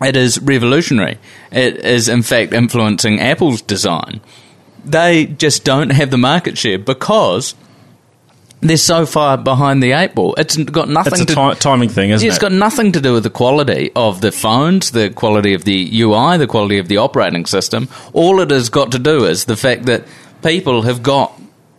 it 0.00 0.16
is 0.16 0.40
revolutionary. 0.40 1.18
It 1.50 1.84
is, 1.84 2.08
in 2.08 2.22
fact, 2.22 2.52
influencing 2.52 3.20
Apple's 3.20 3.60
design. 3.60 4.20
They 4.84 5.26
just 5.26 5.64
don't 5.64 5.90
have 5.90 6.10
the 6.10 6.18
market 6.18 6.56
share 6.56 6.78
because 6.78 7.54
they're 8.60 8.76
so 8.76 9.06
far 9.06 9.36
behind 9.38 9.82
the 9.82 9.92
eight 9.92 10.14
ball. 10.14 10.34
It's 10.36 10.56
got 10.56 10.88
nothing. 10.88 11.12
It's 11.14 11.22
a 11.22 11.34
to, 11.34 11.54
t- 11.54 11.60
timing 11.60 11.88
thing, 11.88 12.10
isn't 12.10 12.26
it? 12.26 12.28
It's 12.28 12.38
got 12.38 12.52
nothing 12.52 12.92
to 12.92 13.00
do 13.00 13.12
with 13.12 13.22
the 13.22 13.30
quality 13.30 13.90
of 13.94 14.20
the 14.20 14.32
phones, 14.32 14.90
the 14.90 15.10
quality 15.10 15.54
of 15.54 15.64
the 15.64 16.00
UI, 16.00 16.38
the 16.38 16.46
quality 16.46 16.78
of 16.78 16.88
the 16.88 16.96
operating 16.96 17.46
system. 17.46 17.88
All 18.12 18.40
it 18.40 18.50
has 18.50 18.68
got 18.68 18.92
to 18.92 18.98
do 18.98 19.24
is 19.24 19.44
the 19.44 19.56
fact 19.56 19.86
that 19.86 20.04
people 20.42 20.82
have 20.82 21.02
got 21.02 21.32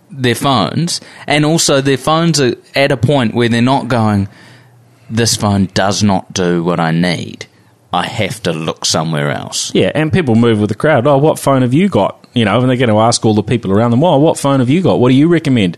their 0.09 0.35
phones, 0.35 1.01
and 1.27 1.45
also 1.45 1.81
their 1.81 1.97
phones 1.97 2.39
are 2.39 2.55
at 2.75 2.91
a 2.91 2.97
point 2.97 3.33
where 3.33 3.49
they're 3.49 3.61
not 3.61 3.87
going. 3.87 4.27
This 5.09 5.35
phone 5.35 5.65
does 5.73 6.01
not 6.03 6.33
do 6.33 6.63
what 6.63 6.79
I 6.79 6.91
need. 6.91 7.47
I 7.91 8.05
have 8.05 8.41
to 8.43 8.53
look 8.53 8.85
somewhere 8.85 9.31
else. 9.31 9.73
Yeah, 9.73 9.91
and 9.95 10.13
people 10.13 10.35
move 10.35 10.59
with 10.59 10.69
the 10.69 10.75
crowd. 10.75 11.07
Oh, 11.07 11.17
what 11.17 11.39
phone 11.39 11.63
have 11.63 11.73
you 11.73 11.89
got? 11.89 12.27
You 12.33 12.45
know, 12.45 12.59
and 12.59 12.69
they're 12.69 12.77
going 12.77 12.89
to 12.89 12.99
ask 12.99 13.25
all 13.25 13.33
the 13.33 13.41
people 13.43 13.71
around 13.71 13.91
them. 13.91 14.01
"Well, 14.01 14.19
what 14.21 14.37
phone 14.37 14.59
have 14.59 14.69
you 14.69 14.81
got? 14.81 14.99
What 14.99 15.09
do 15.09 15.15
you 15.15 15.27
recommend? 15.27 15.77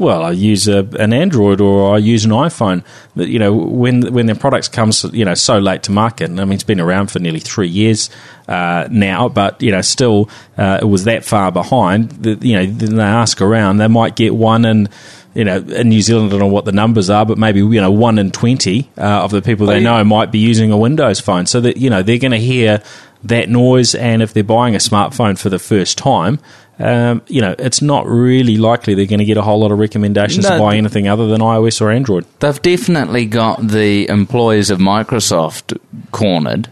Well, 0.00 0.24
I 0.24 0.30
use 0.30 0.66
a, 0.66 0.78
an 0.98 1.12
Android 1.12 1.60
or 1.60 1.94
I 1.94 1.98
use 1.98 2.24
an 2.24 2.30
iPhone. 2.30 2.82
But, 3.14 3.28
you 3.28 3.38
know, 3.38 3.52
when 3.52 4.12
when 4.14 4.24
their 4.24 4.34
products 4.34 4.66
comes, 4.66 5.04
you 5.12 5.26
know, 5.26 5.34
so 5.34 5.58
late 5.58 5.82
to 5.84 5.92
market. 5.92 6.30
I 6.30 6.32
mean, 6.32 6.52
it's 6.52 6.64
been 6.64 6.80
around 6.80 7.10
for 7.10 7.18
nearly 7.18 7.38
three 7.38 7.68
years 7.68 8.08
uh, 8.48 8.88
now, 8.90 9.28
but 9.28 9.62
you 9.62 9.70
know, 9.70 9.82
still 9.82 10.30
uh, 10.56 10.78
it 10.80 10.86
was 10.86 11.04
that 11.04 11.24
far 11.24 11.52
behind. 11.52 12.10
That 12.22 12.42
you 12.42 12.56
know, 12.56 12.64
then 12.64 12.96
they 12.96 13.02
ask 13.02 13.42
around, 13.42 13.76
they 13.76 13.88
might 13.88 14.16
get 14.16 14.34
one 14.34 14.64
and 14.64 14.88
you 15.34 15.44
know, 15.44 15.58
in 15.58 15.88
New 15.88 16.02
Zealand, 16.02 16.28
I 16.28 16.30
don't 16.30 16.40
know 16.40 16.46
what 16.46 16.64
the 16.64 16.72
numbers 16.72 17.08
are, 17.08 17.24
but 17.24 17.38
maybe 17.38 17.60
you 17.60 17.80
know 17.80 17.92
one 17.92 18.18
in 18.18 18.30
twenty 18.30 18.90
uh, 18.98 19.22
of 19.22 19.30
the 19.30 19.42
people 19.42 19.66
they 19.66 19.80
know 19.80 20.02
might 20.02 20.32
be 20.32 20.40
using 20.40 20.72
a 20.72 20.76
Windows 20.76 21.20
phone. 21.20 21.46
So 21.46 21.60
that 21.60 21.76
you 21.76 21.90
know 21.90 22.02
they're 22.02 22.18
going 22.18 22.32
to 22.32 22.38
hear 22.38 22.82
that 23.24 23.48
noise, 23.48 23.94
and 23.94 24.22
if 24.22 24.32
they're 24.32 24.42
buying 24.42 24.74
a 24.74 24.78
smartphone 24.78 25.38
for 25.38 25.48
the 25.48 25.58
first 25.58 25.98
time, 25.98 26.38
um, 26.78 27.20
you 27.28 27.42
know, 27.42 27.54
it's 27.58 27.82
not 27.82 28.06
really 28.06 28.56
likely 28.56 28.94
they're 28.94 29.04
going 29.04 29.18
to 29.18 29.26
get 29.26 29.36
a 29.36 29.42
whole 29.42 29.60
lot 29.60 29.70
of 29.70 29.78
recommendations 29.78 30.48
No, 30.48 30.56
to 30.56 30.62
buy 30.62 30.76
anything 30.76 31.08
other 31.08 31.26
than 31.26 31.42
iOS 31.42 31.80
or 31.80 31.90
Android. 31.90 32.24
They've 32.38 32.62
definitely 32.62 33.26
got 33.26 33.66
the 33.66 34.08
employees 34.08 34.70
of 34.70 34.78
Microsoft 34.78 35.78
cornered 36.10 36.68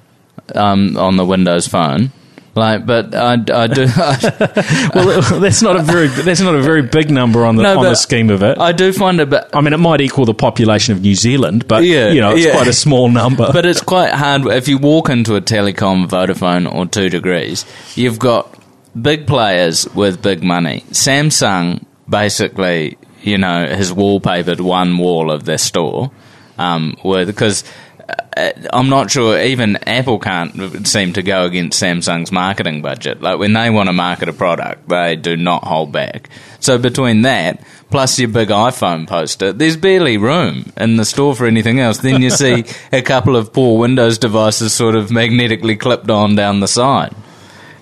um, 0.55 0.97
on 0.97 1.19
the 1.19 1.27
Windows 1.27 1.69
Phone. 1.69 2.13
Like, 2.59 2.85
but 2.87 3.15
I, 3.15 3.33
I 3.35 3.67
do. 3.69 3.87
I, 3.97 4.91
Well, 4.95 5.41
that's 5.41 5.63
not 5.63 5.77
a 5.77 5.83
very 5.83 6.09
that's 6.09 6.41
not 6.41 6.55
a 6.55 6.61
very 6.63 6.83
big 6.83 7.11
number 7.11 7.45
on 7.45 7.57
the 7.57 7.63
No, 7.63 7.79
on 7.79 7.85
the 7.85 7.95
scheme 7.95 8.31
of 8.31 8.43
it. 8.43 8.59
I 8.59 8.73
do 8.73 8.93
find 8.93 9.21
it, 9.21 9.31
but 9.31 9.49
I 9.55 9.61
mean, 9.61 9.73
it 9.73 9.79
might 9.79 10.01
equal 10.01 10.25
the 10.25 10.35
population 10.35 10.95
of 10.95 11.03
New 11.03 11.15
Zealand, 11.15 11.69
but 11.69 11.85
Yeah, 11.85 12.11
you 12.11 12.21
know, 12.21 12.35
it's 12.35 12.45
yeah. 12.45 12.53
quite 12.53 12.67
a 12.69 12.73
small 12.73 13.09
number. 13.09 13.49
but 13.53 13.65
it's 13.65 13.81
quite 13.81 14.13
hard 14.13 14.47
if 14.47 14.69
you 14.69 14.79
walk 14.79 15.09
into 15.09 15.37
a 15.37 15.41
telecom 15.41 16.09
Vodafone 16.09 16.73
or 16.73 16.87
Two 16.87 17.09
Degrees. 17.09 17.65
You've 17.95 18.19
got 18.19 18.53
big 19.01 19.27
players 19.27 19.87
with 19.95 20.21
big 20.23 20.43
money. 20.43 20.85
Samsung 20.91 21.85
basically, 22.09 22.99
you 23.23 23.39
know, 23.39 23.67
has 23.67 23.93
wallpapered 23.93 24.61
one 24.61 24.99
wall 24.99 25.31
of 25.31 25.45
their 25.45 25.59
store 25.59 26.11
um, 26.59 26.97
with 27.05 27.29
because. 27.29 27.65
Uh, 28.09 28.53
I'm 28.73 28.89
not 28.89 29.11
sure 29.11 29.39
even 29.41 29.77
Apple 29.87 30.19
can't 30.19 30.87
seem 30.87 31.13
to 31.15 31.23
go 31.23 31.45
against 31.45 31.83
Samsung's 31.83 32.33
marketing 32.33 32.81
budget. 32.81 33.21
Like 33.21 33.39
when 33.39 33.53
they 33.53 33.69
want 33.71 33.89
to 33.89 33.93
market 33.93 34.29
a 34.29 34.33
product, 34.33 34.89
they 34.89 35.17
do 35.17 35.37
not 35.37 35.65
hold 35.65 35.93
back. 35.93 36.31
So 36.61 36.79
between 36.79 37.23
that 37.23 37.63
plus 37.91 38.19
your 38.19 38.29
big 38.29 38.49
iPhone 38.49 39.07
poster, 39.07 39.53
there's 39.53 39.77
barely 39.77 40.17
room 40.17 40.73
in 40.77 40.97
the 40.97 41.05
store 41.05 41.35
for 41.35 41.47
anything 41.47 41.81
else. 41.81 41.99
Then 41.99 42.23
you 42.23 42.31
see 42.31 42.65
a 42.93 43.03
couple 43.03 43.37
of 43.37 43.53
poor 43.53 43.79
Windows 43.79 44.19
devices 44.19 44.73
sort 44.73 44.95
of 44.95 45.11
magnetically 45.11 45.77
clipped 45.77 46.11
on 46.11 46.35
down 46.35 46.61
the 46.61 46.69
side. 46.69 47.15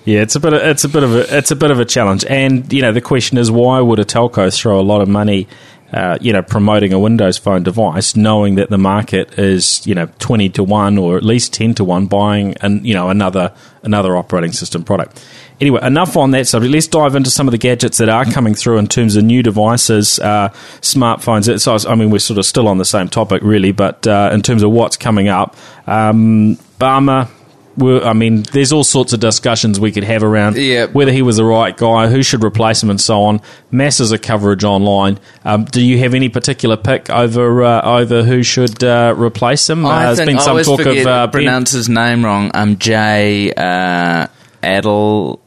Yeah, 0.05 0.23
it's 0.23 0.37
a 0.37 0.41
bit. 0.41 0.53
Of, 0.53 0.63
it's 0.63 0.85
a 0.85 0.89
bit 0.89 1.03
of 1.03 1.15
a. 1.17 1.37
It's 1.37 1.51
a 1.51 1.57
bit 1.57 1.73
of 1.73 1.81
a 1.81 1.85
challenge, 1.85 2.25
and 2.27 2.73
you 2.73 2.81
know, 2.81 2.93
the 2.93 3.01
question 3.01 3.39
is, 3.39 3.51
why 3.51 3.81
would 3.81 3.99
a 3.99 4.05
telco 4.05 4.57
throw 4.57 4.79
a 4.79 4.83
lot 4.83 5.01
of 5.01 5.09
money, 5.09 5.49
uh, 5.93 6.19
you 6.21 6.33
know, 6.33 6.43
promoting 6.43 6.93
a 6.93 6.99
Windows 6.99 7.39
Phone 7.39 7.63
device, 7.63 8.17
knowing 8.17 8.57
that 8.57 8.71
the 8.71 8.79
market 8.79 9.39
is, 9.39 9.87
you 9.87 9.95
know, 9.95 10.07
twenty 10.19 10.49
to 10.51 10.65
one 10.65 10.99
or 10.99 11.17
at 11.17 11.23
least 11.23 11.53
ten 11.55 11.75
to 11.75 11.85
one 11.85 12.07
buying, 12.07 12.55
and 12.61 12.85
you 12.87 12.95
know, 12.95 13.11
another 13.11 13.53
another 13.83 14.17
operating 14.17 14.53
system 14.53 14.83
product. 14.83 15.25
Anyway, 15.61 15.81
enough 15.83 16.17
on 16.17 16.33
that 16.33 16.47
subject. 16.47 16.73
Let's 16.73 16.87
dive 16.87 17.15
into 17.15 17.31
some 17.31 17.49
of 17.49 17.53
the 17.53 17.59
gadgets 17.59 17.99
that 17.99 18.11
are 18.11 18.27
coming 18.27 18.55
through 18.55 18.77
in 18.79 18.89
terms 18.89 19.17
of 19.17 19.25
new 19.25 19.43
devices, 19.43 20.19
uh, 20.19 20.51
smartphones. 20.83 21.49
It's, 21.49 21.67
I 21.67 21.95
mean, 21.95 22.11
we're 22.11 22.19
sort 22.19 22.39
of 22.39 22.45
still 22.45 22.69
on 22.69 22.77
the 22.77 22.85
same 22.85 23.09
topic, 23.09 23.43
really, 23.43 23.73
but 23.73 24.07
uh, 24.07 24.31
in 24.33 24.43
terms 24.43 24.63
of 24.63 24.71
what's 24.71 24.99
coming 24.99 25.29
up, 25.29 25.57
um, 25.87 26.59
Ballmer 26.79 27.31
were, 27.77 28.03
I 28.03 28.13
mean, 28.13 28.43
there's 28.53 28.73
all 28.73 28.85
sorts 28.85 29.13
of 29.13 29.21
discussions 29.21 29.79
we 29.79 29.93
could 29.93 30.05
have 30.05 30.23
around 30.23 30.57
Yeah. 30.57 30.87
whether 30.87 31.13
he 31.13 31.23
was 31.23 31.37
the 31.37 31.45
right 31.45 31.77
guy, 31.77 32.09
who 32.09 32.23
should 32.23 32.43
replace 32.45 32.83
him, 32.83 32.91
and 32.91 33.01
so 33.01 33.23
on. 33.25 33.41
Masses 33.71 34.13
of 34.13 34.23
coverage 34.23 34.65
online. 34.65 35.19
Um, 35.45 35.65
do 35.65 35.83
you 35.83 35.99
have 35.99 36.15
any 36.15 36.29
particular 36.29 36.77
pick 36.77 37.11
over 37.11 37.63
uh, 37.65 37.83
over 38.01 38.23
who 38.23 38.43
should 38.43 38.83
uh, 38.83 39.15
replace 39.17 39.69
him? 39.69 39.85
Uh, 39.85 39.91
I 39.91 40.05
there's 40.07 40.19
think 40.19 40.29
been 40.29 40.39
I 40.39 40.41
some 40.41 40.51
always 40.51 40.67
talk 40.67 40.79
forget 40.81 40.99
of 40.99 41.07
uh, 41.07 41.27
pronounce 41.29 41.73
his 41.73 41.89
name 41.89 42.25
wrong. 42.25 42.51
Um, 42.55 42.79
Jay 42.79 43.53
uh, 43.53 44.27
Adel. 44.63 45.41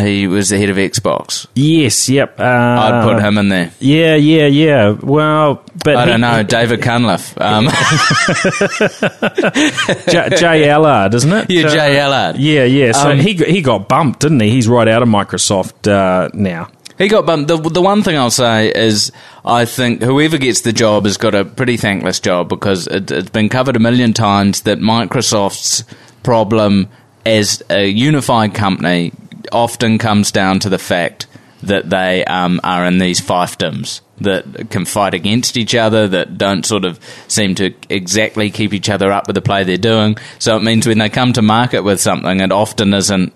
He 0.00 0.26
was 0.26 0.48
the 0.48 0.58
head 0.58 0.70
of 0.70 0.76
Xbox. 0.76 1.46
Yes, 1.54 2.08
yep. 2.08 2.40
Uh, 2.40 2.42
I'd 2.44 3.04
put 3.04 3.22
him 3.22 3.36
in 3.38 3.48
there. 3.50 3.70
Yeah, 3.80 4.14
yeah, 4.14 4.46
yeah. 4.46 4.90
Well, 4.90 5.62
but 5.84 5.96
I 5.96 6.04
he- 6.04 6.10
don't 6.10 6.20
know, 6.22 6.42
David 6.56 6.80
Cunliffe. 6.82 7.38
Um, 7.40 7.66
J, 10.08 10.28
Jay 10.36 10.68
Allard, 10.70 11.14
isn't 11.14 11.32
it? 11.32 11.50
yeah, 11.50 11.66
Uh, 11.66 11.70
Jay 11.70 11.98
Allard. 12.00 12.36
Yeah, 12.36 12.64
yeah. 12.64 12.92
So 12.92 13.10
Um, 13.10 13.18
he 13.18 13.34
got- 13.34 13.48
he 13.48 13.60
got 13.62 13.88
bumped, 13.88 14.20
didn't 14.20 14.40
he? 14.40 14.50
He's 14.50 14.68
right 14.68 14.88
out 14.88 15.02
of 15.02 15.08
Microsoft 15.08 15.90
uh, 15.90 16.28
now. 16.32 16.68
He 16.96 17.08
got 17.08 17.26
bumped. 17.26 17.48
The, 17.48 17.56
the 17.56 17.82
one 17.82 18.02
thing 18.02 18.16
I'll 18.16 18.30
say 18.30 18.70
is 18.72 19.10
I 19.44 19.64
think 19.64 20.00
whoever 20.02 20.38
gets 20.38 20.60
the 20.60 20.72
job 20.72 21.04
has 21.06 21.16
got 21.16 21.34
a 21.34 21.44
pretty 21.44 21.76
thankless 21.76 22.20
job 22.20 22.48
because 22.48 22.86
it, 22.86 23.10
it's 23.10 23.30
been 23.30 23.48
covered 23.48 23.76
a 23.76 23.80
million 23.80 24.12
times 24.12 24.62
that 24.62 24.78
Microsoft's 24.78 25.84
problem 26.22 26.88
as 27.26 27.62
a 27.70 27.86
unified 27.88 28.54
company 28.54 29.12
often 29.52 29.98
comes 29.98 30.30
down 30.32 30.60
to 30.60 30.68
the 30.68 30.78
fact 30.78 31.26
that 31.62 31.88
they 31.88 32.24
um, 32.24 32.60
are 32.62 32.84
in 32.84 32.98
these 32.98 33.20
fiefdoms 33.20 34.00
that 34.20 34.70
can 34.70 34.84
fight 34.84 35.14
against 35.14 35.56
each 35.56 35.74
other, 35.74 36.06
that 36.06 36.38
don't 36.38 36.64
sort 36.64 36.84
of 36.84 37.00
seem 37.26 37.54
to 37.56 37.74
exactly 37.88 38.50
keep 38.50 38.72
each 38.72 38.88
other 38.88 39.10
up 39.10 39.26
with 39.26 39.34
the 39.34 39.42
play 39.42 39.64
they're 39.64 39.76
doing. 39.76 40.16
So 40.38 40.56
it 40.56 40.62
means 40.62 40.86
when 40.86 40.98
they 40.98 41.08
come 41.08 41.32
to 41.32 41.42
market 41.42 41.82
with 41.82 42.00
something, 42.00 42.40
it 42.40 42.52
often 42.52 42.94
isn't 42.94 43.32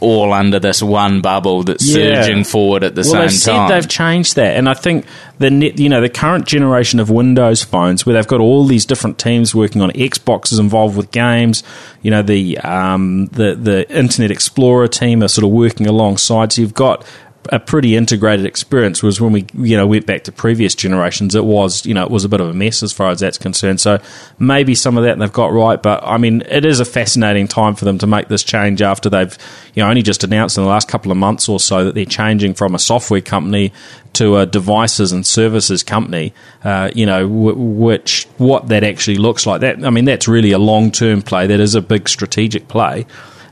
all 0.00 0.32
under 0.32 0.58
this 0.58 0.82
one 0.82 1.20
bubble 1.20 1.62
that's 1.62 1.86
Yeah. 1.86 2.22
surging 2.22 2.44
forward 2.44 2.84
at 2.84 2.94
the 2.94 3.00
well, 3.00 3.10
same 3.12 3.20
they've 3.22 3.32
said 3.32 3.52
time. 3.52 3.68
they've 3.70 3.88
changed 3.88 4.36
that, 4.36 4.56
and 4.56 4.68
I 4.68 4.74
think 4.74 5.04
the 5.38 5.50
net, 5.50 5.78
you 5.78 5.88
know 5.88 6.00
the 6.00 6.08
current 6.08 6.46
generation 6.46 7.00
of 7.00 7.10
Windows 7.10 7.62
phones, 7.62 8.04
where 8.06 8.14
they've 8.14 8.26
got 8.26 8.40
all 8.40 8.64
these 8.66 8.84
different 8.84 9.18
teams 9.18 9.54
working 9.54 9.82
on 9.82 9.90
Xboxes 9.92 10.58
involved 10.60 10.96
with 10.96 11.10
games. 11.10 11.62
You 12.02 12.10
know 12.10 12.22
the 12.22 12.58
um, 12.58 13.26
the 13.32 13.54
the 13.54 13.90
Internet 13.90 14.30
Explorer 14.30 14.88
team 14.88 15.22
are 15.22 15.28
sort 15.28 15.44
of 15.44 15.50
working 15.50 15.86
alongside. 15.86 16.52
So 16.52 16.62
you've 16.62 16.74
got 16.74 17.04
a 17.50 17.58
pretty 17.58 17.96
integrated 17.96 18.46
experience. 18.46 19.02
Was 19.02 19.20
when 19.20 19.32
we 19.32 19.46
you 19.54 19.76
know 19.76 19.86
went 19.86 20.06
back 20.06 20.24
to 20.24 20.32
previous 20.32 20.74
generations, 20.74 21.34
it 21.34 21.44
was 21.44 21.84
you 21.86 21.94
know 21.94 22.04
it 22.04 22.10
was 22.10 22.24
a 22.24 22.28
bit 22.28 22.40
of 22.40 22.48
a 22.48 22.54
mess 22.54 22.82
as 22.82 22.92
far 22.92 23.10
as 23.10 23.20
that's 23.20 23.38
concerned. 23.38 23.80
So 23.80 24.00
maybe 24.38 24.74
some 24.74 24.96
of 24.96 25.04
that 25.04 25.18
they've 25.18 25.32
got 25.32 25.52
right, 25.52 25.82
but 25.82 26.02
I 26.04 26.18
mean 26.18 26.42
it 26.48 26.64
is 26.64 26.80
a 26.80 26.84
fascinating 26.84 27.48
time 27.48 27.74
for 27.74 27.84
them 27.84 27.98
to 27.98 28.06
make 28.06 28.28
this 28.28 28.42
change 28.42 28.82
after 28.82 29.08
they've 29.08 29.36
you 29.74 29.82
know 29.82 29.88
only 29.88 30.02
just 30.02 30.24
announced 30.24 30.56
in 30.58 30.64
the 30.64 30.70
last 30.70 30.88
couple 30.88 31.10
of 31.10 31.18
months 31.18 31.48
or 31.48 31.60
so 31.60 31.84
that 31.84 31.94
they're 31.94 32.04
changing 32.04 32.54
from 32.54 32.74
a 32.74 32.78
software 32.78 33.20
company 33.20 33.72
to 34.14 34.36
a 34.36 34.46
devices 34.46 35.12
and 35.12 35.26
services 35.26 35.82
company. 35.82 36.32
Uh, 36.64 36.90
you 36.94 37.06
know 37.06 37.22
w- 37.28 37.56
which 37.56 38.26
what 38.38 38.68
that 38.68 38.84
actually 38.84 39.16
looks 39.16 39.46
like. 39.46 39.60
That 39.60 39.84
I 39.84 39.90
mean 39.90 40.04
that's 40.04 40.28
really 40.28 40.52
a 40.52 40.58
long 40.58 40.90
term 40.90 41.22
play. 41.22 41.46
That 41.46 41.60
is 41.60 41.74
a 41.74 41.82
big 41.82 42.08
strategic 42.08 42.68
play. 42.68 43.06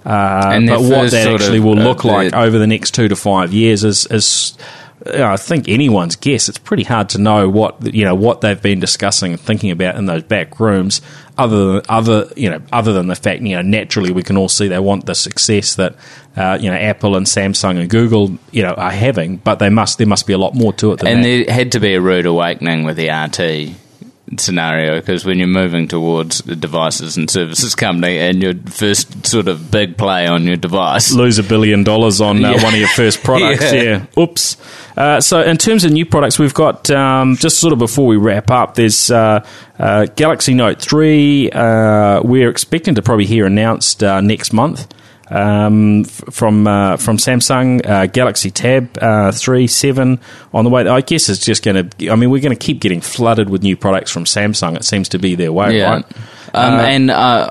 Uh, 0.05 0.61
but 0.67 0.83
what 0.83 1.11
that 1.11 1.27
actually 1.27 1.59
of, 1.59 1.65
will 1.65 1.79
uh, 1.79 1.85
look 1.85 2.05
like 2.05 2.35
over 2.35 2.59
the 2.59 2.67
next 2.67 2.93
two 2.93 3.09
to 3.09 3.17
five 3.17 3.53
years 3.53 3.85
is, 3.85 4.07
is 4.07 4.57
you 5.07 5.19
know, 5.19 5.31
I 5.31 5.37
think 5.37 5.69
anyone's 5.69 6.17
guess. 6.17 6.49
It's 6.49 6.59
pretty 6.59 6.83
hard 6.83 7.11
to 7.11 7.19
know 7.19 7.49
what 7.49 7.95
you 7.95 8.05
know 8.05 8.15
what 8.15 8.41
they've 8.41 8.61
been 8.61 8.81
discussing 8.81 9.33
and 9.33 9.41
thinking 9.41 9.71
about 9.71 9.97
in 9.97 10.07
those 10.07 10.23
back 10.23 10.61
rooms. 10.61 11.01
Other 11.37 11.73
than 11.73 11.83
other 11.89 12.31
you 12.37 12.49
know 12.49 12.61
other 12.73 12.93
than 12.93 13.09
the 13.09 13.17
fact 13.17 13.43
you 13.43 13.57
know 13.57 13.63
naturally 13.63 14.13
we 14.13 14.23
can 14.23 14.37
all 14.37 14.49
see 14.49 14.69
they 14.69 14.79
want 14.79 15.07
the 15.07 15.15
success 15.15 15.75
that 15.77 15.97
uh, 16.37 16.59
you 16.61 16.71
know 16.71 16.77
Apple 16.77 17.17
and 17.17 17.27
Samsung 17.27 17.79
and 17.79 17.91
Google 17.91 18.39
you 18.51 18.63
know 18.63 18.73
are 18.75 18.91
having, 18.91 19.37
but 19.37 19.59
they 19.59 19.71
must 19.71 19.99
there 19.99 20.07
must 20.07 20.27
be 20.27 20.33
a 20.33 20.39
lot 20.39 20.55
more 20.55 20.73
to 20.75 20.93
it 20.93 21.01
than 21.01 21.09
and 21.09 21.25
that. 21.25 21.47
there 21.47 21.55
had 21.55 21.73
to 21.73 21.81
be 21.81 21.95
a 21.95 22.01
rude 22.01 22.27
awakening 22.27 22.85
with 22.85 22.97
the 22.97 23.09
RT 23.09 23.77
scenario 24.39 24.99
because 25.01 25.25
when 25.25 25.39
you're 25.39 25.47
moving 25.47 25.87
towards 25.87 26.39
the 26.43 26.57
devices 26.57 27.17
and 27.17 27.31
services 27.31 27.75
company 27.75 28.19
and 28.19 28.43
your 28.43 28.55
first 28.67 29.27
sort 29.27 29.49
of 29.49 29.71
big 29.71 29.97
play 29.99 30.27
on 30.27 30.45
your 30.45 30.57
device. 30.57 31.13
lose 31.13 31.39
a 31.39 31.43
billion 31.43 31.85
dollars 31.85 32.21
on 32.21 32.45
uh, 32.45 32.51
Yeah. 32.53 32.63
one 32.65 32.73
of 32.75 32.81
your 32.81 32.89
first 32.89 33.23
products. 33.25 33.73
Yeah. 33.73 33.83
yeah. 33.83 34.07
Oops. 34.23 34.57
Uh, 34.97 35.21
so, 35.21 35.41
in 35.43 35.57
terms 35.57 35.85
of 35.85 35.91
new 35.93 36.07
products, 36.07 36.39
we've 36.39 36.55
got 36.55 36.89
um, 36.91 37.37
just 37.37 37.59
sort 37.59 37.73
of 37.73 37.79
before 37.79 38.07
we 38.07 38.17
wrap 38.17 38.51
up. 38.51 38.75
There's 38.77 39.11
uh, 39.11 39.45
uh, 39.79 40.07
Galaxy 40.17 40.55
Note 40.55 40.81
three. 40.81 41.51
Uh, 41.51 42.21
we're 42.23 42.49
expecting 42.49 42.95
to 42.95 43.03
probably 43.03 43.27
hear 43.27 43.45
announced 43.45 44.03
uh, 44.05 44.21
next 44.21 44.53
month. 44.53 44.87
Um, 45.31 46.01
f- 46.03 46.23
from 46.35 46.67
uh, 46.67 46.97
from 46.99 47.17
Samsung 47.17 47.85
uh, 47.87 48.07
Galaxy 48.07 48.51
Tab 48.51 48.99
uh, 49.01 49.33
three 49.33 49.67
seven 49.67 50.21
on 50.53 50.65
the 50.65 50.71
way. 50.71 50.87
I 50.87 51.01
guess 51.01 51.29
it's 51.31 51.45
just 51.45 51.63
going 51.65 51.89
to. 51.89 52.11
I 52.11 52.17
mean, 52.17 52.31
we're 52.31 52.43
going 52.43 52.57
to 52.57 52.63
keep 52.67 52.81
getting 52.81 53.01
flooded 53.01 53.49
with 53.49 53.63
new 53.63 53.77
products 53.77 54.11
from 54.11 54.25
Samsung. 54.25 54.77
It 54.77 54.85
seems 54.85 55.09
to 55.11 55.19
be 55.19 55.35
their 55.35 55.53
way, 55.53 55.79
Yeah. 55.79 55.91
right? 55.95 56.05
Um, 56.53 56.75
Uh, 56.75 56.83
and 56.83 57.11
uh, 57.11 57.51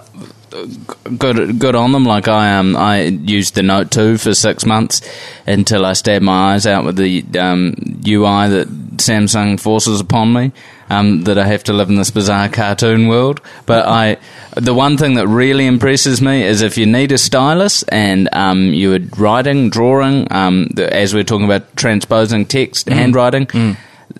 good, 1.17 1.59
good 1.59 1.75
on 1.75 1.91
them. 1.91 2.05
Like 2.05 2.27
I 2.27 2.57
um, 2.57 2.75
I 2.75 3.03
used 3.03 3.55
the 3.55 3.63
Note 3.63 3.91
two 3.91 4.17
for 4.17 4.33
six 4.33 4.65
months 4.65 5.01
until 5.47 5.85
I 5.85 5.93
stabbed 5.93 6.23
my 6.23 6.53
eyes 6.53 6.65
out 6.67 6.85
with 6.85 6.95
the 6.95 7.23
um, 7.39 7.73
UI 8.07 8.49
that 8.49 8.67
Samsung 8.97 9.59
forces 9.59 9.99
upon 9.99 10.33
me. 10.33 10.51
Um, 10.89 11.23
that 11.23 11.39
I 11.39 11.47
have 11.47 11.63
to 11.63 11.73
live 11.73 11.89
in 11.89 11.95
this 11.95 12.11
bizarre 12.11 12.49
cartoon 12.49 13.07
world. 13.07 13.41
But 13.65 13.87
I, 13.87 14.17
the 14.55 14.75
one 14.75 14.97
thing 14.97 15.15
that 15.15 15.27
really 15.27 15.65
impresses 15.65 16.21
me 16.21 16.43
is 16.43 16.61
if 16.61 16.77
you 16.77 16.85
need 16.85 17.11
a 17.11 17.17
stylus 17.17 17.81
and 17.83 18.29
um, 18.33 18.73
you're 18.73 18.99
writing, 19.17 19.71
drawing, 19.71 20.31
um, 20.31 20.67
the, 20.67 20.93
as 20.93 21.15
we're 21.15 21.23
talking 21.23 21.45
about 21.45 21.75
transposing 21.77 22.45
text, 22.45 22.89
handwriting. 22.89 23.47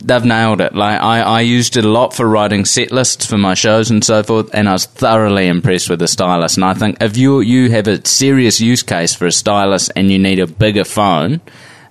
They've 0.02 0.26
nailed 0.26 0.60
it. 0.62 0.76
Like 0.76 1.02
I, 1.02 1.22
I 1.22 1.42
used 1.42 1.78
it 1.78 1.86
a 1.86 1.90
lot 1.90 2.14
for 2.14 2.28
writing 2.28 2.66
set 2.66 2.92
lists 2.92 3.26
for 3.26 3.38
my 3.38 3.54
shows 3.54 3.90
and 3.90 4.04
so 4.04 4.24
forth, 4.24 4.50
and 4.54 4.68
I 4.68 4.74
was 4.74 4.86
thoroughly 4.86 5.48
impressed 5.48 5.90
with 5.90 6.00
the 6.00 6.08
stylus. 6.08 6.56
And 6.56 6.66
I 6.66 6.74
think 6.74 6.98
if 7.02 7.16
you 7.16 7.40
you 7.42 7.70
have 7.72 7.88
a 7.88 8.06
serious 8.06 8.60
use 8.60 8.84
case 8.84 9.14
for 9.14 9.26
a 9.26 9.32
stylus 9.32 9.90
and 9.90 10.12
you 10.12 10.20
need 10.20 10.40
a 10.40 10.48
bigger 10.48 10.84
phone, 10.84 11.42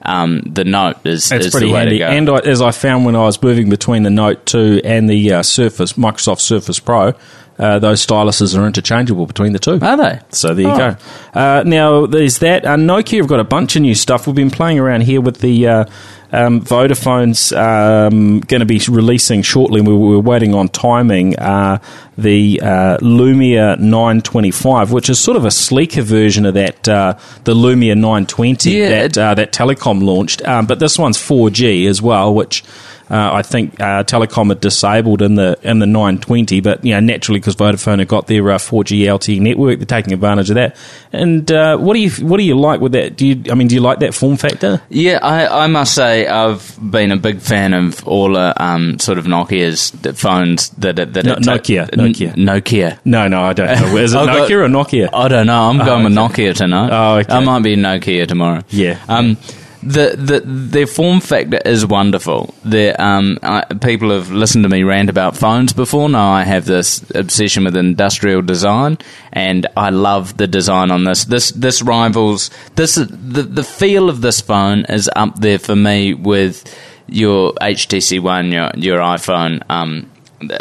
um, 0.02 0.40
the 0.40 0.64
Note 0.64 1.06
is, 1.06 1.30
It's 1.30 1.46
is 1.46 1.52
pretty 1.52 1.70
handy. 1.70 2.02
And 2.02 2.28
I, 2.28 2.38
as 2.38 2.60
I 2.60 2.72
found 2.72 3.04
when 3.04 3.16
I 3.16 3.24
was 3.24 3.40
moving 3.42 3.70
between 3.70 4.02
the 4.02 4.10
Note 4.10 4.44
2 4.46 4.82
and 4.84 5.08
the 5.08 5.32
uh, 5.34 5.42
Surface, 5.42 5.94
Microsoft 5.94 6.40
Surface 6.40 6.80
Pro, 6.80 7.14
uh, 7.58 7.78
those 7.78 8.04
styluses 8.04 8.58
are 8.58 8.66
interchangeable 8.66 9.26
between 9.26 9.52
the 9.52 9.58
two. 9.58 9.78
Are 9.82 9.96
they? 9.96 10.20
So 10.30 10.54
there 10.54 10.66
you 10.66 10.72
Oh. 10.72 10.78
go. 10.78 10.96
Uh, 11.40 11.62
now 11.64 12.06
there's 12.06 12.38
that. 12.38 12.64
Uh, 12.64 12.76
Nokia 12.76 13.18
have 13.18 13.26
got 13.28 13.40
a 13.40 13.44
bunch 13.44 13.76
of 13.76 13.82
new 13.82 13.94
stuff. 13.94 14.26
We've 14.26 14.34
been 14.36 14.50
playing 14.50 14.78
around 14.78 15.02
here 15.02 15.20
with 15.20 15.40
the 15.40 15.66
uh, 15.68 15.84
um, 16.32 16.62
Vodafone's 16.62 17.52
um, 17.52 18.40
going 18.40 18.60
to 18.60 18.66
be 18.66 18.80
releasing 18.88 19.42
shortly. 19.42 19.80
We 19.80 19.92
we're 19.94 20.18
waiting 20.18 20.54
on 20.54 20.68
timing. 20.70 21.38
Uh, 21.38 21.78
the 22.18 22.60
uh, 22.62 22.96
Lumia 22.98 23.78
925, 23.78 24.92
which 24.92 25.08
is 25.10 25.18
sort 25.18 25.36
of 25.36 25.44
a 25.44 25.50
sleeker 25.50 26.02
version 26.02 26.44
of 26.46 26.54
that 26.54 26.88
uh, 26.88 27.14
the 27.44 27.54
Lumia 27.54 27.94
920 27.96 28.70
Yeah, 28.70 28.88
that 28.88 29.04
it- 29.04 29.18
uh, 29.18 29.34
that 29.34 29.52
Telecom 29.52 30.02
launched. 30.02 30.46
Um, 30.46 30.66
but 30.66 30.78
this 30.78 30.98
one's 30.98 31.18
4G 31.18 31.86
as 31.86 32.00
well, 32.02 32.34
which. 32.34 32.64
Uh, 33.12 33.30
I 33.34 33.42
think 33.42 33.78
uh, 33.78 34.04
Telecom 34.04 34.48
had 34.48 34.60
disabled 34.60 35.20
in 35.20 35.34
the 35.34 35.58
in 35.62 35.80
the 35.80 35.86
920, 35.86 36.60
but 36.62 36.82
you 36.82 36.94
know 36.94 37.00
naturally 37.00 37.38
because 37.40 37.56
Vodafone 37.56 37.98
have 37.98 38.08
got 38.08 38.26
their 38.26 38.50
uh, 38.50 38.56
4G 38.56 39.00
LTE 39.02 39.38
network, 39.38 39.78
they're 39.80 39.84
taking 39.86 40.14
advantage 40.14 40.48
of 40.48 40.54
that. 40.54 40.76
And 41.12 41.52
uh, 41.52 41.76
what 41.76 41.92
do 41.92 42.00
you 42.00 42.10
what 42.26 42.38
do 42.38 42.42
you 42.42 42.58
like 42.58 42.80
with 42.80 42.92
that? 42.92 43.16
Do 43.16 43.26
you 43.26 43.42
I 43.50 43.54
mean 43.54 43.68
do 43.68 43.74
you 43.74 43.82
like 43.82 43.98
that 43.98 44.14
form 44.14 44.38
factor? 44.38 44.80
Yeah, 44.88 45.18
I, 45.20 45.64
I 45.64 45.66
must 45.66 45.94
say 45.94 46.26
I've 46.26 46.74
been 46.90 47.12
a 47.12 47.18
big 47.18 47.40
fan 47.40 47.74
of 47.74 48.02
all 48.08 48.34
uh, 48.34 48.54
um, 48.56 48.98
sort 48.98 49.18
of 49.18 49.26
Nokia's 49.26 49.90
phones 50.18 50.70
that 50.70 50.96
that 50.96 51.12
No- 51.24 51.34
it 51.34 51.42
ta- 51.44 51.52
Nokia, 51.58 51.82
N- 51.92 51.98
Nokia. 52.14 52.34
Nokia. 52.34 52.98
No, 53.04 53.28
no, 53.28 53.42
I 53.42 53.52
don't 53.52 53.66
know. 53.78 53.96
Is 53.98 54.14
it 54.14 54.16
I've 54.20 54.26
got- 54.26 54.48
Nokia 54.48 54.64
or 54.64 54.68
Nokia? 54.68 55.10
I 55.12 55.28
don't 55.28 55.46
know. 55.46 55.68
I'm 55.68 55.76
going 55.78 56.04
with 56.04 56.14
Nokia 56.14 56.54
tonight. 56.54 56.88
Oh, 56.90 57.18
okay. 57.18 57.32
I 57.34 57.40
might 57.40 57.62
be 57.62 57.76
Nokia 57.76 58.26
tomorrow. 58.26 58.62
Yeah. 58.70 58.98
Um, 59.06 59.36
the, 59.82 60.14
the 60.16 60.40
their 60.44 60.86
form 60.86 61.20
factor 61.20 61.58
is 61.64 61.84
wonderful. 61.84 62.54
Their 62.64 62.98
um, 63.00 63.38
I, 63.42 63.64
people 63.64 64.10
have 64.10 64.30
listened 64.30 64.64
to 64.64 64.68
me 64.68 64.84
rant 64.84 65.10
about 65.10 65.36
phones 65.36 65.72
before. 65.72 66.08
Now 66.08 66.30
I 66.30 66.44
have 66.44 66.66
this 66.66 67.04
obsession 67.14 67.64
with 67.64 67.76
industrial 67.76 68.42
design, 68.42 68.98
and 69.32 69.66
I 69.76 69.90
love 69.90 70.36
the 70.36 70.46
design 70.46 70.90
on 70.90 71.04
this. 71.04 71.24
This 71.24 71.50
this 71.50 71.82
rivals 71.82 72.50
this 72.76 72.94
the 72.94 73.42
the 73.42 73.64
feel 73.64 74.08
of 74.08 74.20
this 74.20 74.40
phone 74.40 74.84
is 74.84 75.10
up 75.16 75.40
there 75.40 75.58
for 75.58 75.74
me 75.74 76.14
with 76.14 76.64
your 77.08 77.52
HTC 77.54 78.20
One, 78.20 78.52
your 78.52 78.70
your 78.76 78.98
iPhone. 79.00 79.62
Um, 79.68 80.11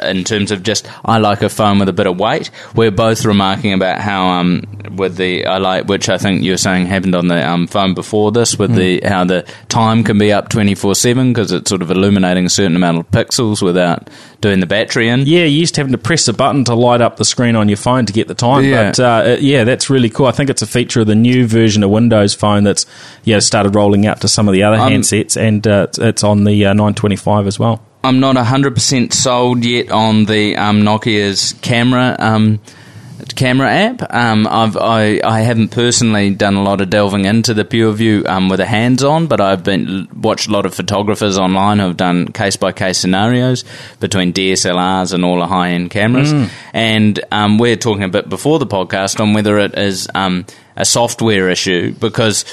in 0.01 0.23
terms 0.23 0.51
of 0.51 0.63
just 0.63 0.87
I 1.05 1.17
like 1.17 1.41
a 1.41 1.49
phone 1.49 1.79
with 1.79 1.89
a 1.89 1.93
bit 1.93 2.07
of 2.07 2.19
weight. 2.19 2.51
We're 2.75 2.91
both 2.91 3.25
remarking 3.25 3.73
about 3.73 4.01
how 4.01 4.27
um 4.27 4.63
with 4.95 5.15
the 5.17 5.45
I 5.45 5.57
like 5.57 5.85
which 5.87 6.09
I 6.09 6.17
think 6.17 6.43
you 6.43 6.51
were 6.51 6.57
saying 6.57 6.87
happened 6.87 7.15
on 7.15 7.27
the 7.27 7.47
um, 7.47 7.67
phone 7.67 7.93
before 7.93 8.31
this 8.31 8.57
with 8.59 8.75
the 8.75 9.01
how 9.07 9.23
the 9.25 9.45
time 9.69 10.03
can 10.03 10.17
be 10.17 10.31
up 10.33 10.49
twenty 10.49 10.75
four 10.75 10.95
seven 10.95 11.31
because 11.33 11.51
it's 11.51 11.69
sort 11.69 11.81
of 11.81 11.91
illuminating 11.91 12.45
a 12.45 12.49
certain 12.49 12.75
amount 12.75 12.97
of 12.97 13.09
pixels 13.11 13.61
without 13.61 14.09
doing 14.41 14.59
the 14.59 14.65
battery 14.65 15.07
in. 15.07 15.21
Yeah, 15.21 15.43
you 15.45 15.59
used 15.59 15.75
to 15.75 15.81
having 15.81 15.91
to 15.91 15.97
press 15.99 16.27
a 16.27 16.33
button 16.33 16.63
to 16.65 16.73
light 16.75 16.99
up 17.01 17.17
the 17.17 17.25
screen 17.25 17.55
on 17.55 17.69
your 17.69 17.77
phone 17.77 18.05
to 18.07 18.13
get 18.13 18.27
the 18.27 18.33
time. 18.33 18.63
Yeah. 18.65 18.89
But 18.89 18.99
uh, 18.99 19.23
it- 19.27 19.41
yeah, 19.41 19.63
that's 19.63 19.89
really 19.89 20.09
cool. 20.09 20.25
I 20.25 20.31
think 20.31 20.49
it's 20.49 20.61
a 20.63 20.67
feature 20.67 21.01
of 21.01 21.07
the 21.07 21.15
new 21.15 21.45
version 21.47 21.83
of 21.83 21.89
Windows 21.91 22.33
Phone 22.33 22.63
that's 22.63 22.85
yeah 23.23 23.39
started 23.39 23.75
rolling 23.75 24.07
out 24.07 24.19
to 24.21 24.27
some 24.27 24.47
of 24.47 24.53
the 24.53 24.63
other 24.63 24.77
Um, 24.77 24.91
handsets, 24.91 25.37
and 25.39 25.65
uh, 25.67 25.87
it's- 25.89 25.99
it's 25.99 26.23
on 26.23 26.43
the 26.43 26.65
uh, 26.65 26.73
925 26.73 27.47
as 27.47 27.59
well. 27.59 27.81
I'm 28.03 28.19
not 28.19 28.35
100% 28.35 29.13
sold 29.13 29.63
yet 29.63 29.91
on 29.91 30.25
the 30.25 30.57
um, 30.57 30.81
Nokia's 30.81 31.53
camera 31.61 32.15
um, 32.17 32.59
camera 33.35 33.69
app. 33.69 34.13
Um, 34.13 34.47
I've, 34.47 34.75
I, 34.77 35.21
I 35.23 35.41
haven't 35.41 35.69
personally 35.69 36.31
done 36.31 36.55
a 36.55 36.63
lot 36.63 36.81
of 36.81 36.89
delving 36.89 37.25
into 37.25 37.53
the 37.53 37.63
PureView 37.63 38.27
um, 38.27 38.49
with 38.49 38.59
a 38.59 38.65
hands 38.65 39.03
on, 39.03 39.27
but 39.27 39.39
I've 39.39 39.63
been 39.63 40.07
watched 40.15 40.47
a 40.47 40.51
lot 40.51 40.65
of 40.65 40.73
photographers 40.73 41.37
online 41.37 41.79
who've 41.79 41.95
done 41.97 42.31
case 42.31 42.55
by 42.55 42.71
case 42.71 42.97
scenarios 42.97 43.63
between 43.99 44.33
DSLRs 44.33 45.13
and 45.13 45.23
all 45.23 45.39
the 45.39 45.47
high 45.47 45.69
end 45.69 45.91
cameras. 45.91 46.31
And 46.73 47.23
um, 47.31 47.57
we're 47.57 47.75
talking 47.75 48.03
a 48.03 48.09
bit 48.09 48.29
before 48.29 48.59
the 48.59 48.67
podcast 48.67 49.19
on 49.19 49.33
whether 49.33 49.57
it 49.59 49.77
is 49.77 50.07
um, 50.15 50.45
a 50.75 50.85
software 50.85 51.49
issue 51.49 51.93
because 51.93 52.45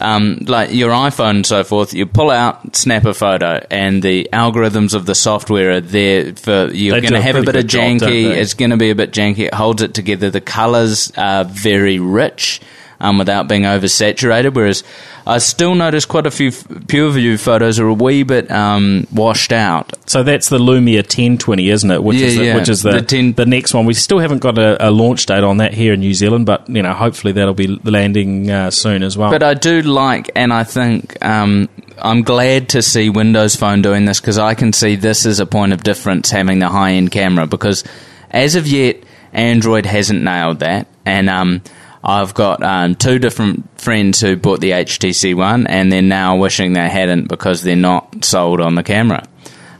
um, 0.00 0.38
like 0.46 0.72
your 0.72 0.90
iPhone 0.90 1.30
and 1.30 1.46
so 1.46 1.64
forth, 1.64 1.94
you 1.94 2.06
pull 2.06 2.30
out, 2.30 2.76
snap 2.76 3.04
a 3.04 3.14
photo, 3.14 3.64
and 3.70 4.02
the 4.02 4.28
algorithms 4.32 4.94
of 4.94 5.06
the 5.06 5.14
software 5.14 5.72
are 5.72 5.80
there 5.80 6.34
for 6.34 6.70
you're 6.72 7.00
going 7.00 7.12
to 7.12 7.20
have 7.20 7.36
a 7.36 7.42
bit 7.42 7.56
of 7.56 7.62
good 7.62 7.68
job, 7.68 7.82
janky. 7.82 8.24
It's 8.30 8.54
going 8.54 8.70
to 8.70 8.76
be 8.76 8.90
a 8.90 8.94
bit 8.94 9.12
janky. 9.12 9.46
It 9.46 9.54
holds 9.54 9.82
it 9.82 9.94
together. 9.94 10.30
The 10.30 10.40
colors 10.40 11.12
are 11.16 11.44
very 11.44 11.98
rich. 11.98 12.60
Um, 13.00 13.16
without 13.16 13.46
being 13.46 13.62
oversaturated, 13.62 14.54
whereas 14.54 14.82
I 15.24 15.38
still 15.38 15.76
notice 15.76 16.04
quite 16.04 16.26
a 16.26 16.32
few 16.32 16.50
PureView 16.50 17.38
photos 17.38 17.78
are 17.78 17.86
a 17.86 17.94
wee 17.94 18.24
bit 18.24 18.50
um, 18.50 19.06
washed 19.12 19.52
out. 19.52 19.96
So 20.10 20.24
that's 20.24 20.48
the 20.48 20.58
Lumia 20.58 21.02
1020, 21.02 21.68
isn't 21.70 21.90
it? 21.92 22.02
Which 22.02 22.16
Yeah, 22.18 22.26
is 22.26 22.36
the, 22.36 22.44
yeah. 22.44 22.56
which 22.56 22.68
is 22.68 22.82
the 22.82 22.90
The 22.92 23.02
10 23.02 23.34
the 23.34 23.46
next 23.46 23.72
one. 23.72 23.86
We 23.86 23.94
still 23.94 24.18
haven't 24.18 24.40
got 24.40 24.58
a, 24.58 24.88
a 24.88 24.90
launch 24.90 25.26
date 25.26 25.44
on 25.44 25.58
that 25.58 25.74
here 25.74 25.92
in 25.92 26.00
New 26.00 26.12
Zealand, 26.12 26.44
but 26.46 26.68
you 26.68 26.82
know, 26.82 26.92
hopefully 26.92 27.32
that'll 27.34 27.54
be 27.54 27.68
landing 27.84 28.50
uh, 28.50 28.70
soon 28.72 29.04
as 29.04 29.16
well. 29.16 29.30
But 29.30 29.44
I 29.44 29.54
do 29.54 29.80
like, 29.82 30.30
and 30.34 30.52
I 30.52 30.64
think 30.64 31.24
um, 31.24 31.68
I'm 31.98 32.22
glad 32.22 32.70
to 32.70 32.82
see 32.82 33.10
Windows 33.10 33.54
Phone 33.54 33.80
doing 33.80 34.06
this 34.06 34.20
because 34.20 34.38
I 34.38 34.54
can 34.54 34.72
see 34.72 34.96
this 34.96 35.24
as 35.24 35.38
a 35.38 35.46
point 35.46 35.72
of 35.72 35.84
difference 35.84 36.30
having 36.30 36.58
the 36.58 36.68
high 36.68 36.94
end 36.94 37.12
camera 37.12 37.46
because 37.46 37.84
as 38.32 38.56
of 38.56 38.66
yet, 38.66 38.96
Android 39.32 39.86
hasn't 39.86 40.22
nailed 40.24 40.58
that. 40.60 40.88
And 41.04 41.30
um, 41.30 41.62
I've 42.02 42.34
got 42.34 42.62
um, 42.62 42.94
two 42.94 43.18
different 43.18 43.80
friends 43.80 44.20
who 44.20 44.36
bought 44.36 44.60
the 44.60 44.70
HTC 44.70 45.34
One 45.34 45.66
and 45.66 45.92
they're 45.92 46.02
now 46.02 46.36
wishing 46.36 46.72
they 46.72 46.88
hadn't 46.88 47.28
because 47.28 47.62
they're 47.62 47.76
not 47.76 48.24
sold 48.24 48.60
on 48.60 48.74
the 48.74 48.82
camera. 48.82 49.26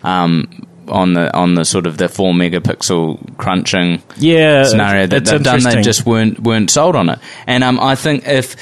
Um, 0.03 0.64
on 0.89 1.12
the 1.12 1.35
on 1.37 1.55
the 1.55 1.64
sort 1.64 1.87
of 1.87 1.99
the 1.99 2.09
four 2.09 2.33
megapixel 2.33 3.37
crunching 3.37 4.03
yeah, 4.16 4.64
scenario 4.64 5.07
that 5.07 5.25
they've 5.25 5.43
done, 5.43 5.62
they 5.62 5.83
just 5.83 6.07
weren't 6.07 6.41
weren't 6.41 6.71
sold 6.71 6.97
on 6.97 7.11
it. 7.11 7.19
And 7.47 7.62
um, 7.62 7.79
I 7.79 7.95
think 7.95 8.27
if 8.27 8.57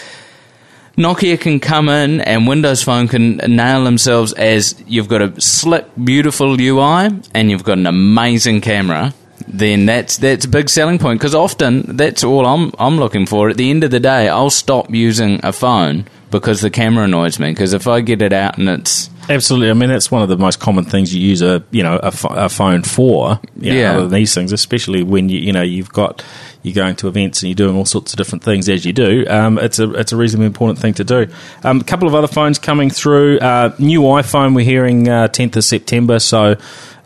Nokia 0.97 1.39
can 1.39 1.61
come 1.61 1.89
in 1.89 2.21
and 2.23 2.49
Windows 2.49 2.83
Phone 2.83 3.07
can 3.07 3.37
nail 3.37 3.85
themselves 3.85 4.33
as 4.33 4.83
you've 4.87 5.09
got 5.09 5.23
a 5.23 5.41
slick, 5.41 5.87
beautiful 6.03 6.61
UI 6.61 7.11
and 7.35 7.51
you've 7.51 7.65
got 7.65 7.79
an 7.79 7.87
amazing 7.87 8.63
camera, 8.63 9.13
then 9.49 9.87
that's 9.87 10.17
that's 10.19 10.45
a 10.45 10.49
big 10.49 10.69
selling 10.69 10.99
point 10.99 11.21
because 11.21 11.35
often 11.35 11.97
that's 11.97 12.25
all 12.25 12.47
I'm 12.47 12.73
I'm 12.79 12.99
looking 12.99 13.27
for. 13.27 13.51
At 13.51 13.57
the 13.57 13.71
end 13.71 13.85
of 13.85 13.91
the 13.91 14.01
day, 14.01 14.29
I'll 14.29 14.51
stop 14.51 14.91
using 14.91 15.41
a 15.43 15.53
phone 15.53 16.07
because 16.31 16.61
the 16.61 16.71
camera 16.71 17.05
annoys 17.05 17.39
me. 17.39 17.51
Because 17.51 17.73
if 17.73 17.87
I 17.87 18.01
get 18.01 18.23
it 18.23 18.33
out 18.33 18.59
and 18.59 18.69
it's 18.69 19.11
Absolutely. 19.29 19.71
I 19.71 19.75
mean, 19.75 19.89
that's 19.89 20.11
one 20.11 20.23
of 20.23 20.29
the 20.29 20.37
most 20.37 20.61
common 20.61 20.85
things 20.85 21.15
you 21.15 21.21
use 21.21 21.43
a 21.43 21.65
you 21.71 21.83
know 21.83 21.99
a, 22.03 22.13
a 22.31 22.49
phone 22.49 22.83
for. 22.83 23.41
You 23.59 23.73
know, 23.73 23.79
Yeah. 23.79 23.93
Other 23.93 24.03
than 24.03 24.11
these 24.11 24.35
things, 24.35 24.53
especially 24.53 25.03
when 25.03 25.29
you 25.29 25.39
you 25.41 25.53
know 25.53 25.63
you've 25.63 25.93
got 25.93 26.25
you're 26.63 26.75
going 26.75 26.97
to 26.97 27.09
events 27.09 27.43
and 27.43 27.49
you're 27.49 27.57
doing 27.57 27.77
all 27.77 27.85
sorts 27.85 28.13
of 28.13 28.19
different 28.19 28.43
things 28.43 28.69
as 28.69 28.85
you 28.85 28.93
do. 28.93 29.25
Um, 29.29 29.59
it's 29.59 29.79
a 29.79 29.93
it's 29.95 30.13
a 30.13 30.17
reasonably 30.17 30.47
important 30.47 30.79
thing 30.79 30.95
to 30.95 31.05
do. 31.05 31.27
Um, 31.65 31.81
a 31.81 31.85
couple 31.85 32.09
of 32.09 32.15
other 32.15 32.29
phones 32.29 32.59
coming 32.59 32.91
through. 32.91 33.39
Uh, 33.39 33.75
new 33.79 34.03
iPhone. 34.03 34.55
We're 34.55 34.65
hearing 34.65 35.09
uh, 35.09 35.29
10th 35.29 35.57
of 35.57 35.65
September. 35.65 36.19
So. 36.19 36.57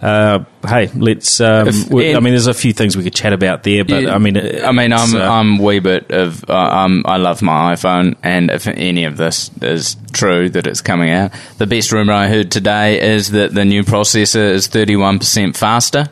Uh, 0.02 0.44
hey, 0.66 0.88
let's. 0.94 1.40
Um, 1.42 1.68
If- 1.68 1.90
we- 1.90 2.14
I 2.16 2.20
mean, 2.20 2.32
there's 2.32 2.46
a 2.46 2.54
few 2.54 2.72
things 2.72 2.96
we 2.96 3.02
could 3.02 3.14
chat 3.14 3.34
about 3.34 3.64
there, 3.64 3.84
but 3.84 4.02
Yeah. 4.04 4.14
I 4.14 4.18
mean, 4.18 4.36
I 4.38 4.72
mean, 4.72 4.92
I'm 4.94 5.14
uh, 5.14 5.18
I'm 5.18 5.58
a 5.60 5.62
wee 5.62 5.78
bit 5.78 6.10
of 6.10 6.42
uh, 6.48 6.54
um, 6.54 7.02
I 7.06 7.18
love 7.18 7.42
my 7.42 7.74
iPhone, 7.74 8.14
and 8.22 8.50
if 8.50 8.66
any 8.66 9.04
of 9.04 9.18
this 9.18 9.50
is 9.60 9.96
true 10.12 10.48
that 10.50 10.66
it's 10.66 10.80
coming 10.80 11.10
out, 11.10 11.32
the 11.58 11.66
best 11.66 11.92
rumor 11.92 12.14
I 12.14 12.28
heard 12.28 12.50
today 12.50 13.14
is 13.14 13.32
that 13.32 13.54
the 13.54 13.64
new 13.66 13.84
processor 13.84 14.50
is 14.52 14.68
31 14.68 15.18
percent 15.18 15.56
faster. 15.56 16.08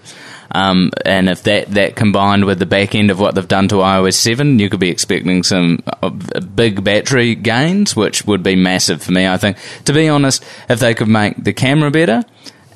Um, 0.50 0.90
and 1.04 1.28
if 1.28 1.42
that, 1.42 1.72
that 1.72 1.94
combined 1.94 2.46
with 2.46 2.58
the 2.58 2.64
back 2.64 2.94
end 2.94 3.10
of 3.10 3.20
what 3.20 3.34
they've 3.34 3.46
done 3.46 3.68
to 3.68 3.76
iOS 3.76 4.14
7, 4.14 4.58
you 4.58 4.70
could 4.70 4.80
be 4.80 4.88
expecting 4.88 5.42
some 5.42 5.82
uh, 6.02 6.08
big 6.08 6.82
battery 6.82 7.34
gains, 7.34 7.94
which 7.94 8.24
would 8.26 8.42
be 8.42 8.56
massive 8.56 9.02
for 9.02 9.12
me. 9.12 9.26
I 9.28 9.36
think, 9.36 9.58
to 9.84 9.92
be 9.92 10.08
honest, 10.08 10.42
if 10.70 10.80
they 10.80 10.94
could 10.94 11.08
make 11.08 11.34
the 11.36 11.52
camera 11.52 11.90
better 11.90 12.24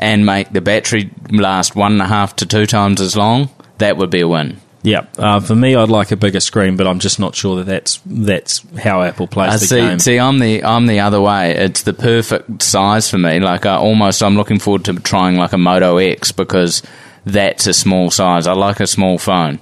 and 0.03 0.27
make 0.27 0.53
the 0.53 0.61
battery 0.61 1.11
last 1.31 1.77
one 1.77 1.93
and 1.93 2.03
a 2.03 2.07
half 2.07 2.37
to 2.37 2.47
two 2.47 2.67
times 2.67 3.01
as 3.01 3.17
long, 3.17 3.49
that 3.79 3.97
would 3.97 4.11
be 4.11 4.21
a 4.21 4.29
win. 4.29 4.59
Yeah, 4.85 5.07
uh, 5.17 5.39
for 5.39 5.55
me, 5.55 5.77
I'd 5.77 5.91
like 5.91 6.11
a 6.11 6.17
bigger 6.17 6.41
screen, 6.41 6.77
but 6.77 6.89
I'm 6.89 6.99
just 6.99 7.21
not 7.21 7.37
sure 7.37 7.57
that 7.57 7.67
that's 7.67 8.01
that's 8.05 8.65
how 8.79 9.03
Apple 9.03 9.29
plays 9.29 9.53
I 9.53 9.57
the 9.59 9.67
see. 9.67 9.77
game. 9.77 9.99
See, 10.01 10.19
I'm 10.19 10.41
the 10.41 10.65
I'm 10.65 10.87
the 10.87 10.99
other 11.01 11.21
way. 11.21 11.53
It's 11.55 11.83
the 11.85 11.93
perfect 11.93 12.63
size 12.63 13.09
for 13.09 13.17
me. 13.17 13.39
Like 13.39 13.65
I 13.65 13.77
almost, 13.77 14.25
I'm 14.25 14.35
looking 14.37 14.59
forward 14.59 14.85
to 14.87 14.95
trying 14.95 15.37
like 15.37 15.53
a 15.53 15.59
Moto 15.59 15.99
X 15.99 16.33
because 16.33 16.83
that's 17.25 17.69
a 17.69 17.73
small 17.73 18.11
size. 18.11 18.49
I 18.49 18.55
like 18.55 18.81
a 18.81 18.89
small 18.89 19.19
phone. 19.19 19.61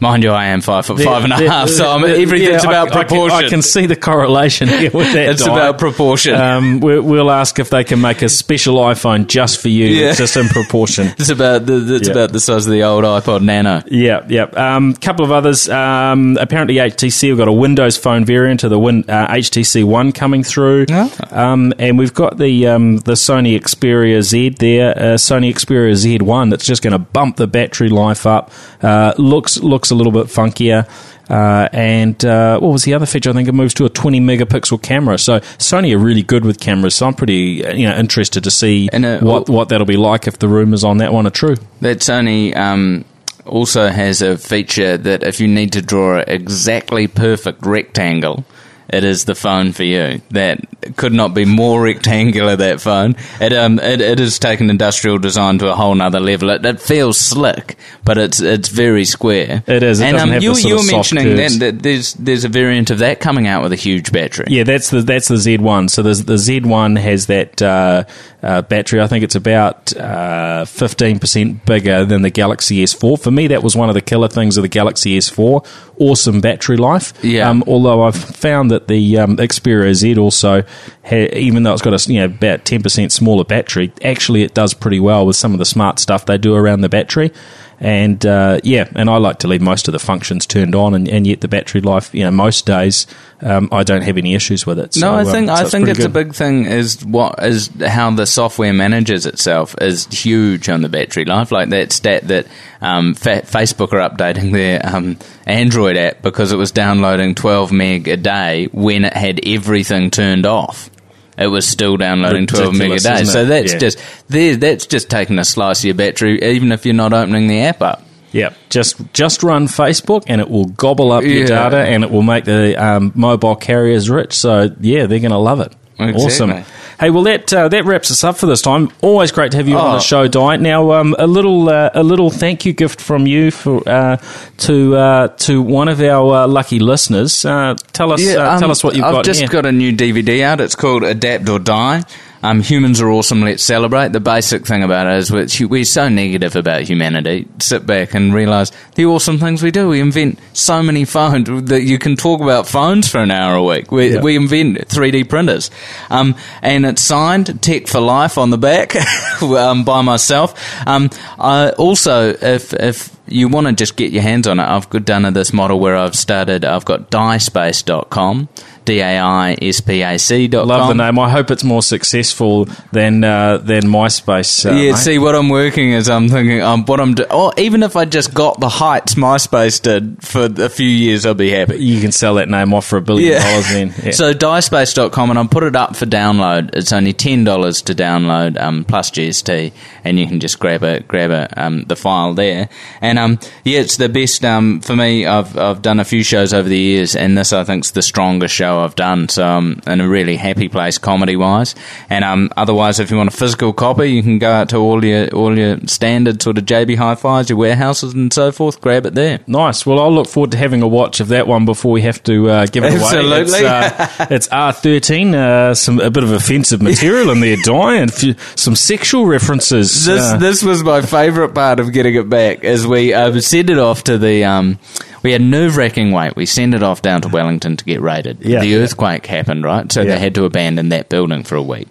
Mind 0.00 0.22
you, 0.24 0.30
I 0.30 0.46
am 0.46 0.62
five 0.62 0.86
foot 0.86 0.98
five 1.00 1.24
and 1.24 1.32
a 1.32 1.36
half, 1.36 1.68
so 1.68 1.86
I'm, 1.90 2.02
everything's 2.04 2.64
yeah, 2.64 2.70
about 2.70 2.88
I, 2.96 3.00
I 3.00 3.04
can- 3.04 3.08
proportion. 3.08 3.44
I 3.44 3.48
can, 3.50 3.60
see 3.62 3.84
the 3.84 3.96
correlation 3.96 4.68
here 4.68 4.90
with 4.94 5.12
that. 5.12 5.28
it's 5.28 5.44
Di. 5.44 5.52
about 5.52 5.78
proportion. 5.78 6.34
Um, 6.34 6.80
we, 6.80 6.98
we'll 6.98 7.30
ask 7.30 7.58
if 7.58 7.68
they 7.68 7.84
can 7.84 8.00
make 8.00 8.22
a 8.22 8.30
special 8.30 8.76
iPhone 8.76 9.26
just 9.26 9.60
for 9.60 9.68
you, 9.68 9.86
Yeah. 9.88 10.12
just 10.14 10.38
in 10.38 10.48
proportion. 10.48 11.08
it's 11.18 11.28
about 11.28 11.66
the 11.66 11.96
it's 11.96 12.08
Yeah. 12.08 12.14
about 12.14 12.32
the 12.32 12.40
size 12.40 12.64
of 12.66 12.72
the 12.72 12.82
old 12.82 13.04
iPod 13.04 13.42
Nano. 13.42 13.82
Yeah, 13.88 14.24
yeah. 14.28 14.46
A 14.54 14.72
um, 14.72 14.94
couple 14.94 15.24
of 15.24 15.32
others. 15.32 15.68
Um, 15.68 16.38
apparently, 16.40 16.76
HTC 16.76 17.28
have 17.28 17.36
got 17.38 17.48
a 17.48 17.52
Windows 17.52 17.98
Phone 17.98 18.24
variant 18.24 18.64
of 18.64 18.70
the 18.70 18.78
Win, 18.78 19.04
uh, 19.06 19.26
HTC 19.28 19.84
One 19.84 20.12
coming 20.12 20.42
through, 20.42 20.86
Oh. 20.90 21.12
um, 21.30 21.74
and 21.78 21.98
we've 21.98 22.14
got 22.14 22.38
the 22.38 22.68
um, 22.68 22.96
the 22.98 23.12
Sony 23.12 23.54
Xperia 23.60 24.22
Z 24.22 24.48
there, 24.60 24.96
uh, 24.96 25.02
Sony 25.16 25.52
Xperia 25.52 25.94
Z 25.94 26.18
One. 26.20 26.48
That's 26.48 26.64
just 26.64 26.82
going 26.82 26.92
to 26.92 26.98
bump 26.98 27.36
the 27.36 27.46
battery 27.46 27.90
life 27.90 28.26
up. 28.26 28.50
Uh, 28.82 29.12
looks 29.18 29.58
looks 29.58 29.89
a 29.90 29.94
little 29.94 30.12
bit 30.12 30.26
funkier. 30.26 30.88
Uh, 31.30 31.68
and 31.72 32.24
uh, 32.24 32.58
what 32.58 32.72
was 32.72 32.82
the 32.82 32.94
other 32.94 33.06
feature? 33.06 33.30
I 33.30 33.32
think 33.32 33.48
it 33.48 33.52
moves 33.52 33.72
to 33.74 33.84
a 33.84 33.88
20 33.88 34.20
megapixel 34.20 34.82
camera. 34.82 35.16
So 35.16 35.38
Sony 35.58 35.94
are 35.94 35.98
really 35.98 36.24
good 36.24 36.44
with 36.44 36.58
cameras. 36.58 36.96
So 36.96 37.06
I'm 37.06 37.14
pretty 37.14 37.62
you 37.74 37.88
know 37.88 37.96
interested 37.96 38.44
to 38.44 38.50
see 38.50 38.88
uh, 38.88 39.20
what 39.20 39.48
what 39.48 39.68
that'll 39.68 39.86
be 39.86 39.96
like 39.96 40.26
if 40.26 40.38
the 40.38 40.48
rumors 40.48 40.82
on 40.82 40.98
that 40.98 41.12
one 41.12 41.26
are 41.26 41.30
true. 41.30 41.56
That 41.80 41.98
Sony 41.98 42.56
um, 42.56 43.04
also 43.46 43.88
has 43.88 44.22
a 44.22 44.36
feature 44.36 44.96
that 44.96 45.22
if 45.22 45.40
you 45.40 45.46
need 45.46 45.72
to 45.74 45.82
draw 45.82 46.18
an 46.18 46.24
exactly 46.26 47.06
perfect 47.06 47.64
rectangle, 47.64 48.44
it 48.92 49.04
is 49.04 49.24
the 49.24 49.34
phone 49.34 49.72
for 49.72 49.84
you. 49.84 50.20
That 50.30 50.60
could 50.96 51.12
not 51.12 51.34
be 51.34 51.44
more 51.44 51.82
rectangular. 51.82 52.56
That 52.56 52.80
phone. 52.80 53.16
It 53.40 53.52
um 53.52 53.78
it, 53.78 54.00
it 54.00 54.18
has 54.18 54.38
taken 54.38 54.70
industrial 54.70 55.18
design 55.18 55.58
to 55.58 55.70
a 55.70 55.74
whole 55.74 55.94
nother 55.94 56.20
level. 56.20 56.50
It, 56.50 56.64
it 56.64 56.80
feels 56.80 57.18
slick, 57.18 57.76
but 58.04 58.18
it's 58.18 58.40
it's 58.40 58.68
very 58.68 59.04
square. 59.04 59.62
It 59.66 59.82
is. 59.82 60.00
It 60.00 60.06
and 60.06 60.16
um, 60.16 60.32
you 60.40 60.56
you 60.56 60.76
of 60.76 60.80
were 60.80 60.92
mentioning 60.92 61.36
that, 61.36 61.52
that 61.60 61.82
there's 61.82 62.14
there's 62.14 62.44
a 62.44 62.48
variant 62.48 62.90
of 62.90 62.98
that 62.98 63.20
coming 63.20 63.46
out 63.46 63.62
with 63.62 63.72
a 63.72 63.76
huge 63.76 64.12
battery. 64.12 64.46
Yeah, 64.48 64.64
that's 64.64 64.90
the 64.90 65.02
that's 65.02 65.28
the 65.28 65.36
Z 65.36 65.58
one. 65.58 65.88
So 65.88 66.02
there's, 66.02 66.24
the 66.24 66.38
Z 66.38 66.60
one 66.60 66.96
has 66.96 67.26
that 67.26 67.62
uh, 67.62 68.04
uh, 68.42 68.62
battery. 68.62 69.00
I 69.00 69.06
think 69.06 69.24
it's 69.24 69.34
about 69.34 69.96
uh, 69.96 70.64
fifteen 70.64 71.18
percent 71.18 71.64
bigger 71.64 72.04
than 72.04 72.22
the 72.22 72.30
Galaxy 72.30 72.82
S 72.82 72.92
four. 72.92 73.16
For 73.16 73.30
me, 73.30 73.48
that 73.48 73.62
was 73.62 73.76
one 73.76 73.88
of 73.88 73.94
the 73.94 74.00
killer 74.00 74.28
things 74.28 74.56
of 74.56 74.62
the 74.62 74.68
Galaxy 74.68 75.16
S 75.16 75.28
four. 75.28 75.62
Awesome 75.98 76.40
battery 76.40 76.76
life. 76.76 77.12
Yeah. 77.22 77.48
Um, 77.48 77.62
although 77.66 78.02
I've 78.02 78.16
found 78.16 78.70
that 78.70 78.79
the 78.88 79.18
um, 79.18 79.36
Xperia 79.36 79.94
Z 79.94 80.16
also, 80.16 80.62
ha- 81.04 81.28
even 81.32 81.62
though 81.62 81.72
it's 81.72 81.82
got 81.82 81.94
a 81.94 82.12
you 82.12 82.20
know 82.20 82.26
about 82.26 82.64
ten 82.64 82.82
percent 82.82 83.12
smaller 83.12 83.44
battery, 83.44 83.92
actually 84.02 84.42
it 84.42 84.54
does 84.54 84.74
pretty 84.74 85.00
well 85.00 85.26
with 85.26 85.36
some 85.36 85.52
of 85.52 85.58
the 85.58 85.64
smart 85.64 85.98
stuff 85.98 86.26
they 86.26 86.38
do 86.38 86.54
around 86.54 86.80
the 86.80 86.88
battery. 86.88 87.32
And 87.80 88.24
uh, 88.26 88.60
yeah, 88.62 88.88
and 88.94 89.08
I 89.08 89.16
like 89.16 89.38
to 89.38 89.48
leave 89.48 89.62
most 89.62 89.88
of 89.88 89.92
the 89.92 89.98
functions 89.98 90.44
turned 90.46 90.74
on, 90.74 90.94
and, 90.94 91.08
and 91.08 91.26
yet 91.26 91.40
the 91.40 91.48
battery 91.48 91.80
life, 91.80 92.14
you 92.14 92.22
know, 92.22 92.30
most 92.30 92.66
days 92.66 93.06
um, 93.42 93.70
I 93.72 93.84
don't 93.84 94.02
have 94.02 94.18
any 94.18 94.34
issues 94.34 94.66
with 94.66 94.78
it. 94.78 94.96
No, 94.96 95.00
So, 95.00 95.14
I 95.14 95.20
um, 95.20 95.26
think 95.26 95.48
so 95.48 95.54
I 95.54 95.64
think 95.64 95.84
pretty 95.86 96.02
it's 96.02 96.04
a 96.04 96.10
big 96.10 96.34
thing 96.34 96.66
is 96.66 97.02
what 97.04 97.42
is 97.42 97.70
how 97.80 98.10
the 98.10 98.26
software 98.26 98.72
manages 98.74 99.24
itself 99.24 99.74
is 99.80 100.06
huge 100.06 100.68
on 100.68 100.82
the 100.82 100.90
battery 100.90 101.24
life. 101.24 101.50
Like 101.50 101.70
that 101.70 101.92
stat 101.92 102.28
that 102.28 102.46
um, 102.82 103.14
fa- 103.14 103.42
Facebook 103.44 103.92
are 103.94 104.08
updating 104.08 104.52
their 104.52 104.84
um, 104.84 105.16
Android 105.46 105.96
app 105.96 106.20
because 106.20 106.52
it 106.52 106.56
was 106.56 106.70
downloading 106.70 107.34
12 107.34 107.72
meg 107.72 108.08
a 108.08 108.16
day 108.18 108.66
when 108.72 109.06
it 109.06 109.14
had 109.14 109.40
everything 109.46 110.10
turned 110.10 110.44
off. 110.44 110.90
It 111.38 111.46
was 111.46 111.66
still 111.66 111.96
downloading 111.96 112.46
12 112.46 112.74
meg 112.74 112.90
a 112.92 112.98
day. 112.98 113.24
So 113.24 113.44
that's 113.46 113.72
Yeah. 113.72 113.78
just 113.78 113.98
there. 114.28 114.56
That's 114.56 114.86
just 114.86 115.08
taking 115.08 115.38
a 115.38 115.44
slice 115.44 115.80
of 115.80 115.84
your 115.86 115.94
battery, 115.94 116.42
even 116.42 116.72
if 116.72 116.84
you're 116.84 116.94
not 116.94 117.12
opening 117.12 117.46
the 117.46 117.60
app 117.62 117.80
up. 117.82 118.02
Yeah, 118.32 118.50
just 118.68 118.96
just 119.12 119.42
run 119.42 119.66
Facebook, 119.66 120.22
and 120.28 120.40
it 120.40 120.48
will 120.48 120.66
gobble 120.66 121.10
up 121.10 121.24
your 121.24 121.46
data, 121.46 121.78
and 121.78 122.04
it 122.04 122.10
will 122.12 122.22
make 122.22 122.44
the 122.44 122.76
um, 122.76 123.10
mobile 123.16 123.56
carriers 123.56 124.08
rich. 124.08 124.34
So 124.34 124.70
yeah, 124.80 125.06
they're 125.06 125.18
going 125.18 125.32
to 125.32 125.38
love 125.38 125.60
it. 125.60 125.72
Awesome. 126.00 126.64
Hey, 126.98 127.08
well 127.10 127.22
that 127.22 127.52
uh, 127.52 127.68
that 127.68 127.84
wraps 127.84 128.10
us 128.10 128.24
up 128.24 128.36
for 128.36 128.46
this 128.46 128.60
time. 128.62 128.90
Always 129.00 129.32
great 129.32 129.52
to 129.52 129.56
have 129.56 129.68
you 129.68 129.76
on 129.78 129.90
Oh. 129.90 129.94
the 129.94 130.00
show, 130.00 130.28
Dai. 130.28 130.56
Now, 130.56 130.92
um, 130.92 131.14
a 131.18 131.26
little 131.26 131.68
uh, 131.68 131.90
a 131.94 132.02
little 132.02 132.30
thank 132.30 132.66
you 132.66 132.72
gift 132.74 133.00
from 133.00 133.26
you 133.26 133.50
for 133.50 133.82
uh, 133.88 134.18
to 134.58 134.96
uh, 134.96 135.28
to 135.28 135.62
one 135.62 135.88
of 135.88 136.00
our 136.02 136.42
uh, 136.44 136.46
lucky 136.46 136.78
listeners. 136.78 137.44
Uh, 137.44 137.74
tell 137.92 138.12
us 138.12 138.26
uh, 138.26 138.50
um, 138.52 138.60
tell 138.60 138.70
us 138.70 138.84
what 138.84 138.94
you've 138.96 139.02
got. 139.04 139.14
I've 139.20 139.24
just 139.24 139.40
here. 139.40 139.48
got 139.48 139.64
a 139.66 139.72
new 139.72 139.92
DVD 139.96 140.42
out. 140.42 140.60
It's 140.60 140.74
called 140.76 141.02
Adapt 141.02 141.48
or 141.48 141.58
Die. 141.58 142.02
Um, 142.42 142.62
humans 142.62 143.00
are 143.02 143.10
awesome. 143.10 143.42
Let's 143.42 143.62
celebrate. 143.62 144.12
The 144.12 144.20
basic 144.20 144.66
thing 144.66 144.82
about 144.82 145.06
it 145.06 145.18
is 145.18 145.30
we're, 145.30 145.68
we're 145.68 145.84
so 145.84 146.08
negative 146.08 146.56
about 146.56 146.82
humanity. 146.82 147.46
Sit 147.58 147.84
back 147.86 148.14
and 148.14 148.32
realize 148.32 148.72
the 148.94 149.04
awesome 149.06 149.38
things 149.38 149.62
we 149.62 149.70
do. 149.70 149.88
We 149.90 150.00
invent 150.00 150.38
so 150.54 150.82
many 150.82 151.04
phones 151.04 151.48
that 151.68 151.82
you 151.82 151.98
can 151.98 152.16
talk 152.16 152.40
about 152.40 152.66
phones 152.66 153.08
for 153.10 153.18
an 153.18 153.30
hour 153.30 153.56
a 153.56 153.62
week. 153.62 153.92
We, 153.92 154.14
Yeah. 154.14 154.20
we 154.22 154.36
invent 154.36 154.78
3D 154.88 155.28
printers. 155.28 155.70
Um, 156.08 156.34
and 156.62 156.86
it's 156.86 157.02
signed 157.02 157.60
Tech 157.62 157.86
for 157.86 158.00
Life 158.00 158.38
on 158.38 158.48
the 158.50 158.58
back 158.58 158.94
um, 159.42 159.84
by 159.84 160.00
myself. 160.00 160.54
Um, 160.86 161.10
I 161.38 161.70
also, 161.70 162.30
if, 162.30 162.72
if 162.72 163.14
you 163.28 163.48
want 163.48 163.66
to 163.66 163.72
just 163.74 163.96
get 163.96 164.12
your 164.12 164.22
hands 164.22 164.48
on 164.48 164.58
it, 164.58 164.64
I've 164.64 164.88
done 165.04 165.30
this 165.34 165.52
model 165.52 165.78
where 165.78 165.96
I've 165.96 166.16
started, 166.16 166.64
I've 166.64 166.84
got 166.86 167.10
daispace.com, 167.10 168.48
D-A-I-S-P-A-C 168.90 170.48
dot 170.48 170.66
Love 170.66 170.88
the 170.88 170.94
name. 170.94 171.18
I 171.18 171.28
hope 171.30 171.50
it's 171.50 171.64
more 171.64 171.82
successful 171.82 172.66
than 172.92 173.22
uh, 173.24 173.58
than 173.58 173.84
MySpace. 173.84 174.66
Uh, 174.66 174.74
Yeah, 174.74 174.92
mate. 174.92 174.98
see, 174.98 175.18
what 175.18 175.34
I'm 175.34 175.48
working 175.48 175.92
is 175.92 176.08
I'm 176.08 176.28
thinking, 176.28 176.60
um, 176.62 176.84
what 176.86 177.00
I'm, 177.00 177.14
do- 177.14 177.24
or 177.24 177.52
even 177.56 177.82
if 177.82 177.96
I 177.96 178.04
just 178.04 178.34
got 178.34 178.60
the 178.60 178.68
heights 178.68 179.14
MySpace 179.14 179.80
did 179.82 180.22
for 180.24 180.46
a 180.62 180.68
few 180.68 180.88
years, 180.88 181.26
I'll 181.26 181.34
be 181.34 181.50
happy. 181.50 181.76
you 181.82 182.00
can 182.00 182.12
sell 182.12 182.34
that 182.34 182.48
name 182.48 182.74
off 182.74 182.86
for 182.86 182.96
a 182.96 183.02
billion 183.02 183.40
dollars. 183.40 183.68
Then 183.68 183.94
Yeah. 184.04 184.10
So 184.12 184.32
daispace.com 184.32 185.30
and 185.30 185.38
I'll 185.38 185.48
put 185.48 185.62
it 185.64 185.76
up 185.76 185.96
for 185.96 186.06
download. 186.06 186.70
It's 186.74 186.92
only 186.92 187.12
ten 187.12 187.44
dollars 187.44 187.82
to 187.82 187.94
download 187.94 188.58
um, 188.60 188.84
plus 188.84 189.10
GST, 189.10 189.72
and 190.04 190.18
you 190.18 190.26
can 190.26 190.40
just 190.40 190.58
grab 190.58 190.82
it, 190.82 191.06
grab 191.08 191.30
it, 191.30 191.56
um, 191.58 191.84
the 191.84 191.96
file 191.96 192.34
there. 192.34 192.68
And 193.00 193.18
um, 193.18 193.38
yeah, 193.64 193.80
it's 193.80 193.96
the 193.96 194.08
best 194.08 194.44
um, 194.44 194.80
for 194.80 194.96
me. 194.96 195.26
I've 195.26 195.56
I've 195.56 195.82
done 195.82 196.00
a 196.00 196.04
few 196.04 196.22
shows 196.22 196.52
over 196.54 196.68
the 196.68 196.78
years, 196.78 197.14
and 197.16 197.36
this 197.36 197.52
I 197.52 197.64
think's 197.64 197.90
the 197.92 198.02
strongest 198.02 198.54
show 198.54 198.79
I've 198.80 198.96
done. 198.96 199.28
So 199.28 199.44
I'm 199.44 199.80
in 199.86 200.00
a 200.00 200.08
really 200.08 200.36
happy 200.36 200.68
place 200.68 200.98
comedy 200.98 201.36
wise. 201.36 201.74
And 202.08 202.24
um, 202.24 202.50
otherwise, 202.56 203.00
if 203.00 203.10
you 203.10 203.16
want 203.16 203.32
a 203.32 203.36
physical 203.36 203.72
copy, 203.72 204.06
you 204.12 204.22
can 204.22 204.38
go 204.38 204.50
out 204.50 204.68
to 204.70 204.76
all 204.76 205.04
your 205.04 205.28
all 205.28 205.56
your 205.56 205.78
standard 205.86 206.42
sort 206.42 206.58
of 206.58 206.64
JB 206.64 206.96
Hi-Fi's, 206.96 207.50
your 207.50 207.58
warehouses, 207.58 208.14
and 208.14 208.32
so 208.32 208.52
forth. 208.52 208.80
Grab 208.80 209.06
it 209.06 209.14
there. 209.14 209.40
Nice. 209.46 209.86
Well, 209.86 210.00
I'll 210.00 210.12
look 210.12 210.28
forward 210.28 210.52
to 210.52 210.58
having 210.58 210.82
a 210.82 210.88
watch 210.88 211.20
of 211.20 211.28
that 211.28 211.46
one 211.46 211.64
before 211.64 211.92
we 211.92 212.02
have 212.02 212.22
to 212.24 212.48
uh, 212.50 212.66
give 212.66 212.84
it 212.84 212.92
away. 212.92 213.02
Absolutely. 213.02 213.58
It's, 213.60 213.62
uh, 213.62 214.26
it's 214.30 214.48
R13, 214.48 215.34
uh, 215.34 215.74
some 215.74 216.00
a 216.00 216.10
bit 216.10 216.22
of 216.22 216.32
offensive 216.32 216.82
material 216.82 217.30
in 217.30 217.40
there, 217.40 217.56
Dai, 217.62 217.96
and 217.96 218.10
some 218.56 218.76
sexual 218.76 219.26
references. 219.26 220.04
This 220.04 220.20
uh, 220.20 220.36
this 220.36 220.62
was 220.62 220.82
my 220.82 221.02
favourite 221.02 221.54
part 221.54 221.80
of 221.80 221.92
getting 221.92 222.14
it 222.14 222.28
back. 222.28 222.64
as 222.64 222.86
we 222.86 223.12
uh, 223.12 223.40
sent 223.40 223.70
it 223.70 223.78
off 223.78 224.04
to 224.04 224.18
the 224.18 224.44
um, 224.44 224.78
we 225.22 225.32
had 225.32 225.42
nerve 225.42 225.76
wracking 225.76 226.12
wait. 226.12 226.36
We 226.36 226.46
sent 226.46 226.74
it 226.74 226.82
off 226.82 227.02
down 227.02 227.20
to 227.22 227.28
Wellington 227.28 227.76
to 227.76 227.84
get 227.84 228.00
rated. 228.00 228.38
Yeah. 228.44 228.60
the 228.60 228.76
earthquake 228.76 229.26
happened, 229.26 229.64
right? 229.64 229.90
So 229.92 230.02
Yeah. 230.02 230.14
they 230.14 230.18
had 230.18 230.34
to 230.36 230.44
abandon 230.44 230.88
that 230.90 231.08
building 231.08 231.42
for 231.44 231.56
a 231.56 231.62
week. 231.62 231.88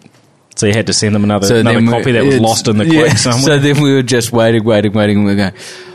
so 0.55 0.65
you 0.67 0.73
had 0.73 0.88
to 0.88 0.93
send 0.93 1.15
them 1.15 1.23
another, 1.23 1.47
So 1.47 1.55
another 1.57 1.80
we- 1.80 1.88
copy 1.88 2.11
that 2.13 2.25
was 2.25 2.38
lost 2.39 2.67
in 2.67 2.77
the 2.77 2.86
yeah. 2.86 3.01
quake 3.03 3.17
somewhere. 3.17 3.41
So 3.43 3.59
then 3.59 3.82
we 3.82 3.93
were 3.93 4.03
just 4.03 4.32
waiting, 4.34 4.63
waiting, 4.65 4.91
waiting. 4.93 5.17
And 5.17 5.25
we 5.25 5.32
were 5.32 5.38
going, 5.38 5.53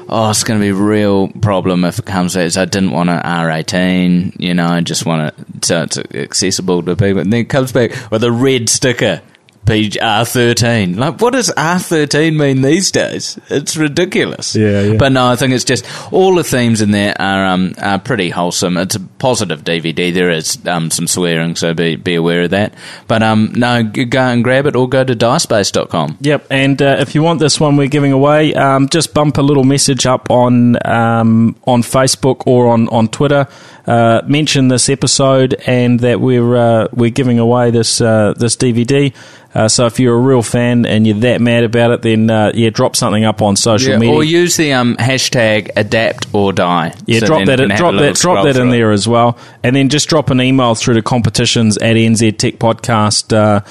oh, 0.09 0.31
it's 0.31 0.43
going 0.45 0.59
to 0.59 0.65
be 0.65 0.71
a 0.71 0.75
real 0.75 1.29
problem 1.29 1.85
if 1.85 1.99
it 1.99 2.07
comes 2.07 2.35
out. 2.37 2.51
So 2.53 2.63
I 2.63 2.65
didn't 2.65 2.93
want 2.93 3.11
an 3.11 3.21
R18, 3.21 4.37
you 4.41 4.55
know, 4.55 4.67
I 4.67 4.81
just 4.81 5.05
want 5.05 5.35
it 5.39 5.65
so 5.65 5.83
it's 5.83 5.99
accessible 5.99 6.83
to 6.83 6.97
people. 6.97 7.19
And 7.21 7.33
then 7.33 7.41
it 7.41 7.49
comes 7.51 7.73
back 7.73 7.91
with 8.11 8.25
a 8.25 8.33
red 8.33 8.69
sticker. 8.69 9.21
Page 9.67 9.97
R13. 9.97 10.97
Like, 10.97 11.21
what 11.21 11.33
does 11.33 11.51
R13 11.51 12.37
mean 12.37 12.63
these 12.63 12.91
days? 12.91 13.39
It's 13.49 13.77
ridiculous. 13.77 14.55
Yeah, 14.55 14.83
yeah. 14.83 14.97
But 14.97 15.13
no, 15.13 15.27
I 15.27 15.37
think 15.37 15.55
it's 15.55 15.65
just 15.65 15.87
all 16.13 16.35
the 16.35 16.45
themes 16.45 16.83
in 16.83 16.91
there 16.91 17.15
are 17.21 17.47
um, 17.47 17.75
are 17.79 17.99
pretty 17.99 18.31
wholesome. 18.31 18.77
It's 18.77 18.95
a 18.95 19.01
positive 19.01 19.65
DVD. 19.65 20.13
There 20.13 20.31
is 20.31 20.59
um, 20.67 20.91
some 20.91 21.07
swearing, 21.07 21.57
so 21.57 21.73
be 21.73 21.97
be 21.97 22.15
aware 22.15 22.43
of 22.43 22.51
that. 22.51 22.75
But 23.09 23.23
um, 23.23 23.53
no, 23.55 23.83
go 23.83 24.21
and 24.21 24.45
grab 24.45 24.67
it 24.67 24.77
or 24.77 24.89
go 24.89 25.03
to 25.03 25.15
daispace.com. 25.15 26.19
Yep, 26.21 26.47
and 26.51 26.83
uh, 26.83 26.97
if 27.01 27.15
you 27.15 27.23
want 27.23 27.41
this 27.41 27.59
one 27.59 27.77
we're 27.77 27.89
giving 27.89 28.13
away, 28.13 28.55
um, 28.55 28.89
just 28.89 29.15
bump 29.15 29.39
a 29.39 29.43
little 29.43 29.65
message 29.65 30.05
up 30.07 30.31
on 30.31 30.77
um, 30.87 31.57
on 31.67 31.83
Facebook 31.83 32.47
or 32.47 32.69
on 32.69 32.89
on 32.89 33.09
Twitter. 33.09 33.49
Uh, 33.87 34.23
mention 34.27 34.69
this 34.69 34.89
episode 34.89 35.53
and 35.67 36.01
that 36.01 36.19
we're 36.19 36.57
uh, 36.57 36.89
we're 36.93 37.11
giving 37.11 37.39
away 37.39 37.71
this 37.71 38.01
uh, 38.01 38.33
this 38.35 38.57
DVD. 38.57 39.13
Uh, 39.55 39.69
so 39.69 39.85
if 39.87 40.01
you're 40.01 40.17
a 40.17 40.19
real 40.19 40.43
fan 40.43 40.85
and 40.87 41.07
you're 41.07 41.19
that 41.19 41.41
mad 41.41 41.65
about 41.65 41.91
it, 41.93 42.03
then 42.03 42.29
uh, 42.31 42.51
yeah, 42.55 42.71
drop 42.71 42.97
something 42.97 43.25
up 43.25 43.43
on 43.43 43.57
social 43.57 43.99
media. 43.99 44.15
Or 44.15 44.25
use 44.25 44.57
the 44.57 44.73
um, 44.73 44.97
hashtag 44.97 45.71
adapt 45.77 46.27
or 46.35 46.53
die. 46.53 46.95
Yeah, 47.07 47.21
So 47.21 47.27
drop 47.27 47.45
that, 47.45 47.59
drop 47.77 47.95
that, 47.95 48.17
drop 48.17 48.45
that 48.47 48.57
in 48.57 48.69
it. 48.69 48.71
there 48.73 48.91
as 48.91 49.07
well, 49.07 49.39
and 49.63 49.77
then 49.77 49.91
just 49.91 50.09
drop 50.09 50.31
an 50.31 50.41
email 50.41 50.75
through 50.75 50.95
to 50.95 51.03
competitions 51.03 51.77
at 51.77 51.95
nztechpodcast. 51.95 53.65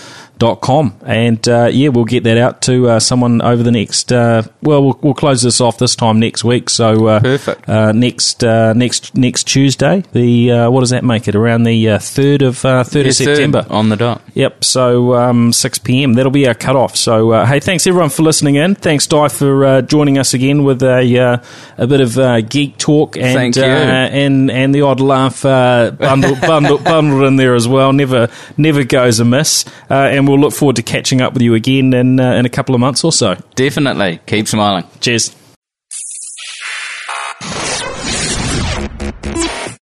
Com. 0.61 0.93
And 1.05 1.47
uh, 1.47 1.69
yeah, 1.71 1.89
we'll 1.89 2.05
get 2.05 2.23
that 2.25 2.37
out 2.37 2.61
to 2.63 2.89
uh, 2.89 2.99
someone 2.99 3.41
over 3.41 3.63
the 3.63 3.71
next. 3.71 4.11
Uh, 4.11 4.43
well, 4.61 4.83
well, 4.83 4.99
we'll 5.01 5.13
close 5.13 5.41
this 5.41 5.59
off 5.61 5.77
this 5.77 5.95
time 5.95 6.19
next 6.19 6.43
week. 6.43 6.69
So 6.69 7.07
uh, 7.07 7.19
Perfect. 7.21 7.67
Uh, 7.69 7.91
next 7.93 8.43
uh, 8.43 8.73
next 8.73 9.15
next 9.15 9.45
Tuesday. 9.45 10.03
The 10.11 10.51
uh, 10.51 10.69
what 10.71 10.81
does 10.81 10.89
that 10.91 11.03
make 11.03 11.27
it? 11.27 11.35
Around 11.35 11.63
the 11.63 11.97
third 11.99 12.41
of 12.41 12.63
uh, 12.65 12.83
third 12.83 13.01
of 13.01 13.05
Yes, 13.07 13.17
third, 13.19 13.35
September. 13.37 13.65
on 13.69 13.89
the 13.89 13.95
dot. 13.95 14.21
Yep. 14.33 14.63
So 14.63 15.13
um, 15.15 15.53
six 15.53 15.79
p.m. 15.79 16.13
That'll 16.13 16.31
be 16.31 16.47
our 16.47 16.53
cutoff. 16.53 16.95
So 16.95 17.31
uh, 17.31 17.45
hey, 17.45 17.59
thanks 17.59 17.87
everyone 17.87 18.09
for 18.09 18.23
listening 18.23 18.55
in. 18.55 18.75
Thanks 18.75 19.07
Dai 19.07 19.27
for 19.29 19.65
uh, 19.65 19.81
joining 19.81 20.17
us 20.17 20.33
again 20.33 20.63
with 20.63 20.83
a 20.83 21.17
uh, 21.19 21.37
a 21.77 21.87
bit 21.87 22.01
of 22.01 22.17
uh, 22.17 22.41
geek 22.41 22.77
talk 22.77 23.15
and 23.17 23.33
Thank 23.33 23.55
you. 23.55 23.63
Uh, 23.63 23.65
and 23.65 24.51
and 24.51 24.73
the 24.75 24.81
odd 24.81 24.99
laugh 24.99 25.45
uh, 25.45 25.91
bundle, 25.91 26.35
bundle, 26.35 26.77
bundled 26.83 27.23
in 27.23 27.35
there 27.37 27.53
as 27.55 27.67
well. 27.67 27.93
Never 27.93 28.29
never 28.57 28.83
goes 28.83 29.19
amiss. 29.19 29.65
Uh, 29.89 29.93
and 29.93 30.27
we'll 30.33 30.41
look 30.41 30.53
forward 30.53 30.75
to 30.77 30.81
catching 30.81 31.21
up 31.21 31.33
with 31.33 31.43
you 31.43 31.53
again 31.53 31.93
in 31.93 32.19
uh, 32.19 32.33
in 32.33 32.45
a 32.45 32.49
couple 32.49 32.73
of 32.73 32.81
months 32.81 33.03
or 33.03 33.11
so. 33.11 33.35
Definitely. 33.55 34.19
Keep 34.25 34.47
smiling. 34.47 34.83
Cheers. 34.99 35.35